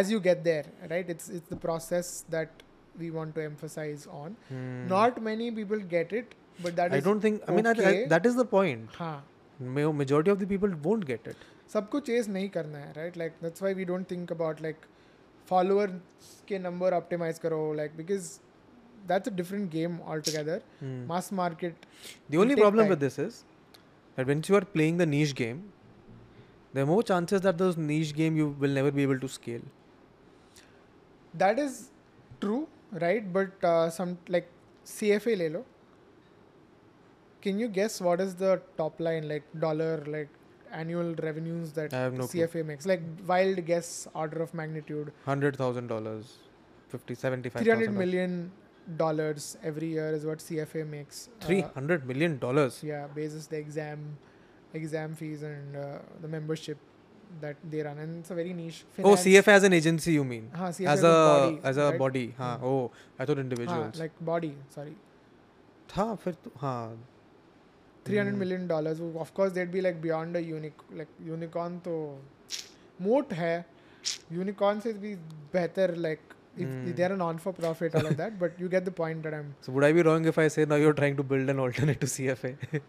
[0.00, 1.08] as you get there, right?
[1.14, 2.62] It's it's the process that
[3.00, 4.36] we want to emphasize on.
[4.50, 4.86] Hmm.
[4.92, 7.42] Not many people get it, but that I is don't think.
[7.48, 8.04] I mean, I, I, okay.
[8.14, 8.94] that is the point.
[9.00, 9.16] हाँ
[9.78, 11.42] Ma- Majority of the people won't get it.
[11.74, 14.86] सबको chase नहीं करना है right like that's why we don't think about like
[15.48, 18.28] followers के number optimise करो like because
[19.09, 20.61] that's a different game altogether.
[20.83, 21.07] Mm.
[21.07, 21.85] Mass market.
[22.29, 22.89] The only problem time.
[22.89, 23.43] with this is
[24.15, 25.61] that once you are playing the niche game,
[26.73, 29.61] there are more chances that those niche game you will never be able to scale.
[31.33, 31.89] That is
[32.41, 33.31] true, right?
[33.39, 34.49] But uh, some like
[34.85, 35.63] CFA lelo.
[37.41, 40.27] Can you guess what is the top line like dollar like
[40.71, 42.63] annual revenues that no CFA clue.
[42.63, 42.85] makes?
[42.85, 45.11] Like wild guess, order of magnitude.
[45.25, 46.37] Hundred thousand dollars.
[46.89, 48.51] 50 75 300 million
[48.96, 52.80] dollars every year is what CFA makes Three Uh, hundred million dollars.
[52.82, 54.02] yeah basis the exam
[54.74, 56.76] exam fees and uh, the membership
[57.40, 60.24] that they run and it's a very niche Oh, finance- CFA as an agency, you
[60.24, 60.50] mean?
[60.54, 61.98] हाँ, CFA as a body, as a right?
[62.04, 62.26] body.
[62.38, 62.52] हाँ.
[62.58, 62.66] Hmm.
[62.66, 63.98] Oh, I thought हाँ, individuals.
[64.04, 64.94] like body sorry
[65.94, 66.98] हाँ फिर तो हाँ
[68.06, 68.38] 300 Hmm.
[68.44, 71.96] million dollars of course they'd be like beyond a unic like unicorn तो
[73.08, 73.54] moat है
[74.42, 75.14] unicorn से भी
[75.52, 76.34] बेहतर like
[76.65, 76.91] if Hmm.
[76.99, 79.49] they're a non for profit all of that but you get the point that I'm
[79.67, 81.99] So would I be wrong if I say now you're trying to build an alternate
[82.05, 82.51] to CFA?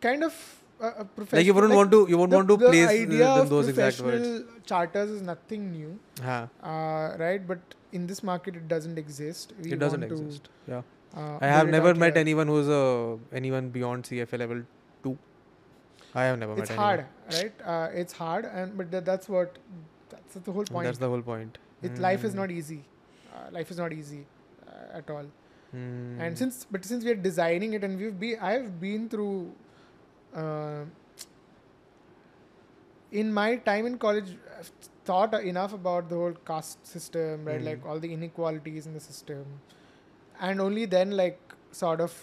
[0.00, 0.34] kind of
[0.80, 2.88] a, a professional like you wouldn't want to you wouldn't the, want to the place
[2.94, 4.28] idea uh, of those exact words.
[4.72, 5.92] charters is nothing new
[6.30, 10.48] हाँ, uh, right but in this market it doesn't exist we it doesn't exist.
[10.72, 10.82] Yeah.
[11.16, 12.20] uh, I have never met here.
[12.26, 14.62] anyone who's a anyone beyond CFA level
[15.04, 15.16] two.
[16.22, 17.04] I have never it's met It's hard
[17.36, 19.58] right uh, it's hard and but tha- that's what
[20.14, 21.58] that's the whole point That's the whole point.
[21.89, 22.39] it, life is Hmm.
[22.41, 22.79] not easy
[23.35, 24.21] uh, life is not easy
[24.67, 25.25] uh, at all
[25.71, 26.21] Hmm.
[26.25, 29.33] and since but since we are designing it and we've been i've been through
[30.43, 30.83] uh,
[33.11, 34.71] in my time in college i've
[35.09, 37.69] thought enough about the whole caste system right Mm.
[37.69, 39.45] like all the inequalities in the system
[40.49, 41.39] and only then like
[41.83, 42.17] sort of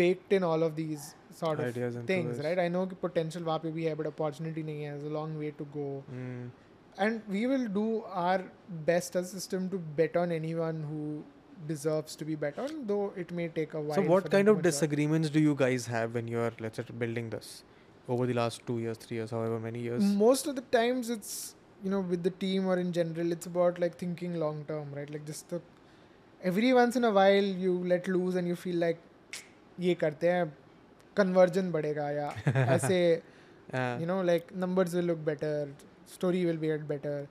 [0.00, 1.06] baked in all of these
[1.42, 2.44] sort of ideas into things this.
[2.46, 5.14] right i know कि potential वहाँ पे भी है but opportunity नहीं है there's a
[5.18, 6.42] long way to go Hmm.
[6.98, 8.42] and we will do our
[8.86, 11.02] best as a system to bet on anyone who
[11.68, 14.32] deserves to be bet on though it may take a while So for what them
[14.32, 14.70] kind to of mature.
[14.70, 17.50] disagreements do you guys have when you're let's say building this
[18.08, 20.02] over the last two years, three years, however many years?
[20.02, 21.54] most of the times it's
[21.84, 25.10] you know with the team or in general it's about like thinking long term right
[25.16, 25.60] like just the
[26.42, 29.06] every once in a while you let loose and you feel like
[29.80, 30.44] ये करते हैं
[31.20, 32.32] conversion बढ़ेगा या
[32.76, 33.00] ऐसे
[33.78, 35.50] Uh, you know like numbers will look better
[36.05, 37.27] story will be better.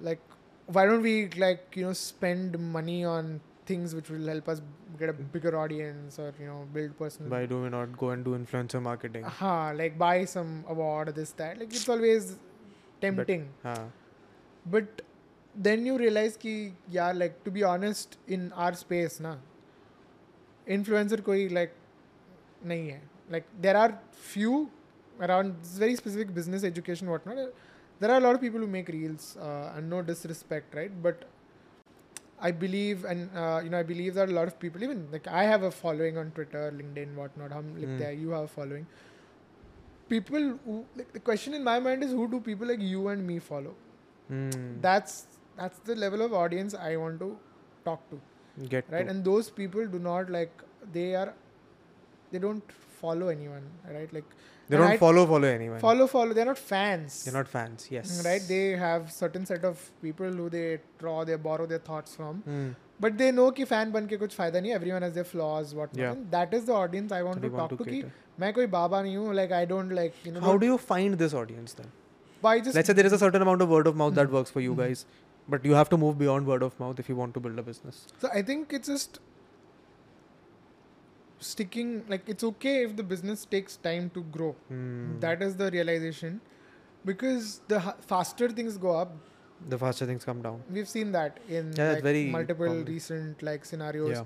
[0.00, 0.20] Like
[0.66, 4.62] why don't we like you know spend money on things which will help us
[4.98, 8.24] get a bigger audience or you know build personal why do we not go and
[8.24, 9.24] do influencer marketing?
[9.24, 11.58] Huh like buy some award this that.
[11.58, 12.36] Like it's always
[13.00, 13.48] tempting.
[13.62, 13.84] But, huh.
[14.66, 15.02] but
[15.54, 19.36] then you realize ki yeah like to be honest in our space na
[20.78, 21.74] influencer koi like
[22.72, 23.00] nahi hai.
[23.28, 24.70] Like there are few
[25.20, 27.38] around very specific business education whatnot
[28.00, 31.24] there are a lot of people who make reels uh, and no disrespect right but
[32.40, 35.26] i believe and uh, you know i believe that a lot of people even like
[35.28, 37.98] i have a following on twitter linkedin whatnot hum mm.
[37.98, 38.12] there.
[38.12, 38.86] you have a following
[40.08, 43.26] people who, like the question in my mind is who do people like you and
[43.26, 43.74] me follow
[44.32, 44.80] mm.
[44.86, 45.26] that's
[45.60, 47.30] that's the level of audience i want to
[47.84, 48.20] talk to
[48.74, 49.10] get right to.
[49.10, 51.32] and those people do not like they are
[52.32, 53.66] they don't follow anyone
[53.96, 54.34] right like
[54.69, 55.79] they and don't I- follow follow anyone.
[55.79, 56.33] follow follow.
[56.33, 57.23] They're not fans.
[57.25, 57.87] They're not fans.
[57.91, 58.13] Yes.
[58.25, 58.41] right.
[58.47, 62.69] They have certain set of people who they draw, they borrow their thoughts from, Hmm.
[63.05, 64.73] but they know कि fan बन के कुछ फायदा नहीं.
[64.79, 66.13] Everyone has their flaws, what Yeah.
[66.13, 66.31] not.
[66.37, 67.83] That is the audience I want So to they want talk to.
[67.83, 68.11] to कि cater.
[68.39, 69.33] मैं कोई बाबा नहीं हूँ.
[69.41, 70.41] Like I don't like you know.
[70.47, 71.93] How don't- do you find this audience then?
[72.47, 74.39] by just Let's say there is a certain amount of word of mouth that Mhm.
[74.39, 74.81] works for you Mhm.
[74.81, 75.05] guys,
[75.53, 77.63] but you have to move beyond word of mouth if you want to build a
[77.69, 78.01] business.
[78.23, 79.19] So I think it's just
[81.39, 84.51] sticking like it's okay if the business takes time to grow.
[84.69, 85.19] Hmm.
[85.19, 86.39] That is the realization
[87.05, 89.11] because the ha- faster things go up,
[89.69, 90.61] the faster things come down.
[90.71, 92.85] we've seen that in Yeah, it's like, very multiple common.
[92.85, 94.11] recent like scenarios.
[94.17, 94.23] Yeah.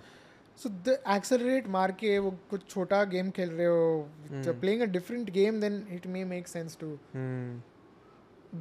[0.55, 4.43] So the accelerate मार के वो कुछ छोटा game खेल रहे हो, Hmm.
[4.43, 7.59] you're playing a different game, then it may make sense to Hmm.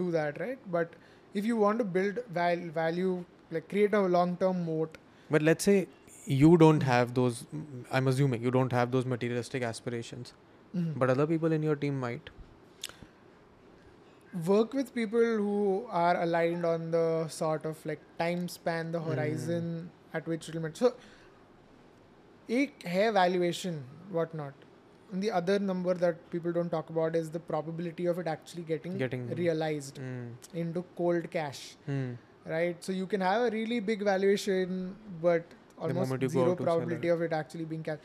[0.03, 0.59] do that, right?
[0.79, 0.93] But
[1.35, 3.17] if you want to build val- value,
[3.57, 4.99] like create a long-term moat,
[5.31, 5.77] But let's say
[6.27, 7.45] you don't have those.
[7.91, 10.33] I'm assuming you don't have those materialistic aspirations,
[10.75, 12.31] but other people in your team might.
[14.47, 19.13] work with people who are aligned on the sort of like time span, the Hmm.
[19.13, 19.71] horizon
[20.19, 20.77] at which it will matter.
[20.83, 20.91] So,
[22.59, 23.79] एक है valuation,
[24.19, 24.67] what not.
[25.13, 28.65] And the other number that people don't talk about is the probability of it actually
[28.73, 30.59] getting, Getting- realized Hmm.
[30.65, 32.13] into cold cash, Hmm.
[32.55, 32.85] right?
[32.89, 34.77] So you can have a really big valuation,
[35.23, 38.00] but almost moment you go zero out to sell probability of it actually being cash.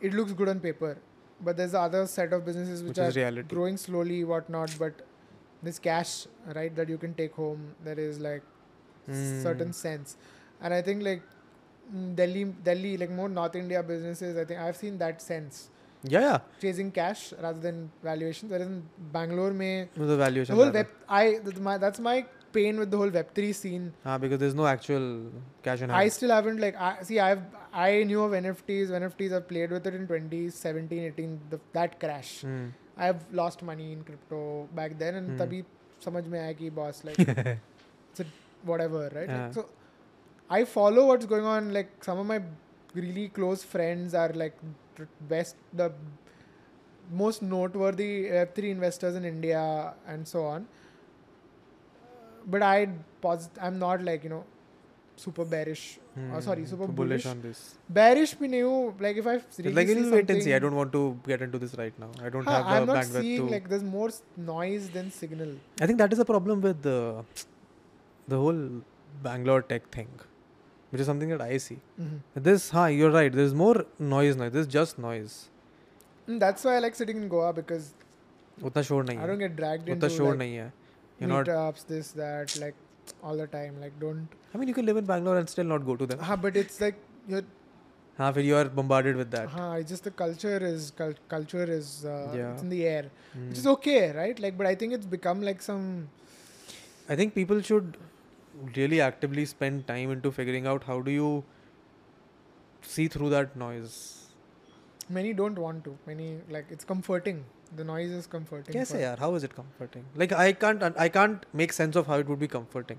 [0.00, 0.96] It looks good on paper,
[1.40, 3.54] but there's the other set of businesses which, Which are reality.
[3.54, 4.70] growing slowly, whatnot.
[4.78, 5.06] But
[5.62, 8.42] this cash, right, that you can take home, there is like
[9.06, 9.42] Hmm.
[9.42, 10.16] certain sense,
[10.60, 11.22] and I think like
[11.94, 15.70] mm, Delhi, Delhi, like more North India businesses, I think I've seen that sense
[16.04, 16.38] Yeah, yeah.
[16.60, 18.50] chasing cash rather than valuation.
[18.50, 18.82] Whereas in
[19.12, 20.56] Bangalore, mein, With the valuation.
[20.56, 23.92] the whole web, I that's my, that's my pain with the whole Web3 scene.
[24.04, 25.30] Ah, because there's no actual
[25.62, 26.00] cash in hand.
[26.00, 27.42] I still haven't like I, see I've
[27.72, 28.90] I knew of NFTs.
[28.90, 31.40] NFTs I've played with it in 2017, 18.
[31.50, 32.42] The, that crash.
[32.42, 32.72] Mm.
[32.96, 35.42] I've lost money in crypto back then, and mm.
[35.42, 35.64] tabhi
[36.04, 38.22] samajh mein aaya ki boss like it's
[38.64, 39.28] whatever right.
[39.28, 39.44] Yeah.
[39.44, 39.66] Like, so
[40.50, 41.72] I follow what's going on.
[41.72, 42.40] Like some of my
[42.94, 44.56] really close friends are like
[45.28, 45.92] best the
[47.10, 50.66] most noteworthy Web3 investors in India and so on
[52.53, 52.89] But I
[53.21, 54.43] pos- I'm not like you know
[55.25, 55.83] super bearish.
[56.35, 56.69] Oh, sorry, Hmm.
[56.69, 57.25] super So bullish.
[57.31, 57.59] on this.
[57.97, 59.01] Bearish भी नहीं हूँ.
[59.05, 60.51] Like if I It's really like see we'll wait and see.
[60.53, 62.09] I something- don't want to get into this right now.
[62.27, 63.53] I don't Huh, have the I'm not bandwidth seeing to.
[63.53, 64.19] like there's more s-
[64.49, 65.53] noise than signal.
[65.81, 66.97] I think that is the problem with the
[68.33, 68.61] the whole
[69.23, 70.11] Bangalore tech thing,
[70.91, 71.79] which is something that I see.
[72.03, 72.43] Mhm.
[72.49, 73.39] This, huh, you're right.
[73.41, 73.73] There's more
[74.13, 74.49] noise now.
[74.57, 75.35] There's just noise.
[76.27, 77.91] Mm, that's why I like sitting in Goa because
[78.69, 80.71] उतना शोर नहीं I don't है get dragged उतना into शोर like नहीं है
[81.20, 81.88] you're meetups, not...
[81.88, 82.74] this, that, like
[83.22, 83.80] all the time.
[83.80, 84.28] Like don't.
[84.54, 86.20] I mean, you can live in Bangalore and still not go to them.
[86.22, 86.96] Uh, but it's like
[87.26, 87.42] you're.
[88.18, 89.48] Haan, you are bombarded with that.
[89.48, 90.92] Haan, it's just the culture is
[91.28, 92.52] culture is uh, yeah.
[92.52, 93.48] it's in the air, mm.
[93.48, 94.38] which is okay, right?
[94.38, 96.08] Like, but I think it's become like some.
[97.08, 97.96] I think people should
[98.76, 101.44] really actively spend time into figuring out how do you
[102.82, 104.26] see through that noise.
[105.08, 105.96] Many don't want to.
[106.06, 107.44] Many like it's comforting
[107.76, 108.74] The noise is comforting.
[108.74, 112.18] कैसे यार how is it comforting like I can't I can't make sense of how
[112.24, 112.98] it would be comforting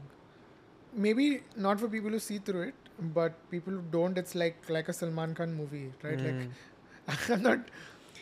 [0.94, 2.76] maybe not for people who see through it,
[3.14, 6.20] but people who don't, it's like like a Salman Khan movie, right?
[6.20, 6.42] Hmm.
[7.08, 7.60] Like I'm not.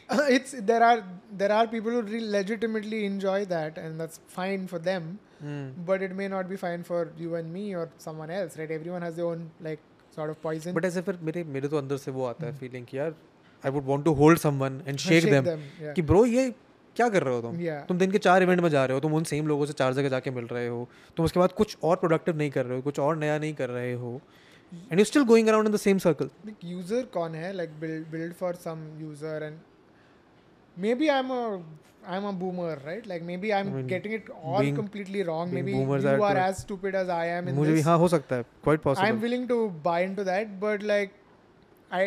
[0.10, 1.04] It's there are
[1.34, 5.20] there are people who really legitimately enjoy that, and that's fine for them.
[5.40, 5.70] Hmm.
[5.86, 8.72] But it may not be fine for you and me or someone else, right?
[8.72, 9.80] Everyone has their own like
[10.16, 10.74] sort of poison.
[10.74, 13.16] But ऐसे फिर मेरे मेरे तो अंदर से वो आता है फीलिंग कि यार
[13.66, 15.94] I would want to hold someone and shake them.
[15.94, 16.50] कि ब्रो ये
[16.96, 17.88] क्या कर रहे हो तुम yeah.
[17.88, 19.94] तुम दिन के चार इवेंट में जा रहे हो तुम उन सेम लोगों से चार
[19.94, 22.82] जगह जाके मिल रहे हो तुम उसके बाद कुछ और प्रोडक्टिव नहीं कर रहे हो
[22.82, 24.20] कुछ और नया नहीं कर रहे हो
[24.92, 26.30] and you still going around in the same circle
[26.70, 29.60] user कौन है like build build for some user and
[30.78, 31.44] maybe I'm a
[32.16, 33.08] I'm a boomer, right?
[33.12, 35.50] Like maybe I'm I mean, getting it all being- completely wrong.
[35.56, 37.86] Maybe you are are as stupid as I am in मुझे this.
[37.86, 39.58] हाँ हो सकता है quite I'm possible willing to
[39.88, 41.18] buy into that, but like,
[42.00, 42.04] I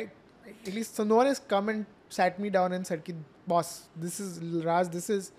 [0.67, 3.03] at least so no one has come and sat me down and said,
[3.47, 5.33] boss, this is Raj, this is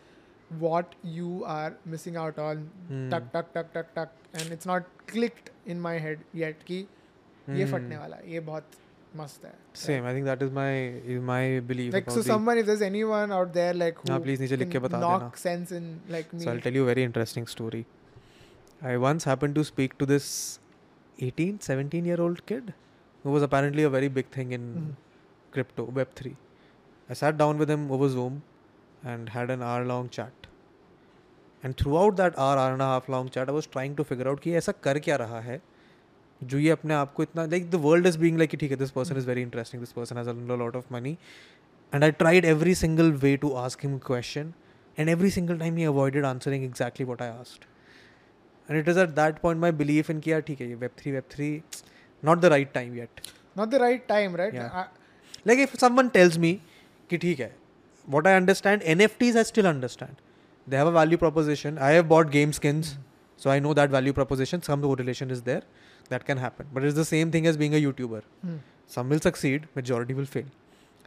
[0.60, 2.70] what you are missing out on.
[2.88, 3.10] Hmm.
[3.10, 4.10] Tuck, tuck, tuck, tuck, tuck.
[4.34, 6.88] And it's not clicked in my head yet That.
[7.46, 7.56] hmm.
[7.56, 8.40] ye fatne wala, ye
[9.20, 9.54] must hai.
[9.74, 10.06] Same.
[10.06, 11.94] I think that is my belief.
[11.94, 15.00] Like so, someone if there's anyone out there like who please, niche likh ke bata
[16.48, 17.86] I'll tell you a very interesting story.
[18.82, 20.60] I once happened to speak to this
[21.20, 22.74] 18, 17 year old kid
[23.25, 24.91] who was apparently a very big thing in Mhm.
[25.53, 26.35] crypto, Web3.
[27.09, 28.43] I sat down with him over Zoom
[29.13, 30.51] and had an hour long chat.
[31.63, 34.29] And throughout that hour, hour and a half long chat, I was trying to figure
[34.33, 35.61] out कि ऐसा कर क्या रहा है
[36.41, 38.91] जो ये अपने आप को इतना like the world is being like ठीक है this
[38.91, 41.17] person is very interesting this person has a lot of money
[41.95, 44.53] and I tried every single way to ask him question
[45.03, 47.65] and every single time he avoided answering exactly what I asked.
[48.69, 50.95] And it is at that point my belief in कि यार ठीक है ये Web
[51.01, 51.49] three Web three
[52.23, 53.21] not the right time yet.
[53.61, 54.55] Not the right time, right?
[54.61, 54.79] Yeah.
[54.85, 54.89] I-
[55.49, 56.53] Like if someone tells me
[57.11, 57.51] कि ठीक है
[58.15, 60.23] what I understand NFTs I still understand.
[60.73, 61.77] They have a value proposition.
[61.89, 62.89] I have bought game skins,
[63.45, 64.63] so I know that value proposition.
[64.69, 65.63] Some correlation is there.
[66.15, 66.67] That can happen.
[66.79, 68.23] But it's the same thing as being a YouTuber.
[68.47, 68.57] Hmm.
[68.97, 70.49] Some will succeed, majority will fail.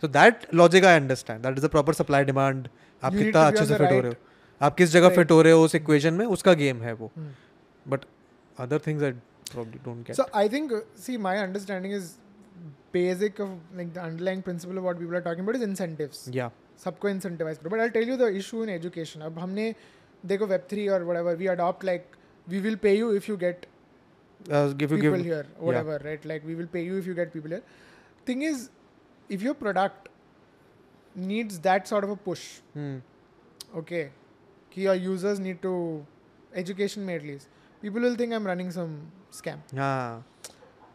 [0.04, 1.44] So that logic I understand.
[1.50, 2.70] That is the proper supply demand.
[3.04, 4.66] आप You need कितना to be अच्छे on से the fit हो right- रहे हो
[4.68, 5.16] आप किस जगह right.
[5.18, 7.30] फिट हो रहे हो उस इक्वेशन में उसका गेम है वो Hmm.
[7.94, 8.06] But
[8.68, 9.14] other things I
[9.54, 12.18] probably don't get So I think, uh, see, my understanding is
[12.92, 16.28] basic of like the underlying principle of what people are talking about is incentives.
[16.32, 16.50] yeah
[16.84, 17.70] सबको incentivize करो.
[17.70, 19.22] But I'll tell you the issue in education.
[19.22, 19.74] अब हमने
[20.26, 23.68] देखो Web three or whatever we adopt like we will pay you if you get
[24.50, 26.24] uh, if you people give here, whatever, right?
[26.24, 27.64] Like we will pay you if you get people here.
[28.26, 28.70] Thing is,
[29.28, 30.10] if your product
[31.16, 32.98] needs that sort of a push, hmm.
[33.76, 34.12] okay,
[34.72, 36.06] कि your users need to
[36.56, 37.48] education में at least,
[37.82, 39.59] people will think I'm running some scam.
[39.79, 40.25] हाँ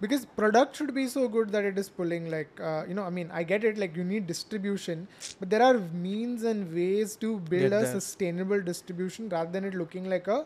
[0.03, 3.09] because product should be so good that it is pulling like uh, you know i
[3.15, 5.01] mean i get it like you need distribution
[5.39, 7.89] but there are means and ways to build Get a that.
[7.95, 10.37] sustainable distribution rather than it looking like a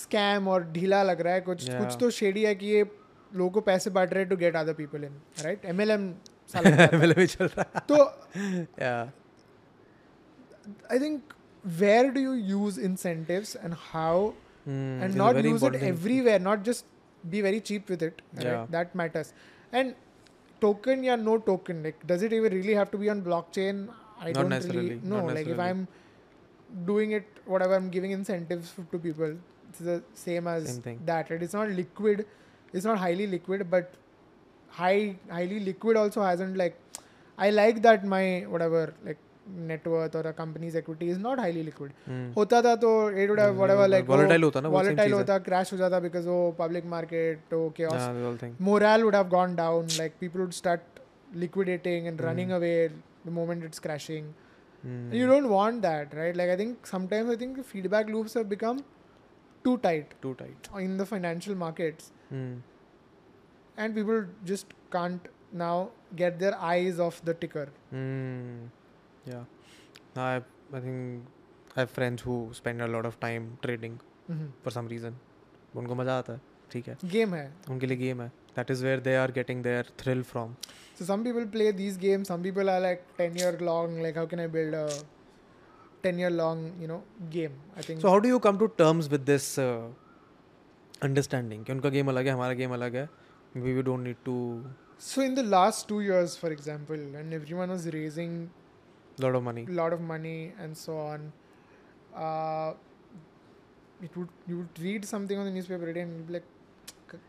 [0.00, 1.78] scam और ढीला लग रहा है कुछ Yeah.
[1.84, 2.82] कुछ तो shady है कि ये
[3.34, 6.04] लोगों को पैसे बांट रहे हैं to get other people in right MLM
[6.52, 8.02] सा लग रहा था। MLM ही चल रहा तो
[8.36, 9.06] है yeah
[10.90, 11.34] I think
[11.80, 13.56] where do you use incentives
[14.66, 16.84] and Hmm, and not use it everywhere not just
[17.34, 18.52] be very cheap with it Yeah.
[18.52, 19.32] right that matters.
[19.72, 19.94] And
[20.60, 21.82] token yeah no token.
[21.86, 23.88] Like does it even really have to be on blockchain?
[24.20, 25.24] I Not don't necessarily, really know.
[25.38, 25.86] Like if i'm
[26.90, 29.36] doing it whatever i'm giving incentives to people
[29.68, 31.00] it's the same as Same thing.
[31.04, 31.42] that right?
[31.42, 32.26] it's not liquid.
[32.72, 33.94] It's not highly liquid but
[34.80, 36.76] high highly liquid also hasn't like
[37.38, 38.24] i like that my
[38.54, 39.18] whatever like
[39.69, 42.27] net worth or a company's equity is not highly liquid Hmm.
[42.35, 42.89] होता था तो
[43.23, 45.19] it would have Hmm, whatever वो like volatile होता ना, वो same volatile चीज़ है।
[45.21, 48.55] होता crash हो जाता because वो public market तो chaos Yeah, the whole thing.
[48.69, 50.99] morale would have gone down like people would start
[51.43, 52.27] liquidating and Hmm.
[52.27, 52.75] running away
[53.25, 54.29] the moment it's crashing
[54.83, 55.13] Hmm.
[55.19, 58.49] you don't want that right like I think sometimes I think the feedback loops have
[58.53, 58.83] become
[59.65, 60.69] too tight Too tight.
[60.85, 62.53] in the financial markets Hmm.
[63.77, 65.27] and people just can't
[65.63, 65.73] now
[66.21, 68.61] get their eyes off the ticker Hmm.
[69.25, 69.43] Yeah.
[70.15, 70.41] I
[70.77, 71.25] I think
[71.75, 73.99] I have friends who spend a lot of time trading
[74.29, 74.47] Mhm.
[74.63, 75.19] for some reason.
[75.81, 76.41] उनको मजा आता है
[76.71, 79.83] ठीक है game है उनके लिए game है that is where they are getting their
[80.01, 80.55] thrill from
[80.99, 82.31] So some people play these games.
[82.31, 83.93] Some people are like ten year long.
[84.05, 84.85] Like how can I build a
[86.03, 86.99] ten year long you know
[87.37, 87.55] game?
[87.77, 88.01] I think.
[88.05, 89.87] so how do you come to terms with this uh,
[91.07, 93.07] understanding कि उनका game अलग है हमारा game अलग है
[93.63, 94.35] we we don't need to
[95.05, 98.33] so in the last two years, for example, when everyone was raising
[99.25, 101.25] lot of money a lot of money and so on,
[102.25, 102.73] uh,
[104.07, 106.47] it would you would read something on the newspaper today and you'd be like,
[107.11, 107.19] "K-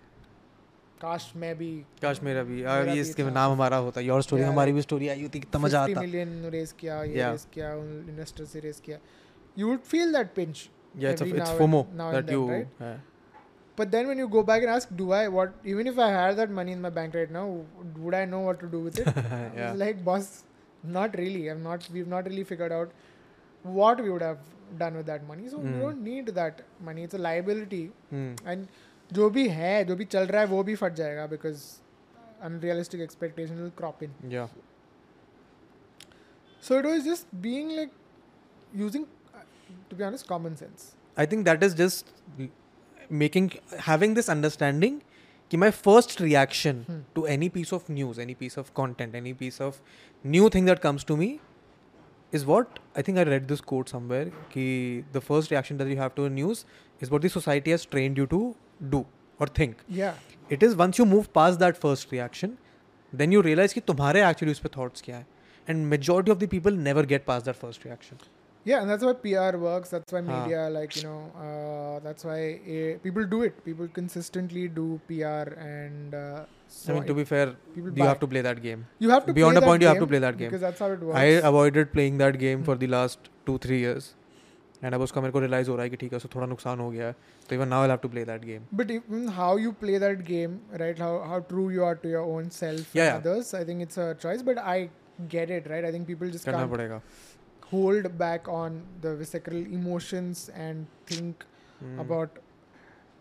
[1.02, 1.70] "Kash मैं भी
[2.02, 4.48] काश मेरा भी मेरा अब ये भी इसके था। नाम हमारा होता योर स्टोरी Yeah,
[4.50, 7.32] हमारी like भी स्टोरी आई होती कितना मजा 50 आता million raise किया ये Yeah.
[7.34, 7.72] raise किया
[8.12, 8.98] इन्वेस्टर से raise किया
[9.62, 10.62] you would feel that pinch
[11.02, 12.68] yeah it's a, every it's now FOMO and- now and that then, you right?
[12.86, 13.00] yeah.
[13.80, 16.40] But then when you go back and ask, do I what even if I had
[16.40, 17.44] that money in my bank right now,
[18.06, 19.06] would I know what to do with it?
[19.12, 20.26] I was yeah like, boss,
[20.96, 21.48] not really.
[21.48, 21.88] I'm not.
[21.92, 22.90] We've not really figured out
[23.80, 24.38] what we would have
[24.78, 25.48] done with that money.
[25.48, 25.72] So Hmm.
[25.72, 27.04] we don't need that money.
[27.08, 27.82] It's a liability.
[28.10, 28.32] Hmm.
[28.52, 28.68] And
[29.18, 31.64] जो भी है, जो भी चल रहा है, वो भी फट जाएगा because
[32.50, 34.14] unrealistic expectation will crop in.
[34.36, 34.48] yeah
[36.60, 37.90] So it was just being like
[38.74, 39.38] using, uh,
[39.90, 40.94] to be honest, common sense.
[41.16, 42.48] I think that is just l-
[43.22, 43.48] making
[43.86, 45.02] having this understanding
[45.51, 46.83] कि my first reaction
[47.15, 49.79] to any piece of news any piece of content any piece of
[50.25, 51.39] new thing that comes to me
[52.33, 55.97] is what I think I read this quote somewhere कि the first reaction that you
[56.01, 56.65] have to news
[57.01, 59.05] is what the society has trained you to do
[59.39, 59.75] और think
[60.51, 62.57] it is once you move past that first reaction
[63.13, 65.25] then you realise कि तुम्हारे actually उस पर thoughts क्या है.
[65.67, 68.17] And majority of the people never get past that first reaction
[68.66, 69.88] Yeah, and that's why PR works.
[69.94, 70.26] That's why हाँ.
[70.34, 72.36] media, like you know, uh, that's why
[72.74, 73.56] uh, people do it.
[73.64, 78.02] People consistently do PR, and uh, so I mean, to it- be fair, people you
[78.04, 78.08] buy.
[78.10, 78.84] have to play that game.
[79.06, 80.48] you have to beyond play a point that you have to game play that game.
[80.52, 81.18] because that's how it works.
[81.22, 82.84] I avoided playing that game for Hmm.
[82.84, 84.12] the last two three years.
[84.84, 86.80] And अब उसका मेरे को realise हो रहा है कि ठीक है उसको थोड़ा नुकसान
[86.80, 87.14] हो गया है
[87.48, 90.22] तो even now I have to play that game But even how you play that
[90.30, 91.02] game, right?
[91.08, 93.20] How how true you are to your own self Yeah, and yeah.
[93.20, 93.52] others.
[93.58, 94.78] I think it's a choice, but I
[95.36, 95.86] get it, right?
[95.90, 97.00] I think people just करना can't पड़ेगा
[97.69, 101.45] hold back on the visceral emotions and think
[101.79, 101.99] Hmm.
[102.03, 102.37] about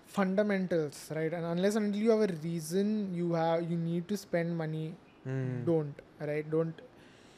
[0.08, 1.32] fundamentals, right?
[1.32, 4.94] And unless until you have a reason, you have you need to spend money.
[5.24, 5.64] Hmm.
[5.64, 6.50] Don't right?
[6.50, 6.80] Don't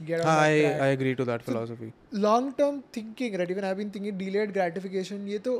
[0.04, 0.50] get on I.
[0.86, 1.92] I agree to that So- philosophy.
[2.12, 3.50] long term thinking, right?
[3.50, 5.26] Even I've been thinking delayed gratification.
[5.34, 5.56] ये तो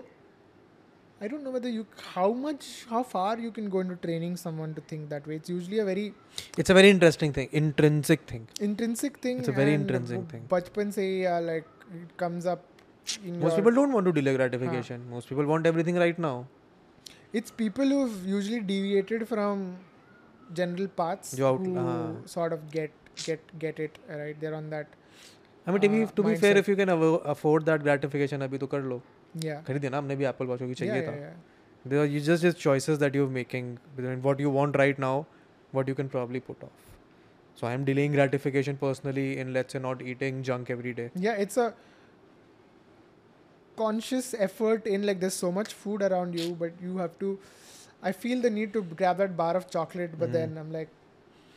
[1.22, 1.84] I don't know whether you
[2.14, 5.36] how much how far you can go into training someone to think that way.
[5.42, 6.06] It's usually a very
[6.64, 8.48] It's a very interesting thing, intrinsic thing.
[8.68, 9.40] intrinsic thing.
[9.44, 10.42] It's a very and intrinsic वो thing.
[10.52, 11.70] बचपन से ही uh, like
[12.02, 12.66] it comes up.
[13.30, 15.08] In Most your, people don't want to delay gratification.
[15.14, 16.34] Most people want everything right now.
[17.42, 19.64] It's people who've usually deviated from
[20.60, 22.28] general paths जो out- who हाँ.
[22.36, 22.92] sort of get
[23.26, 24.40] get get it right.
[24.46, 24.94] They're on that.
[25.68, 26.64] I mean, to be Uh, to be fair, mindset.
[26.66, 29.02] if you can avo- afford that gratification, अभी तो कर लो.
[29.37, 33.29] खरीदे ना हमने भी Apple watch अभी चाहिए था। You just just choices that you
[33.31, 33.77] making
[34.25, 35.25] what you want right now
[35.75, 36.87] what you can probably put off
[37.61, 41.35] so I am delaying gratification personally in let's a not eating junk every day या
[41.37, 41.69] it's a
[43.79, 47.39] conscious effort in like this so much food around you but you have to
[48.05, 50.89] I feel the need to grab that bar of chocolate but then I am like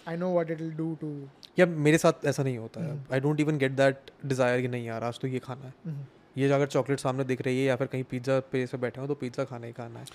[0.08, 1.14] I know what it will do to
[1.60, 2.82] या मेरे साथ ऐसा नहीं होता
[3.14, 5.96] I don't even get that desire कि नहीं यार आज तो ये खाना है.
[6.36, 9.02] ये जो अगर चॉकलेट सामने दिख रही है या फिर कहीं पिज़्ज़ा पे से बैठे
[9.02, 10.06] हो तो पिज़्ज़ा खाना ही खाना है।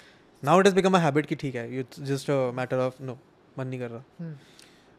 [0.43, 3.19] Now it is become a habit कि ठीक है you just matter of no
[3.59, 4.29] मन नहीं कर रहा।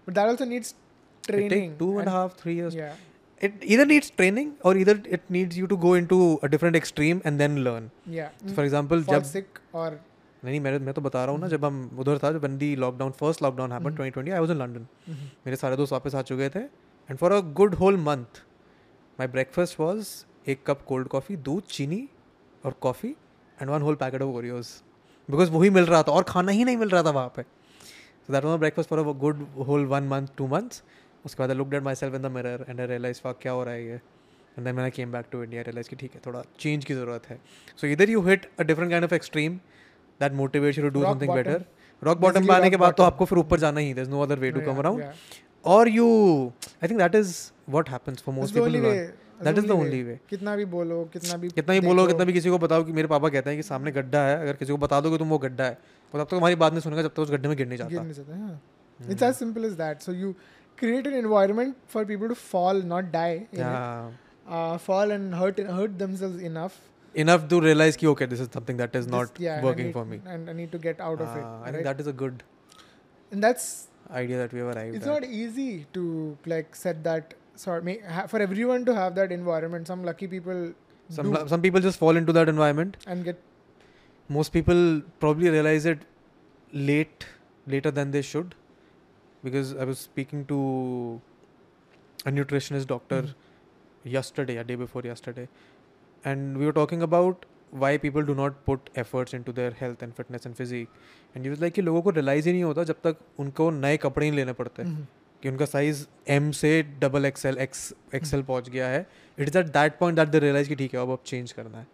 [0.07, 0.75] But that also needs
[1.23, 2.75] training two and half three years
[3.41, 7.21] it इधर नीड्स ट्रेनिंग और इधर it needs you to go into a different extreme
[7.25, 9.99] and then learn या फॉर एग्जांपल जब सिक और
[10.45, 13.11] नहीं मैं मैं तो बता रहा हूँ ना जब हम उधर था जब बंदी lockdown
[13.19, 16.49] first lockdown happen twenty twenty I was in London मेरे सारे दोस्त वापस आ चुके
[16.49, 18.41] थे। And for a good whole month
[19.19, 20.09] my breakfast was
[20.47, 22.07] एक कप कोल्ड कॉफ़ी दूध चीनी
[22.65, 23.09] और coffee
[23.61, 24.67] and one whole packet of Oreos
[25.29, 27.41] because वही मिल रहा था और खाना ही नहीं मिल रहा था वहाँ पे.
[27.41, 30.83] So that was breakfast for a good whole one month two months
[31.25, 33.63] उसके बाद I looked at myself in the mirror and I realise fuck क्या हो
[33.63, 33.95] रहा है ये?
[33.95, 37.27] एंड देन मैंने came back to India realise कि ठीक है थोड़ा चेंज की ज़रूरत
[37.29, 37.39] है.
[37.81, 39.57] सो इधर you hit a different kind of extreme
[40.21, 41.65] that motivates you to do something better
[42.01, 44.39] rock bottom पे आने के बाद तो आपको फिर ऊपर जाना ही there's no other
[44.43, 44.99] way to Yeah, come around.
[44.99, 45.13] yeah.
[45.65, 46.09] or you
[46.81, 47.31] i think that is
[47.75, 48.57] what happens for most
[49.45, 52.33] That is the only way कितना भी बोलो कितना भी कितना ही बोलो कितना भी
[52.33, 54.77] किसी को बताओ कि मेरे पापा कहते हैं कि सामने गड्ढा है अगर किसी को
[54.85, 55.77] बता दो कि तुम वो गड्ढा है
[56.13, 58.33] और तब तक तुम्हारी बात नहीं सुनेगा जब तक उस गड्ढे में गिर नहीं जाता
[58.33, 58.59] हाँ
[58.99, 59.09] Hmm.
[59.13, 60.27] it's as simple as that so you
[60.81, 63.59] create an environment for people to fall not die in it.
[63.59, 64.07] yeah.
[64.59, 66.79] Uh, fall and hurt hurt themselves enough
[67.23, 69.97] enough to realize कि okay this is something that is This- not yeah, working need-
[69.99, 72.09] for me and I need to get out of Ah, it i think that is
[72.13, 72.41] a good
[73.31, 73.67] and that's
[74.23, 75.13] idea that we have arrived it's at.
[75.13, 75.69] not easy
[75.99, 76.03] to
[76.55, 80.62] like set that sort ma- ha- for everyone to have that environment some lucky people
[81.18, 83.40] some do some people just fall into that environment and get
[84.38, 84.80] most people
[85.24, 86.04] probably realize it
[86.90, 87.26] late
[87.74, 88.54] later than they should
[89.48, 90.58] because i was speaking to
[92.26, 94.12] a nutritionist doctor Mhm.
[94.16, 95.46] yesterday a day before yesterday
[96.30, 97.46] and we were talking about
[97.82, 100.88] why people do not put efforts into their health and fitness and physique
[101.34, 103.96] and he was like कि लोगों को realise ही नहीं होता जब तक उनको नए
[104.06, 105.04] कपड़े नहीं लेने पड़ते Mhm.
[105.43, 109.05] कि उनका साइज़ एम से डबल एक्सएल एक्स एक्सएल पहुँच गया है।
[109.39, 111.77] It is at that point that they realise कि ठीक है अब अब चेंज करना
[111.77, 111.87] है।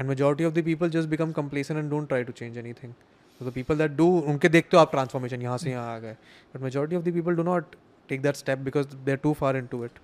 [0.00, 2.92] And majority of the people just become complacent and don't try to change anything
[3.40, 6.12] the people that do उनके देखते हो आप ट्रांसफॉर्मेशन यहाँ से यहाँ आ गए।
[6.54, 7.76] But majority of the people do not
[8.08, 9.98] take that step because they too far into it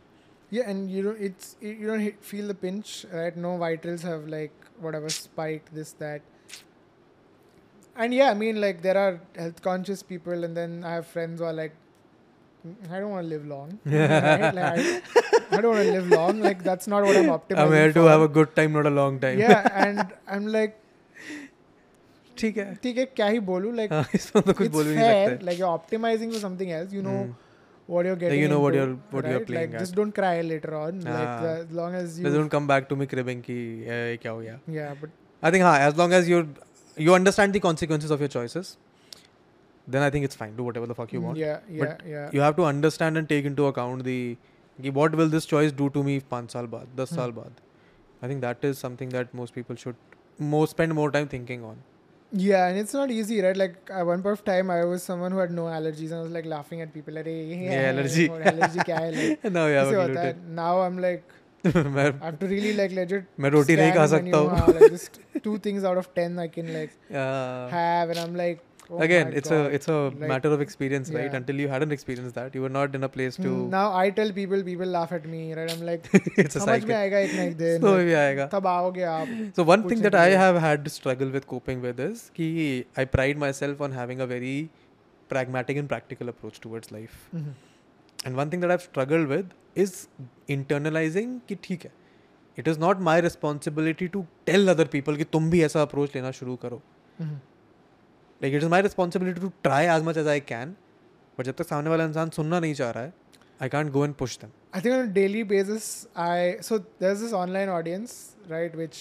[0.50, 3.34] Yeah, and you don't, it's, you don't feel the pinch, right?
[3.36, 6.22] No vitals have like whatever spiked this, that.
[7.96, 11.42] And yeah, I mean, like, there are health conscious people, and then I have friends
[11.42, 11.76] who are like,
[12.65, 13.71] I don't want to live long.
[13.85, 14.53] right?
[14.57, 16.39] like, I, I don't want to live long.
[16.41, 18.09] Like that's not what I'm optimizing I'm here to for.
[18.09, 20.05] have a good time not a long time yeah, and
[20.35, 20.79] I'm like,
[22.37, 24.95] ठीक है ठीक है क्या ही बोलूँ like हाँ इसमें तो कुछ it's बोल भी
[24.95, 25.29] नहीं fair.
[25.29, 26.93] सकते Like you're optimizing for something else.
[26.99, 27.33] You know Hmm.
[27.95, 28.41] what you're getting.
[28.43, 29.47] you know what into, you're- what you're right?
[29.51, 29.97] playing Like just at.
[29.99, 31.01] don't cry later on.
[31.09, 31.49] Like Ah.
[31.49, 32.33] uh, as long as They you.
[32.37, 33.57] don't come back to me cribbing कि
[33.97, 36.41] "ए, क्या हो गया Yeah, but I think हाँ as long as you
[37.09, 38.73] you understand the consequences of your choices
[39.95, 42.29] then I think it's fine do whatever the fuck you want Yeah, yeah, But yeah.
[42.37, 44.17] you have to understand and take into account the
[44.81, 47.17] कि what will this choice do to me पाँच साल बाद दस Hmm.
[47.21, 47.61] साल बाद
[48.25, 49.97] I think that is something that most people should
[50.53, 51.81] more spend more time thinking on
[52.41, 53.57] Yeah, and it's not easy, right?
[53.61, 56.21] Like at one point of time, I was someone who had no allergies, and I
[56.27, 57.13] was like laughing at people.
[57.17, 58.23] Like, hey, Yeah, allergy.
[58.29, 59.11] allergy क्या है?
[59.17, 60.31] Like, now you have ऐसे a होता है.
[60.31, 61.35] gluten Now I'm like,
[61.97, 63.27] मैं I have to really like legit.
[63.39, 66.01] मैं रोटी नहीं scan खा the सकता menu, हूँ हाँ, like just two things out
[66.03, 69.65] of ten I can like Uh, have, and I'm like, oh again my it's God.
[69.67, 71.35] a it's a Like, matter of experience right yeah.
[71.39, 74.09] until you hadn't experienced that you were not in a place to Hmm, now I
[74.19, 75.71] tell people, people laugh at me, right?
[75.75, 76.09] I'm like,
[76.43, 77.81] it's a समझ में cycle आएगा एक ना एक दिन.
[77.85, 79.31] so like, भी आएगा तब आओगे आप.
[79.59, 80.41] So one thing कुछ that नहीं I है.
[80.43, 82.49] have had struggle with coping with is कि
[83.03, 84.55] I pride myself on having a very
[85.33, 87.17] pragmatic and practical approach towards life.
[87.39, 87.51] Mhm.
[88.27, 89.55] And one thing that I've struggled with
[89.85, 89.95] is
[90.57, 91.91] internalizing कि ठीक है
[92.61, 94.19] it is not my responsibility to
[94.51, 96.81] tell other people कि तुम भी ऐसा approach लेना शुरू करो.
[97.21, 97.33] Mhm.
[98.41, 100.75] Like it is my responsibility to try as much as I can.
[101.37, 103.13] But जब तक सामने वाला इंसान सुनना नहीं चाह रहा है
[103.65, 104.51] I can't go and push them.
[104.73, 108.15] I think on a daily basis, I so there's this online audience,
[108.53, 108.99] right, which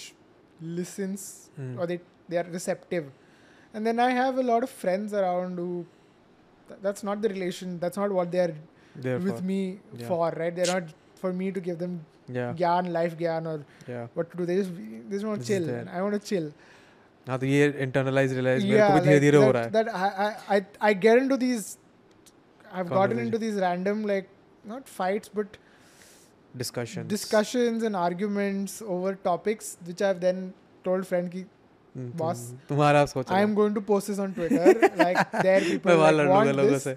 [0.78, 1.24] listens
[1.56, 1.72] Hmm.
[1.78, 1.98] or they
[2.28, 3.08] they are receptive,
[3.74, 5.68] and then I have a lot of friends around who
[6.68, 8.54] th- that's not the relation, that's not what they're
[9.06, 9.58] Therefore, with me
[10.02, 10.06] yeah.
[10.08, 10.54] for, right?
[10.60, 10.92] They're not
[11.24, 11.98] for me to give them
[12.38, 13.56] yeah, gyan, life gyan, or
[13.94, 14.06] yeah.
[14.14, 14.46] what to do.
[14.52, 15.66] They just they just want This to is chill.
[15.72, 15.80] there.
[15.80, 16.48] and I want to chill.
[17.27, 19.71] हाँ तो ये internalize realize मेरे को भी धीरे धीरे हो रहा है.
[19.71, 21.77] that I, I I I get into these.
[22.71, 23.25] I've gotten Conversation.
[23.25, 24.29] into these random like
[24.73, 25.57] not fights but
[26.61, 27.07] Discussions.
[27.09, 30.39] discussions and arguments over topics which I've then
[30.87, 31.43] told friend ki
[31.97, 34.73] hmm, boss, तुम्हारा सोच I am going to post this on Twitter.
[35.03, 36.87] like there people like, want this,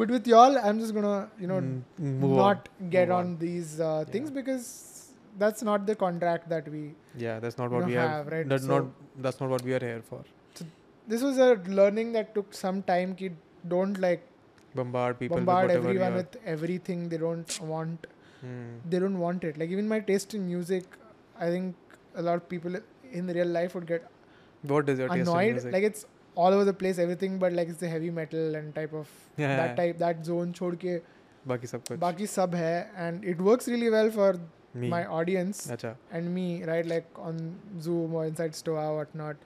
[0.00, 3.38] but with y'all I'm just gonna you know Mm, move not get Move on, on.
[3.44, 4.36] these uh, things Yeah.
[4.40, 4.68] because
[5.44, 6.82] that's not the contract that we.
[7.26, 8.48] yeah that's not what we have, have, right?
[8.54, 10.23] that's So- not that's not what we are here for
[11.11, 11.45] This was a
[11.79, 13.11] learning that took some time.
[13.19, 13.27] Ki
[13.73, 14.23] don't like
[14.79, 18.07] bombard people bombard with whatever everyone you're- with everything they don't want.
[18.41, 18.65] Hmm.
[18.93, 19.57] They don't want it.
[19.61, 20.97] Like even my taste in music,
[21.45, 22.75] I think a lot of people
[23.21, 24.09] in real life would get
[24.73, 25.53] What is your taste in annoyed.
[25.59, 25.73] music?
[25.77, 26.05] Like it's
[26.35, 29.07] all over the place, everything, but like it's the heavy metal and type of
[29.45, 30.53] yeah, that type that zone.
[30.61, 30.99] छोड़ के
[31.53, 32.75] बाकी सब कुछ बाकी सब है,
[33.07, 34.29] and it works really well for
[34.74, 36.86] Me my audience अच्छा and me, right?
[36.86, 37.40] Like on
[37.80, 39.36] Zoom or inside Stoa or whatnot.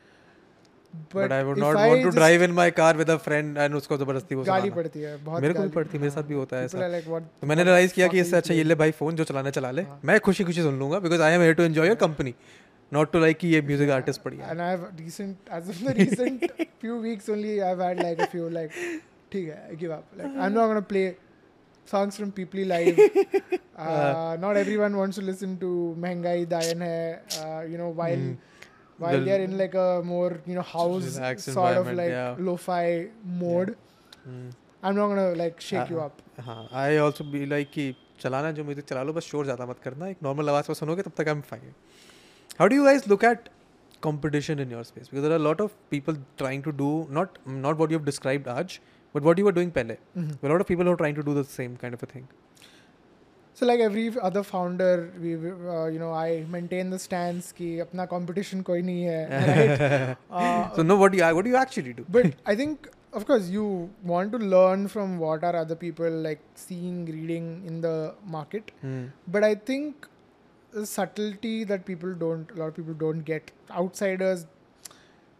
[1.12, 3.74] but, but I would not want to drive in my car with a friend and
[3.74, 6.34] उसको ज़बरदस्ती वो गाली पड़ती है बहुत मेरे को भी पड़ती है मेरे साथ भी
[6.34, 8.64] होता है ऐसा like, what तो मैंने रियलाइज़ किया कि इससे अच्छा ये?
[8.64, 11.34] ले भाई फ़ोन जो चलाना चला ले हाँ। मैं खुशी खुशी सुन लूँगा because I
[11.34, 12.34] am here to enjoy your company
[12.92, 16.48] not to like ये म्यूज़िक आर्टिस्ट बढ़िया है And I've recent as of the recent
[16.84, 18.80] few weeks only I've had like a few like
[19.32, 21.06] ठीक है give up like I'm not gonna play
[21.91, 22.99] songs from People Live
[23.77, 25.69] uh, not everyone wants to listen to
[26.05, 28.33] Mehengai Dayan hai uh, you know while Hmm.
[29.03, 32.11] while The- they're in like a more you know house Relaxed sort of environment, like
[32.15, 32.35] yeah.
[32.49, 32.83] lo-fi
[33.43, 33.71] mode
[34.25, 34.49] Hmm.
[34.83, 37.83] I'm not gonna like shake you Uh, up हाँ I also be like कि
[38.21, 41.01] चलाना जो music चला लो बस शोर ज़्यादा मत करना एक नॉर्मल आवाज़ में सुनोगे
[41.07, 41.73] तब तक I am fine
[42.59, 43.49] how do you guys look at
[44.05, 46.85] competition in your space because there are a lot of people trying to do
[47.17, 47.35] not
[47.65, 48.77] not what you've described Aj
[49.12, 50.46] but what you were doing pehle mm-hmm.
[50.46, 52.26] a lot of people are trying to do the same kind of a thing
[53.58, 58.06] so like every other founder we uh, you know i maintain the stance ki apna
[58.14, 59.22] competition koi nahi hai
[59.52, 60.18] right?
[60.40, 63.24] uh, so no what do you what do you actually do but i think of
[63.30, 63.64] course you
[64.12, 67.94] want to learn from what are other people like seeing reading in the
[68.36, 69.06] market mm.
[69.36, 70.10] but i think
[70.76, 73.52] the subtlety that people don't a lot of people don't get
[73.82, 74.46] outsiders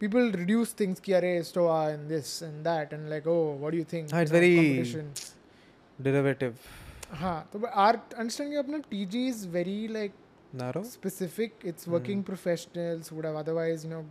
[0.00, 3.78] people reduce things कि अरे stoa and this and that and like oh what do
[3.78, 4.10] you think?
[4.10, 5.12] हाँ, it's you know, very- competition.
[6.08, 6.54] derivative
[7.20, 10.12] हाँ तो our understanding अपना TG is very like
[10.60, 11.52] narrow specific.
[11.72, 11.92] It's Hmm.
[11.96, 14.04] working professionals would have otherwise, you know,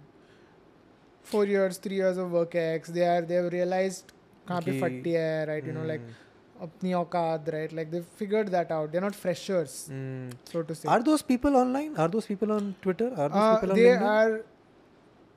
[1.32, 2.90] four years, three years of work ex.
[2.98, 4.14] They are they have realized
[4.48, 5.66] कहाँ पे कि- फट्टी है, right?
[5.72, 6.64] You know, like Hmm.
[6.68, 7.74] अपनी औकात, right?
[7.80, 8.92] Like they've figured that out.
[8.96, 10.30] They're not freshers, Hmm.
[10.54, 10.90] so to say.
[10.96, 13.88] are those people online are those people on twitter are those Uh, people on they
[13.92, 14.10] LinkedIn?
[14.16, 14.42] are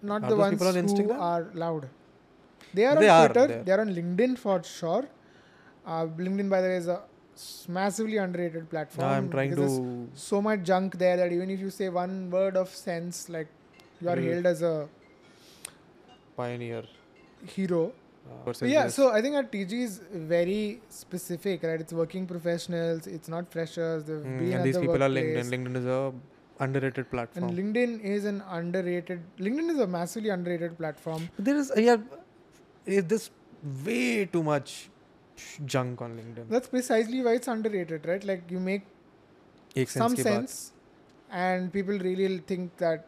[0.02, 1.90] not Are the ones on who are loud.
[2.74, 3.48] They are They on are, Twitter.
[3.48, 3.64] they are.
[3.64, 5.08] They are on LinkedIn for sure.
[5.86, 7.02] Uh, LinkedIn, by the way, is a
[7.68, 9.08] massively underrated platform.
[9.08, 9.68] now i'm trying to
[10.14, 13.48] so much junk there that even if you say one word of sense, like
[14.02, 14.90] you are Will- hailed as a
[16.36, 16.84] pioneer
[17.56, 17.92] hero.
[18.30, 21.80] uh, yeah, so I think our TG is very specific, right?
[21.80, 23.08] It's working professionals.
[23.08, 24.04] It's not freshers.
[24.04, 26.14] They've Hmm, been and these the people are linkedin linkedin is a
[26.60, 27.50] underrated platform.
[27.50, 29.22] And LinkedIn is an underrated.
[29.40, 31.30] LinkedIn is a massively underrated platform.
[31.38, 31.98] There is yeah,
[32.88, 33.30] eh, this
[33.86, 34.90] way too much
[35.66, 36.50] junk on LinkedIn.
[36.50, 38.24] That's precisely why it's underrated, right?
[38.24, 38.84] Like you make
[39.88, 40.74] some sense, sense
[41.32, 43.06] and people really think that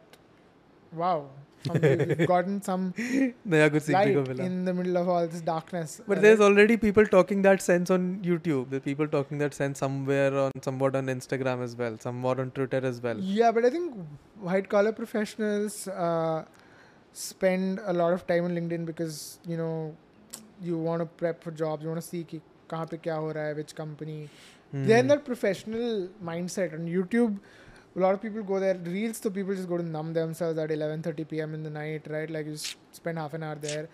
[0.92, 1.28] wow,
[1.73, 5.41] we've gotten some नया कुछ सीखने light को मिला in the middle of all this
[5.49, 5.95] darkness.
[6.07, 8.69] But Uh, there's already people talking that sense on YouTube.
[8.69, 12.51] There are people talking that sense somewhere on somewhat on Instagram as well, somewhat on
[12.59, 13.19] Twitter as well.
[13.19, 13.97] Yeah, but I think
[14.49, 16.45] white collar professionals uh,
[17.13, 19.95] spend a lot of time on LinkedIn because you know
[20.61, 23.31] you want to prep for jobs, you want to see कि कहाँ पे क्या हो
[23.31, 24.19] रहा है, which company.
[24.71, 24.85] Hmm.
[24.87, 27.37] They're in that professional mindset on YouTube.
[27.94, 28.74] A lot of people go there.
[28.74, 31.54] Reels, so people just go to numb themselves at 11:30 p.m.
[31.54, 32.30] in the night, right?
[32.30, 32.56] Like you
[32.92, 33.88] spend half an hour there.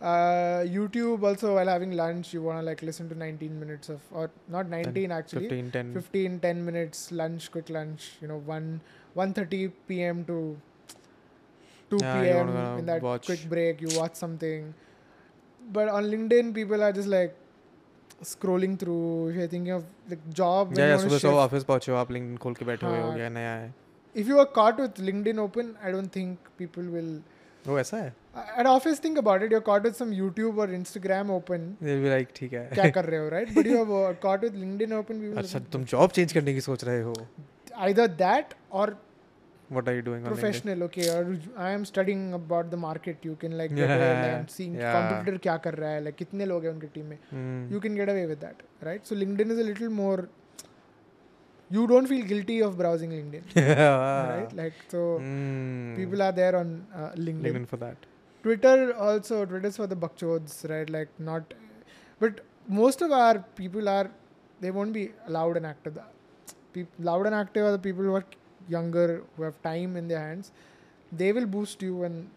[0.00, 4.00] Uh, YouTube also while having lunch, you want to like listen to 19 minutes of
[4.12, 5.48] or not 19 actually.
[5.48, 5.92] 15, 10.
[5.94, 8.80] 15 10 minutes lunch quick lunch you know 1
[9.14, 10.56] 1:30 pm to
[11.90, 13.26] 2 Yeah, pm in that watch.
[13.26, 14.74] quick break you watch something
[15.72, 17.34] but on linkedin people are just like
[18.24, 18.94] scrolling through
[19.30, 22.36] you are thinking of like job या या सुबह सुबह office पहुँचे हो आप LinkedIn
[22.36, 23.74] खोल के बैठे हुए हो गया नया है।
[24.16, 27.20] If you are caught with LinkedIn open I don't think people will
[27.66, 28.14] वो ऐसा है?
[28.60, 31.96] At office think about it you are caught with some YouTube और Instagram open they
[32.02, 32.68] be like ठीक है.
[32.74, 35.84] क्या कर रहे हो right but you are caught with LinkedIn open people अच्छा तुम
[35.84, 37.14] जॉब चेंज करने की सोच रहे हो?
[37.86, 38.86] Either that or
[39.68, 41.08] what are you doing professional okay.
[41.08, 44.92] Or i am studying about the market you can like yeah, get and seeing yeah.
[44.96, 47.20] competitor kya kar raha hai like kitne log hai unki team mein.
[47.34, 47.62] Mm.
[47.74, 49.06] you can get away with that right?
[49.06, 50.28] So linkedin is a little more
[51.76, 54.28] you don't feel guilty of browsing linkedin yeah.
[54.34, 54.52] right?
[54.62, 55.96] Like so mm.
[56.00, 57.48] people are there on uh, linkedin.
[57.48, 57.96] Linkedin for that.
[58.44, 60.90] Twitter also twitter's for the buckchods right?
[60.98, 61.54] Like not
[62.20, 62.40] but
[62.80, 64.08] most of our people are
[64.60, 65.94] they won't be loud and active.
[65.94, 66.04] The
[66.72, 68.26] people loud and active are the people who are
[68.68, 70.50] younger who have time in their hands
[71.12, 72.28] they will boost you and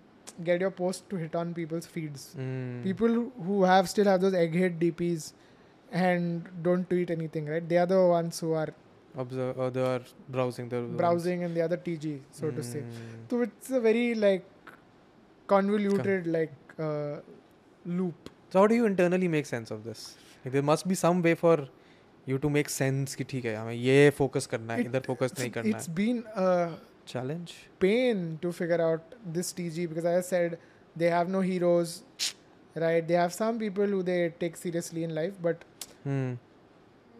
[0.49, 2.81] get your post to hit on people's feeds Hmm.
[2.83, 3.15] people
[3.47, 5.33] who have still have those egghead dps
[5.91, 8.69] and don't tweet anything right they are the ones who are
[9.23, 10.01] observe uh, they are
[10.37, 13.25] browsing the browsing and the other tg so to say Hmm.
[13.31, 14.45] so it's a very like
[15.47, 17.17] convoluted like uh,
[17.85, 20.15] loop So how do you internally make sense of this?
[20.43, 21.55] Like, there must be some way for
[22.31, 25.49] you to make sense कि ठीक है हमें ये focus करना है इधर focus नहीं
[25.57, 26.49] करना it's है been a
[27.13, 27.53] challenge.
[27.85, 30.57] pain to figure out this TG because as I said,
[31.03, 31.95] they have no heroes,
[32.83, 33.07] right?
[33.07, 35.65] They have some people who they take seriously in life, but
[36.03, 36.29] Hmm.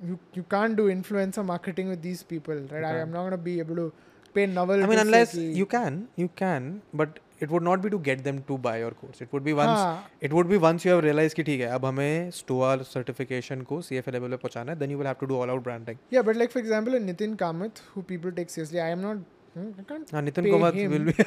[0.09, 2.85] you you can't do influencer marketing with these people, right?
[2.91, 3.87] I am not gonna be able to
[4.37, 4.83] pay Naval.
[4.85, 6.69] I mean, unless you can, you can,
[7.01, 9.53] but it would not be to get them to buy your course it would be
[9.53, 13.61] once it would be once you have realise कि ठीक है अब हमें Stoa certification
[13.71, 15.63] को सी F level पे पहुंचाना है then you will have to do all out
[15.63, 19.23] branding या but like for example Nitin Kamath who people take seriously I am not
[19.57, 21.23] Nitin Kamath will be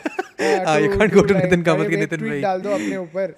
[0.66, 3.34] हाँ you can't go to Nitin Kamath के नितिन भाई। डाल दो अपने ऊपर।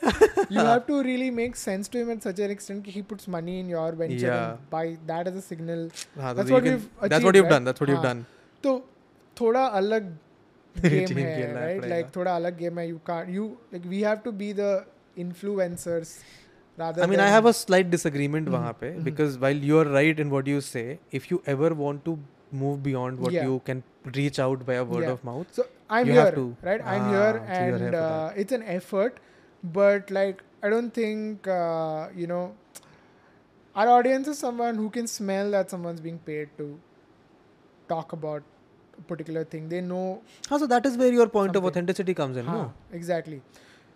[0.52, 3.28] You have to really make sense to him at such an extent कि he puts
[3.28, 5.88] money in your venture by that is a signal
[6.18, 8.24] that's what you that's what you have done that's what you have done
[8.64, 8.78] तो
[9.36, 10.16] थोड़ा अलग
[10.81, 11.95] game Change है खेलना है right पड़ेगा.
[11.95, 14.85] Like थोड़ा अलग गेम है you can't you like we have to be the
[15.25, 16.17] influencers
[16.79, 19.03] rather I mean, I than- have a slight disagreement Mhm, वहाँ पे mhm.
[19.07, 20.83] because while you are right in what you say,
[21.19, 22.13] if you ever want to
[22.61, 23.49] move beyond what Yeah.
[23.49, 23.81] you can
[24.19, 25.15] reach out by a word Yeah.
[25.17, 25.65] of mouth, so
[25.97, 28.41] i'm you here have to- right i'm Ah, here so you're here and for uh,
[28.43, 29.19] it's an effort
[29.79, 32.41] but like i don't think uh, you know
[33.75, 36.69] our audience is someone who can smell that someone's being paid to
[37.93, 38.52] talk about a
[39.08, 39.68] particular thing.
[39.68, 40.22] They know.
[40.50, 41.62] Ah, so that is where your point something.
[41.62, 42.46] of authenticity comes in.
[42.46, 42.62] Haan, no?
[42.62, 43.40] हाँ, exactly.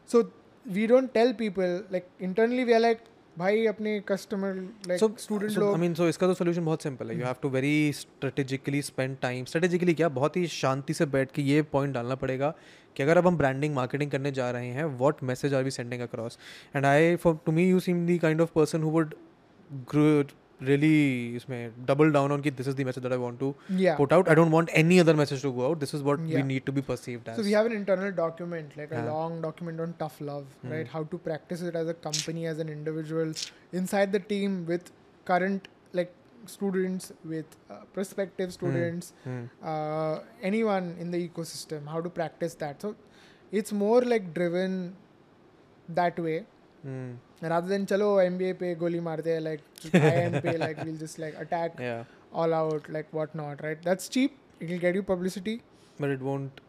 [0.09, 0.31] So
[0.67, 3.07] we don't tell people like internally we are like
[3.37, 4.55] भाई अपने customer
[4.89, 7.49] like student लोग I mean so इसका तो solution बहुत simple है you have to
[7.49, 12.15] very strategically spend time strategically क्या बहुत ही शांति से बैठ के ये पॉइंट डालना
[12.23, 12.53] पड़ेगा
[12.97, 16.03] कि अगर अब हम ब्रांडिंग मार्केटिंग करने जा रहे हैं what message are we sending
[16.03, 16.39] across
[16.77, 19.15] and I for to me you seem the kind of person who would
[20.68, 23.48] really इसमें double down on कि this is the message that I want to
[23.86, 24.30] yeah put out.
[24.34, 25.80] I don't want any other message to go out.
[25.86, 26.46] This is what we Yeah.
[26.52, 27.40] need to be perceived as.
[27.42, 29.10] So we have an internal document, like a Yeah.
[29.12, 30.72] long document on tough love, Hmm.
[30.76, 30.88] right?
[30.96, 33.34] How to practice it as a company, as an individual,
[33.82, 34.92] inside the team with
[35.32, 35.68] current
[36.02, 36.14] like
[36.56, 39.44] students, with uh, prospective students, Hmm.
[39.74, 40.16] uh,
[40.54, 41.92] anyone in the ecosystem.
[41.96, 42.82] How to practice that.
[42.88, 42.96] So
[43.62, 44.80] it's more like driven
[46.02, 46.50] that way Hmm.
[46.83, 47.13] Hmm.
[47.43, 49.19] rather than chalo MBA pe goli mar
[49.49, 50.35] like IM
[50.65, 52.05] like we'll just like attack yeah.
[52.33, 55.61] all out like whatnot right that's cheap it'll get you publicity
[55.99, 56.61] but it won't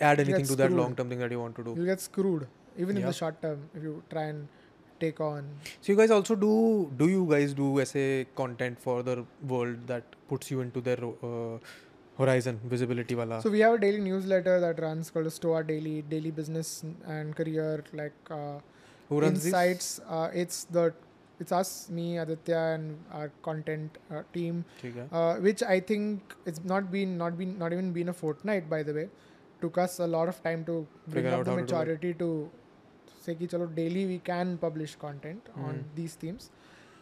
[0.00, 1.74] add anything to that long term thing that you want to do.
[1.76, 2.46] You get screwed
[2.76, 3.02] even yeah.
[3.02, 4.48] in the short term if you try and
[5.00, 5.48] take on.
[5.80, 10.04] So you guys also do do you guys do essay content for the world that
[10.28, 11.58] puts you into their uh,
[12.18, 13.40] horizon visibility wala.
[13.42, 17.84] So we have a daily newsletter that runs called Stoa Daily, daily business and career
[17.92, 18.30] like.
[18.30, 18.58] Uh,
[19.08, 20.92] who runs Insights, uh, it's the
[21.40, 24.64] it's us, me, Aditya, and our content uh, team,
[25.12, 28.82] uh, which I think it's not been not been not even been a fortnight by
[28.82, 29.08] the way.
[29.60, 32.50] Took us a lot of time to bring Figure up the maturity to, to
[33.20, 35.64] say ki chalo daily we can publish content mm.
[35.68, 36.50] on these themes.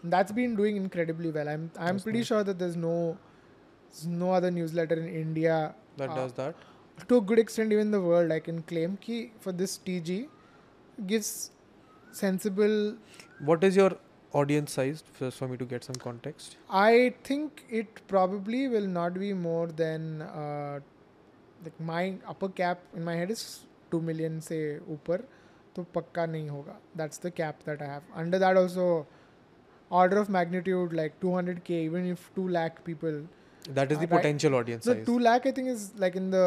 [0.03, 1.49] And that's been doing incredibly well.
[1.49, 2.29] I'm I'm that's pretty nice.
[2.29, 3.19] sure that there's no
[3.91, 6.55] there's no other newsletter in India that uh, does that.
[7.09, 10.29] To a good extent, even the world, I can claim ki for this TG
[11.07, 11.51] gives
[12.16, 12.96] sensible
[13.50, 13.92] What is your
[14.40, 16.58] audience size just for me to get some context?
[16.70, 20.80] I think it probably will not be more than uh,
[21.66, 23.44] like my upper cap in my head is
[23.92, 24.60] 2 million से
[24.98, 25.24] ऊपर
[25.76, 28.86] तो पक्का नहीं होगा that's the cap that I have under that also
[30.02, 33.22] order of magnitude like 200k even if 2 lakh people
[33.78, 34.14] That is the Uh, right.
[34.18, 35.06] potential audience so size.
[35.10, 36.46] 2 lakh I think is like in the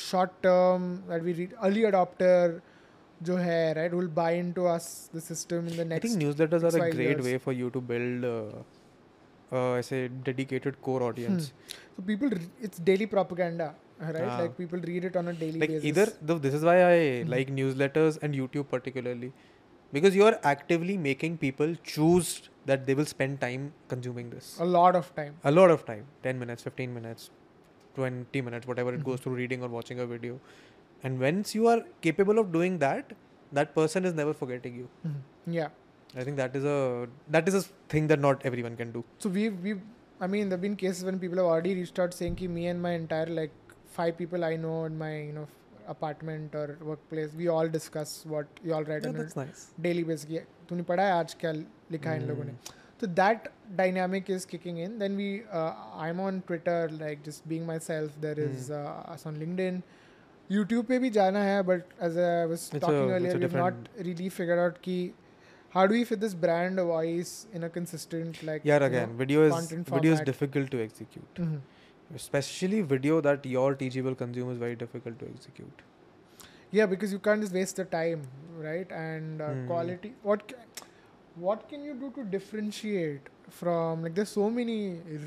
[0.00, 2.60] short term that we read early adopter
[3.22, 6.62] जो है right will buy into us the system in the I next think newsletters
[6.68, 7.24] are six, a five great years.
[7.28, 8.58] way for you to build uh,
[9.52, 9.98] uh, ऐसे
[10.28, 11.52] dedicated core audience.
[11.96, 14.22] So people, re- it's daily propaganda, right?
[14.28, 14.38] Ah.
[14.42, 15.84] Like people read it on a daily like basis.
[15.90, 17.28] either the, this is why I Mhm.
[17.36, 19.32] like newsletters and YouTube particularly
[19.96, 22.30] because you are actively making people choose
[22.70, 24.52] that they will spend time consuming this.
[24.60, 25.34] a lot of time.
[25.50, 27.30] a lot of time 10 minutes 15 minutes
[27.98, 29.06] 20 minutes whatever it Mhm.
[29.10, 30.34] goes through reading or watching a video
[31.04, 33.12] and once you are capable of doing that
[33.58, 34.88] that person is never forgetting you
[35.58, 35.68] Yeah.
[36.20, 36.78] i think that is a
[37.36, 37.62] that is a
[37.94, 39.72] thing that not everyone can do So we we,
[40.20, 42.82] I mean, there've been cases when people have already reached out saying कि me and
[42.86, 43.52] my entire like
[43.98, 45.46] five people I know in my you know
[45.92, 49.62] apartment or workplace, we all discuss what you all write yeah, on a that's nice
[49.86, 50.24] daily basis.
[50.32, 50.40] कि
[50.70, 51.52] तूने पढ़ा है आज क्या
[51.96, 52.54] लिखा है इन लोगों ने
[53.02, 53.48] so that
[53.80, 55.28] dynamic is kicking in then we
[55.58, 55.72] uh,
[56.06, 58.78] i'm on twitter like just being myself there is Hmm.
[58.80, 59.76] uh, us on linkedin
[60.53, 63.41] Youtube पे भी जाना है but as i was It's talking a- earlier it's a
[63.43, 64.97] we've not really figured out कि
[65.75, 69.45] how do we fit this brand voice in a consistent like yeah you know, video
[69.51, 71.61] is video is difficult to execute Mhm.
[72.21, 75.81] especially video that your tg will consume is very difficult to execute
[76.79, 78.27] yeah because you can't just waste the time
[78.67, 79.65] right and uh, Hmm.
[79.71, 80.87] quality what ca-
[81.47, 83.29] what can you do to differentiate
[83.61, 84.77] from like there's so many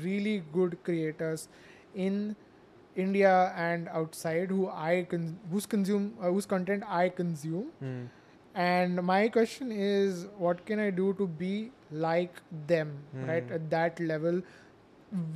[0.07, 1.47] really good creators
[2.07, 2.19] in
[3.05, 7.67] India and outside who I con- whose consume uh, whose content I consume.
[7.79, 8.05] Hmm.
[8.67, 12.41] And my question is, what can I do to be like
[12.71, 12.93] them,
[13.31, 13.43] right?
[13.43, 13.53] Hmm.
[13.59, 14.41] At that level,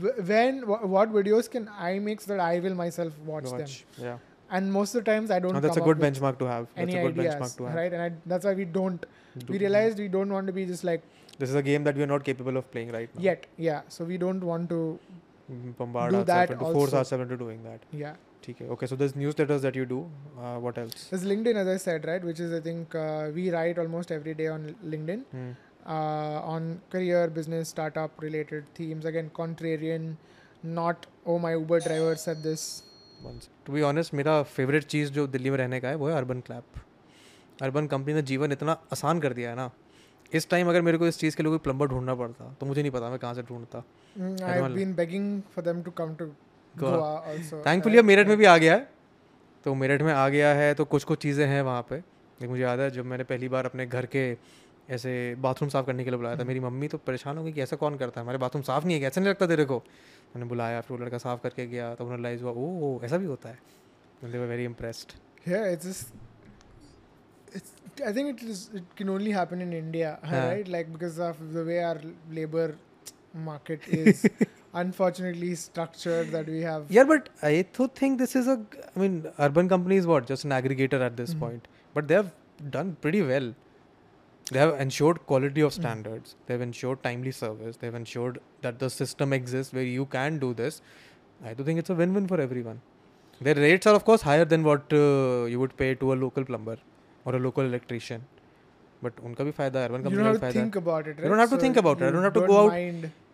[0.01, 3.67] Wh- when wh- what videos can I make so that I will myself watch, them?
[3.97, 4.17] Yeah.
[4.49, 5.53] And most of the times I don't.
[5.53, 6.67] No, that's a good benchmark to have.
[6.75, 7.75] That's Any a good ideas, benchmark to have.
[7.81, 7.93] right?
[7.93, 9.05] And I, that's why we don't.
[9.37, 11.05] Do- We realized we don't want to be just like
[11.37, 13.21] this is a game that we are not capable of playing right now.
[13.29, 13.81] yet, yeah.
[13.87, 15.30] So we don't want to, Mm,
[15.77, 17.87] Bombard Do ourselves that into force ourselves into doing that.
[18.03, 18.15] yeah.
[18.43, 18.65] Okay.
[18.75, 18.87] Okay.
[18.87, 19.97] So there's newsletters that you do.
[20.43, 21.07] Uh, what else?
[21.09, 22.23] There's LinkedIn, as I said, right?
[22.29, 25.25] Which is I think uh, we write almost every day on LinkedIn.
[25.33, 25.51] Hmm.
[25.85, 29.05] uh, on career, business, startup related themes.
[29.05, 30.15] Again, contrarian,
[30.63, 32.83] not oh my Uber driver said this.
[33.65, 36.39] To be honest मेरा favourite चीज़ जो दिल्ली में रहने का है वो है urban
[36.45, 36.79] clap
[37.61, 39.69] urban company ने जीवन इतना आसान कर दिया है ना
[40.31, 42.81] इस टाइम अगर मेरे को इस चीज़ के लिए कोई प्लम्बर ढूंढना पड़ता तो मुझे
[42.81, 43.83] नहीं पता मैं कहाँ से ढूंढता
[44.15, 46.25] Mm, I I've don't- been begging for them to come to
[46.75, 46.89] Goa.
[46.93, 47.59] Goa, also.
[47.67, 48.89] Thankfully अब मेरठ में भी आ गया है
[49.65, 52.61] तो मेरठ में आ गया है तो कुछ कुछ चीज़ें हैं वहाँ पे लेकिन मुझे
[52.63, 54.23] याद है जब मैंने पहली बार अपने घर के
[54.89, 57.61] ऐसे बाथरूम साफ़ करने के लिए बुलाया था मेरी मम्मी तो परेशान हो गई कि
[57.61, 59.77] ऐसा कौन करता है हमारे बाथरूम साफ़ नहीं है कैसे नहीं लगता तेरे को
[60.35, 63.25] मैंने बुलाया फिर वो लड़का साफ़ करके गया तो उन्हें रिलाइज हुआ ओ ऐसा भी
[63.25, 65.13] होता है very impressed
[65.47, 66.09] Yeah, it's just.
[68.05, 68.69] I think it is.
[68.73, 70.47] It can only happen in India, Yeah.
[70.47, 70.67] right?
[70.67, 71.99] Like because of the way our
[72.31, 72.75] labor
[73.33, 74.25] market is
[74.73, 76.85] unfortunately structured that we have.
[76.89, 78.59] Yeah, but I do think this is a.
[78.95, 81.39] I mean, urban company is what just an aggregator at this Mhm.
[81.39, 82.31] point, but they have
[82.77, 83.53] done pretty well.
[84.51, 86.35] They have ensured quality of standards.
[86.45, 87.77] They have ensured timely service.
[87.77, 90.81] They have ensured that the system exists where you can do this.
[91.43, 92.81] I do think it's a win-win for everyone.
[93.39, 96.43] Their rates are of course higher than what uh, you would pay to a local
[96.49, 96.77] plumber
[97.25, 98.21] और a local electrician
[99.03, 100.59] but उनका भी फ़ायदा urban company का फ़ायदा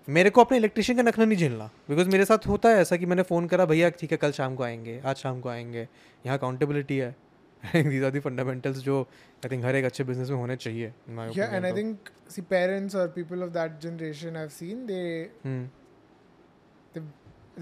[0.08, 3.06] मेरे को अपने electrician का नखना नहीं झेलना। बिकॉज़ मेरे साथ होता है ऐसा कि
[3.06, 5.82] मैंने फ़ोन करा भैया ठीक है कल शाम को आएँगे आज शाम को आएँगे।
[6.26, 7.16] यहाँ अकाउंटेबिलिटी है।
[7.64, 10.94] दीज आर दी फंडामेंटल्स जो आई थिंक हर एक अच्छे बिज़नेस में होने चाहिए
[12.42, 15.02] पेरेंट्स और people of that generation seen they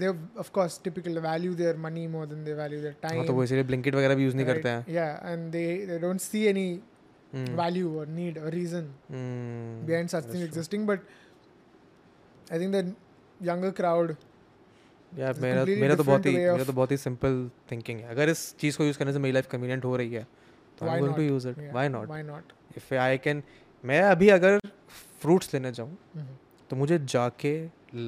[0.00, 0.08] they
[0.42, 3.16] of course typically value their money more than they value their time.
[3.16, 5.98] हाँ तो वो इसीलिए ब्लिंकिट वगैरह भी यूज़ नहीं करते हैं Yeah, and they they
[6.04, 6.66] don't see any
[7.32, 10.86] hmm, value or need or reason hmm, behind such things existing.
[10.90, 11.00] But
[12.48, 12.82] I think the
[13.40, 14.14] younger crowd
[15.12, 17.38] यार a मेरा मेरा तो बहुत ही मेरा तो बहुत ही सिंपल
[17.70, 20.26] थिंकिंग है अगर इस चीज़ को यूज़ करने से मेरी लाइफ कन्वीनियंट हो रही है
[20.78, 21.30] तो I Why going to not?
[21.30, 22.52] Use it yeah, why not Why not?
[22.76, 23.42] If I can
[23.84, 24.58] मैं अभी अगर
[25.22, 26.26] फ्रूट्स लेने जाऊँ Mhm.
[26.70, 27.52] तो मुझे जाके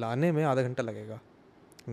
[0.01, 1.19] लाने में आधा घंटा लगेगा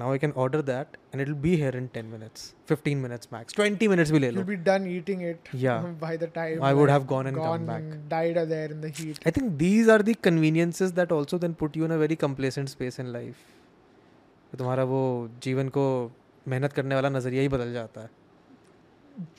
[0.02, 3.30] now I can order that and it will be here in 10 minutes 15 minutes
[3.34, 5.88] max 20 minutes भी ले लो You'll be done eating it Yeah.
[6.04, 7.90] by the time I would like, have gone and come gone back.
[7.96, 9.20] and died are there in the heat.
[9.28, 12.70] I think these are the conveniences that also then put you in a very complacent
[12.70, 15.02] space in life तुम्हारा वो
[15.44, 15.84] जीवन को
[16.54, 18.10] मेहनत करने वाला नज़रिया ही बदल जाता है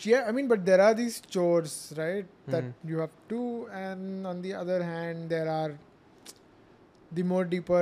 [0.05, 2.27] Yeah, I mean, but there are these chores, right?
[2.55, 2.91] That Mhm.
[2.91, 3.39] you have to,
[3.79, 5.71] and on the other hand, there are
[7.13, 7.81] the more deeper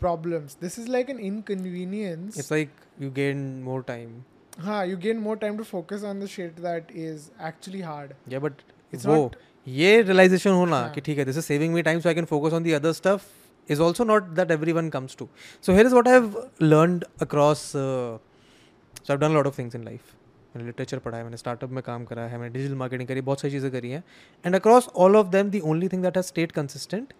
[0.00, 0.56] problems.
[0.56, 2.38] This is like an inconvenience.
[2.38, 2.70] It's like
[3.02, 4.20] you gain more time
[4.58, 8.12] Huh, you gain more time to focus on the shit that is actually hard.
[8.28, 8.62] या but
[8.92, 9.30] It's वो
[9.66, 10.92] ये realisation होना हाँ.
[10.92, 12.92] कि ठीक है this is saving me time so I can focus on the other
[12.92, 13.22] stuff
[13.68, 15.28] is also not that everyone comes to
[15.66, 20.14] so here is what I have learned across so done lot of things in life
[20.54, 23.40] मैंने literature पढ़ा है मैंने startup में काम करा है मैंने digital marketing करी बहुत
[23.40, 24.02] सारी चीज़ें करी हैं
[24.44, 27.12] and across all of them the only thing that has stayed consistent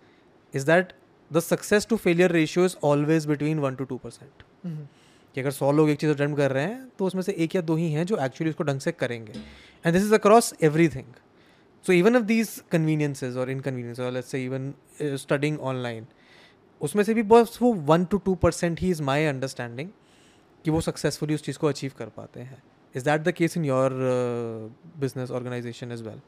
[0.54, 0.92] is that
[1.30, 4.42] the success to failure ratio is always between one to two percent.
[5.34, 7.62] कि अगर सौ लोग एक चीज़ अटेम्प्ट कर रहे हैं तो उसमें से एक या
[7.62, 10.54] दो ही हैं जो एक्चुअली उसको ढंग से करेंगे। And this is across
[10.88, 11.12] everything
[11.84, 16.06] so even of these conveniences और इनकन्वीनियंस और let's say even studying online
[16.80, 19.88] उसमें से भी बस वो वन टू टू परसेंट ही इज़ माई अंडरस्टैंडिंग
[20.64, 22.62] कि वो सक्सेसफुली उस चीज़ को अचीव कर पाते हैं।
[22.94, 23.92] Is that the case in your
[25.00, 26.20] business organisation is well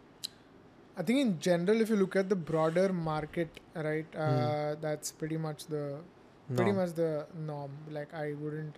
[0.96, 4.26] I think in general, if you look at the broader market, right, uh,
[4.74, 4.80] Hmm.
[4.80, 5.84] that's pretty much the
[6.56, 7.70] pretty much the norm.
[7.90, 8.76] Like I wouldn't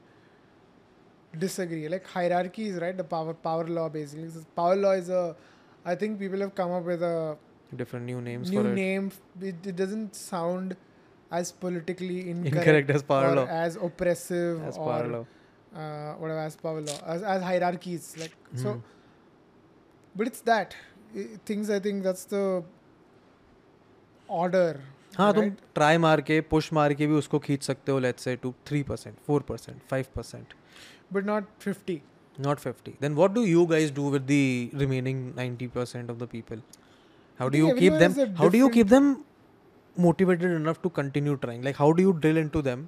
[1.38, 1.88] disagree.
[1.88, 2.96] Like hierarchies, right?
[2.96, 4.28] The power power law basically.
[4.56, 5.36] Power law is a.
[5.84, 7.36] I think people have come up with a
[7.76, 9.10] different new names new for it name.
[9.40, 10.76] It, it doesn't sound
[11.32, 15.26] as politically incorrect, incorrect as power or law as oppressive as or power law
[15.80, 18.78] uh, whatever as power law as, as hierarchies like so Hmm.
[20.14, 20.76] but it's that
[21.50, 22.64] things I think that's the
[24.30, 24.80] order
[25.18, 28.36] हाँ तुम try मार के push मार के भी उसको खींच सकते हो let's say
[28.36, 30.54] two three percent four percent five percent
[31.12, 32.00] but not fifty
[32.40, 36.28] not fifty then what do you guys do with the remaining ninety percent of the
[36.32, 36.62] people
[37.40, 39.16] how do you keep them how do you keep them
[40.00, 42.86] motivated enough to continue trying like how do you drill into them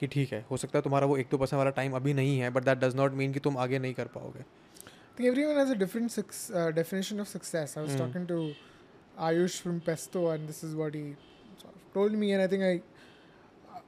[0.00, 2.38] कि ठीक है हो सकता है तुम्हारा वो एक दो परसेंट वाला टाइम अभी नहीं
[2.38, 4.44] है but that does not mean कि तुम आगे नहीं कर पाओगे।
[5.16, 7.78] I think everyone has a different su- uh, definition of success.
[7.78, 7.96] I was mm.
[7.96, 8.54] talking to
[9.18, 11.16] Ayush from Pesto, and this is what he
[11.58, 12.82] sort of told me, and I think I
[13.74, 13.80] uh,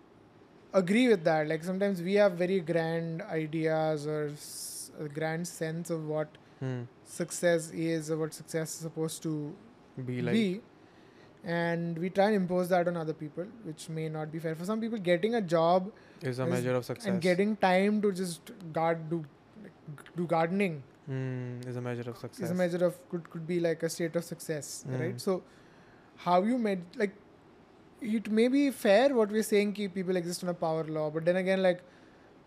[0.72, 1.46] agree with that.
[1.46, 6.28] Like sometimes we have very grand ideas or s- a grand sense of what
[6.64, 6.86] mm.
[7.04, 9.54] success is or what success is supposed to
[10.06, 10.32] be like.
[10.32, 10.62] Be,
[11.44, 14.54] and we try and impose that on other people, which may not be fair.
[14.54, 15.92] For some people, getting a job
[16.22, 19.26] is a is measure of success, and getting time to just guard do
[20.16, 22.44] do gardening mm, is a measure of success.
[22.46, 25.00] Is a measure of could could be like a state of success, mm.
[25.00, 25.20] right?
[25.20, 25.42] So
[26.16, 27.14] how you made like
[28.00, 31.24] it may be fair what we're saying ki people exist on a power law, but
[31.24, 31.82] then again like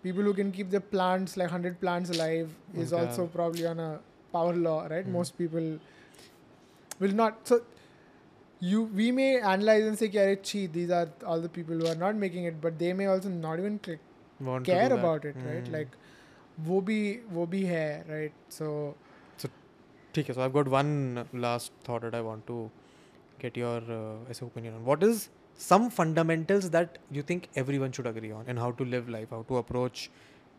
[0.04, 3.06] people who can keep their plants like hundred plants alive is okay.
[3.06, 4.00] also probably on a
[4.32, 5.06] power law, right?
[5.06, 5.20] Mm.
[5.20, 5.78] Most people
[7.00, 7.62] will not so
[8.62, 12.16] you we may analyze and say chi these are all the people who are not
[12.16, 14.00] making it but they may also not even click,
[14.64, 15.74] care about it right hmm.
[15.74, 15.98] like
[16.68, 17.02] वो भी
[17.32, 18.70] वो भी है right so
[19.42, 19.50] so
[20.16, 22.64] ठीक है so I got one last thought I want to
[23.42, 25.28] get your ऐसे opinion what is
[25.60, 27.44] some fundamentals that you think
[27.78, 30.10] everyone should agree on and how to live life how to approach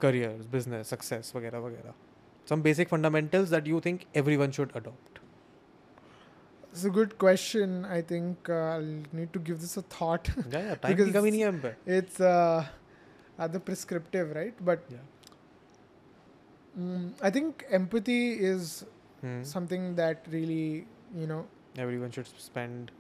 [0.00, 1.94] career business success वगैरह वगैरह
[2.48, 4.00] some basic fundamentals that you think
[4.36, 5.12] everyone should adopt
[6.72, 7.84] It's a good question.
[7.84, 10.30] I think uh, I'll need to give this a thought.
[10.50, 10.74] Yeah, yeah.
[10.76, 12.64] Time because it's, it's uh,
[13.36, 14.54] the prescriptive, right?
[14.64, 14.98] But yeah.
[16.78, 18.84] Mm, I think empathy is
[19.20, 19.42] Hmm.
[19.48, 21.46] something that really, you know,
[21.78, 22.90] everyone should spend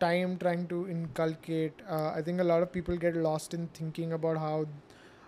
[0.00, 1.72] time trying to inculcate.
[1.90, 4.66] Uh, I think a lot of people get lost in thinking about how,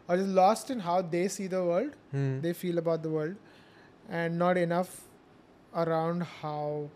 [0.09, 2.41] or just lost in how they see the world, hmm.
[2.41, 3.35] they feel about the world,
[4.09, 4.95] and not enough
[5.75, 6.89] around how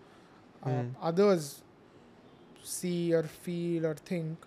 [0.65, 0.89] uh, Hmm.
[1.03, 1.63] others
[2.63, 4.39] see or feel or think.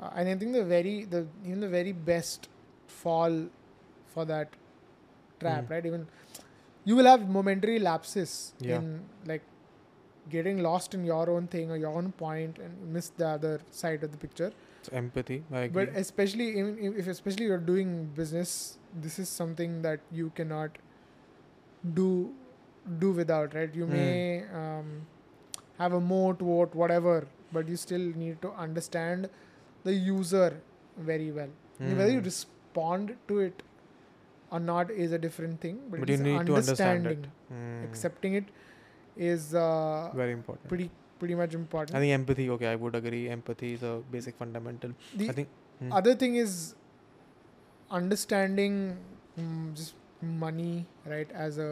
[0.00, 2.48] Uh, and I think the very the even the very best
[2.86, 3.46] fall
[4.14, 4.48] for that
[5.42, 5.72] trap, Hmm.
[5.76, 5.86] right?
[5.92, 6.06] Even
[6.90, 8.36] you will have momentary lapses
[8.68, 8.78] Yeah.
[8.78, 8.86] in
[9.32, 9.42] like
[10.34, 14.04] getting lost in your own thing or your own point and miss the other side
[14.08, 14.52] of the picture.
[14.86, 18.54] so empathy I agree But especially even if- especially you're doing business,
[19.04, 20.78] this is something that you cannot
[21.98, 22.06] do
[23.00, 23.74] do without, right?
[23.80, 23.92] You Hmm.
[23.92, 24.90] may um,
[25.78, 27.14] have a moat, vote, whatever,
[27.52, 29.28] but you still need to understand
[29.84, 30.48] the user
[31.10, 31.52] very well.
[31.78, 33.62] Whether you respond to it
[34.56, 37.84] or not is a different thing, but, but you need to understand understanding, it Hmm.
[37.88, 38.50] accepting it
[39.30, 40.90] is uh, very important pretty
[41.22, 41.96] pretty much important.
[41.96, 45.48] I think empathy okay I would agree empathy is a basic fundamental the I think
[45.80, 45.92] hmm.
[46.00, 46.56] other thing is
[48.00, 48.78] understanding
[49.38, 49.94] mm, just
[50.44, 51.70] money right as a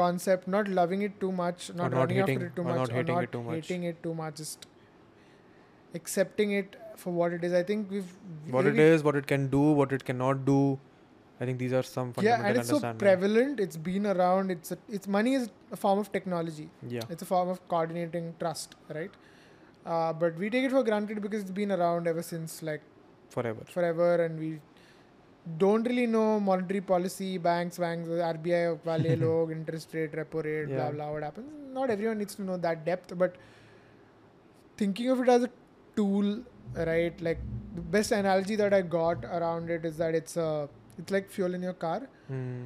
[0.00, 2.92] concept not loving it too much not, not running hating- after it too much not
[2.98, 3.54] hating not it too much.
[3.54, 4.66] hating it too much just
[5.94, 8.12] accepting it for what it is i think we've
[8.56, 10.78] what it maybe- is, what it can do, what it cannot do.
[11.40, 13.60] I think these are some fundamental yeah and it's so prevalent.
[13.60, 14.50] It's been around.
[14.50, 16.68] It's a, it's money is a form of technology.
[16.88, 19.10] Yeah, it's a form of coordinating trust right?
[19.86, 22.82] Uh, but we take it for granted because it's been around ever since like
[23.30, 23.62] forever.
[23.76, 24.58] forever and we
[25.58, 30.86] don't really know monetary policy banks banks RBI wale log interest rate repo rate blah
[30.86, 30.90] Yeah.
[30.90, 31.48] blah what happens.
[31.72, 33.36] Not everyone needs to know that depth but
[34.76, 35.50] thinking of it as a
[35.96, 36.40] tool
[36.74, 37.20] right?
[37.20, 37.38] Like
[37.74, 40.68] the best analogy that I got around it is that it's a
[41.01, 41.99] it's like fuel in your car
[42.29, 42.63] Hmm.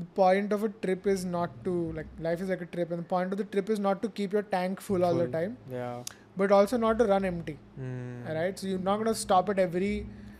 [0.00, 3.02] the point of a trip is not to like life is like a trip and
[3.04, 5.32] the point of the trip is not to keep your tank full, all the Full.
[5.38, 6.02] time Yeah.
[6.42, 8.30] but also not to run empty Hmm.
[8.38, 9.90] right so you're not going to stop at every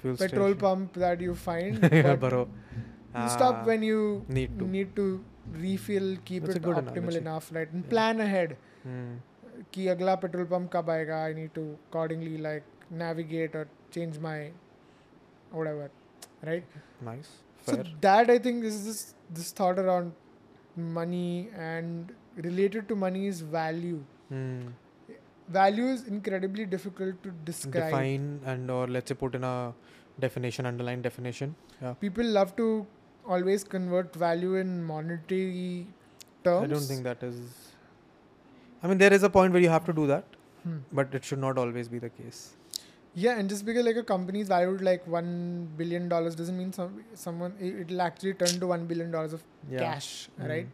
[0.02, 0.60] Fuel petrol station.
[0.64, 2.40] pump that you find yeah, but bro.
[2.44, 4.00] you stop Ah, when you
[4.38, 4.68] need to.
[4.76, 5.06] need to
[5.66, 7.18] refill keep That's a it good optimal analogy.
[7.24, 7.90] enough right and Yeah.
[7.96, 9.10] plan ahead Hmm.
[9.74, 12.62] कि अगला petrol pump कब आएगा I need to accordingly like
[13.00, 13.64] navigate or
[13.96, 14.36] change my
[15.58, 15.88] whatever
[16.51, 16.77] right
[17.09, 17.29] Nice.
[17.67, 19.01] so that i think is this
[19.39, 20.13] this thought around
[20.99, 22.11] money and
[22.47, 23.99] related to money is value
[24.29, 24.61] Hmm.
[25.55, 28.23] value is incredibly difficult to describe Define
[28.53, 29.73] and or let's say put in a
[30.23, 31.53] definition, underline definition.
[31.81, 31.93] Yeah.
[31.93, 32.65] people love to
[33.27, 35.87] always convert value in monetary
[36.43, 37.37] terms I don't think that is.
[38.83, 40.25] I mean, there is a point where you have to do that,
[40.63, 40.77] Hmm.
[40.91, 42.41] but it should not always be the case
[43.15, 47.03] yeah and just because like a company's valued like one billion dollars doesn't mean some
[47.13, 49.79] someone it'll actually turn to one billion dollars of yeah.
[49.79, 50.49] cash mm-hmm.
[50.49, 50.67] right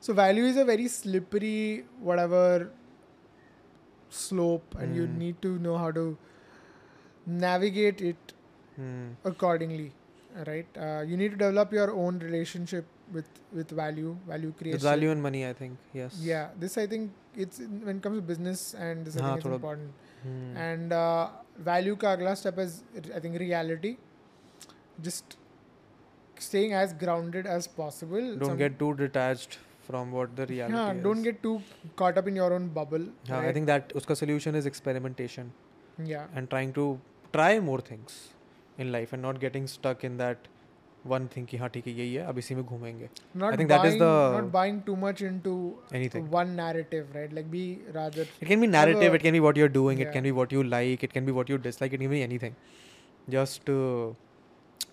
[0.00, 2.70] so value is a very slippery whatever
[4.10, 4.96] slope and mm.
[4.96, 6.16] you need to know how to
[7.26, 8.34] navigate it
[8.80, 9.08] mm.
[9.24, 9.92] accordingly
[10.46, 14.88] right uh, you need to develop your own relationship with with value value creation the
[14.88, 18.22] value and money i think yes yeah this i think it's when it comes to
[18.22, 19.90] business and this ah, i uh-huh, think is important
[20.22, 20.56] hmm.
[20.56, 21.28] and uh,
[21.67, 22.81] value का अगला step is
[23.15, 23.95] I think reality.
[25.07, 25.35] just
[26.45, 28.31] staying as grounded as possible.
[28.37, 29.57] don't Some- get too detached
[29.87, 31.53] from what the reality yeah, is don't get too
[32.01, 33.05] caught up in your own bubble.
[33.29, 33.53] हाँ, I right?
[33.53, 35.51] think that uska solution is experimentation
[36.11, 36.27] yeah.
[36.35, 36.85] and trying to
[37.33, 38.17] try more things
[38.77, 40.47] in life and not getting stuck in that
[41.06, 43.08] one thing हाँ ठीक है यही है अब इसी में घूमेंगे।
[53.30, 53.62] Just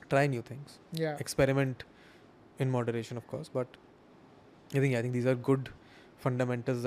[0.09, 0.79] try new things
[1.21, 1.83] experiment
[2.61, 3.51] in moderation of course
[5.11, 5.69] these are good
[6.23, 6.77] fundamentals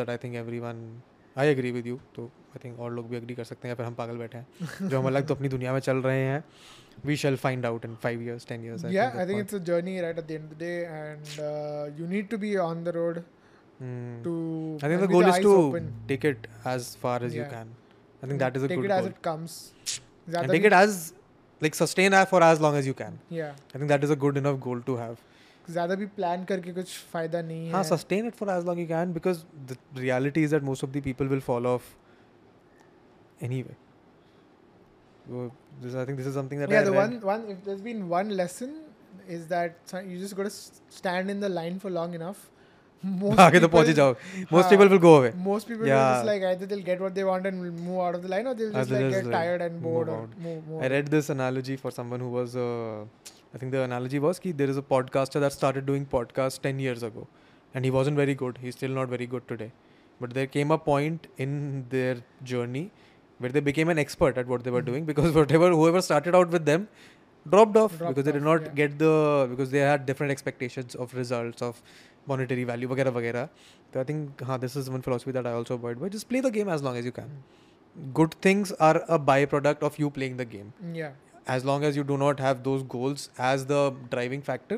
[0.59, 1.01] one
[2.57, 4.89] I think और लोग भी अग्री कर सकते हैं या फिर हम पागल बैठे हैं।
[4.89, 6.43] जो हम अलग तो अपनी दुनिया में चल रहे हैं
[7.07, 10.01] we shall find out in five years ten years या I think it's a journey
[10.01, 13.21] right at the end the day and you need to be on the road
[14.25, 14.35] to
[14.85, 15.55] I think the goal is to
[16.09, 17.77] take it as far as you can
[18.23, 19.61] I think that is a good goal it comes
[20.29, 21.01] ज़्यादा take it as
[21.63, 24.37] like sustain for as long as you can या I think that is a good
[24.37, 25.17] enough goal to have
[25.69, 29.13] ज़्यादा भी plan करके कुछ फ़ायदा नहीं हाँ sustain it for as long you can
[29.13, 29.39] because
[29.69, 31.95] the reality is that most of the people will follow of
[33.41, 33.77] anyway.
[35.81, 36.81] This, I think this is something that yeah.
[36.81, 37.23] I the read.
[37.23, 38.83] one one if there's been one lesson
[39.29, 39.77] is that
[40.07, 42.51] you just got to stand in the line for long enough.
[43.03, 44.17] Most people,
[44.51, 45.33] most people will go away.
[45.37, 45.97] Most people yeah.
[45.97, 48.47] will just like either they'll get what they want and move out of the line,
[48.47, 50.09] or they'll just get like tired and bored.
[50.09, 52.57] Move or move, move I read this analogy for someone who was.
[52.57, 53.05] Uh,
[53.55, 56.79] I think the analogy was that there is a podcaster that started doing podcasts 10
[56.79, 57.27] years ago
[57.75, 58.59] and he wasn't very good.
[58.61, 59.73] He's still not very good today.
[60.21, 62.91] But there came a point in their journey
[63.40, 64.90] where they became an expert at what they were Mhm.
[64.92, 66.88] doing because whatever whoever started out with them
[67.56, 68.74] dropped off Dropped because they did off, not yeah.
[68.82, 69.14] get the
[69.54, 71.82] because they had different expectations of results of
[72.32, 73.50] monetary value वगैरह वगैरह
[73.94, 76.42] so I think हाँ this is one philosophy that I also avoid but just play
[76.48, 77.34] the game as long as you can
[78.20, 81.18] good things are a byproduct of you playing the game yeah
[81.56, 83.82] as long as you do not have those goals as the
[84.16, 84.78] driving factor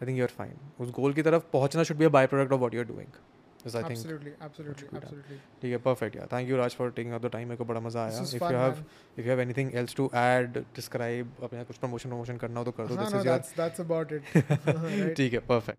[0.00, 2.72] I think you're fine उस goal की तरफ पहुंचना should be a byproduct of what
[2.78, 3.12] you're doing
[3.61, 7.13] Because I think absolutely absolutely absolutely ठीक है perfect yeah thank you Raj for taking
[7.15, 8.85] out the time मेरे को बड़ा मज़ा आया if fun you have man.
[9.17, 12.71] if you have anything else to add describe अपने कुछ promotion promotion करना हो तो
[12.71, 15.77] कर दो हाँ, this no is your that's that's about it ठीक है perfect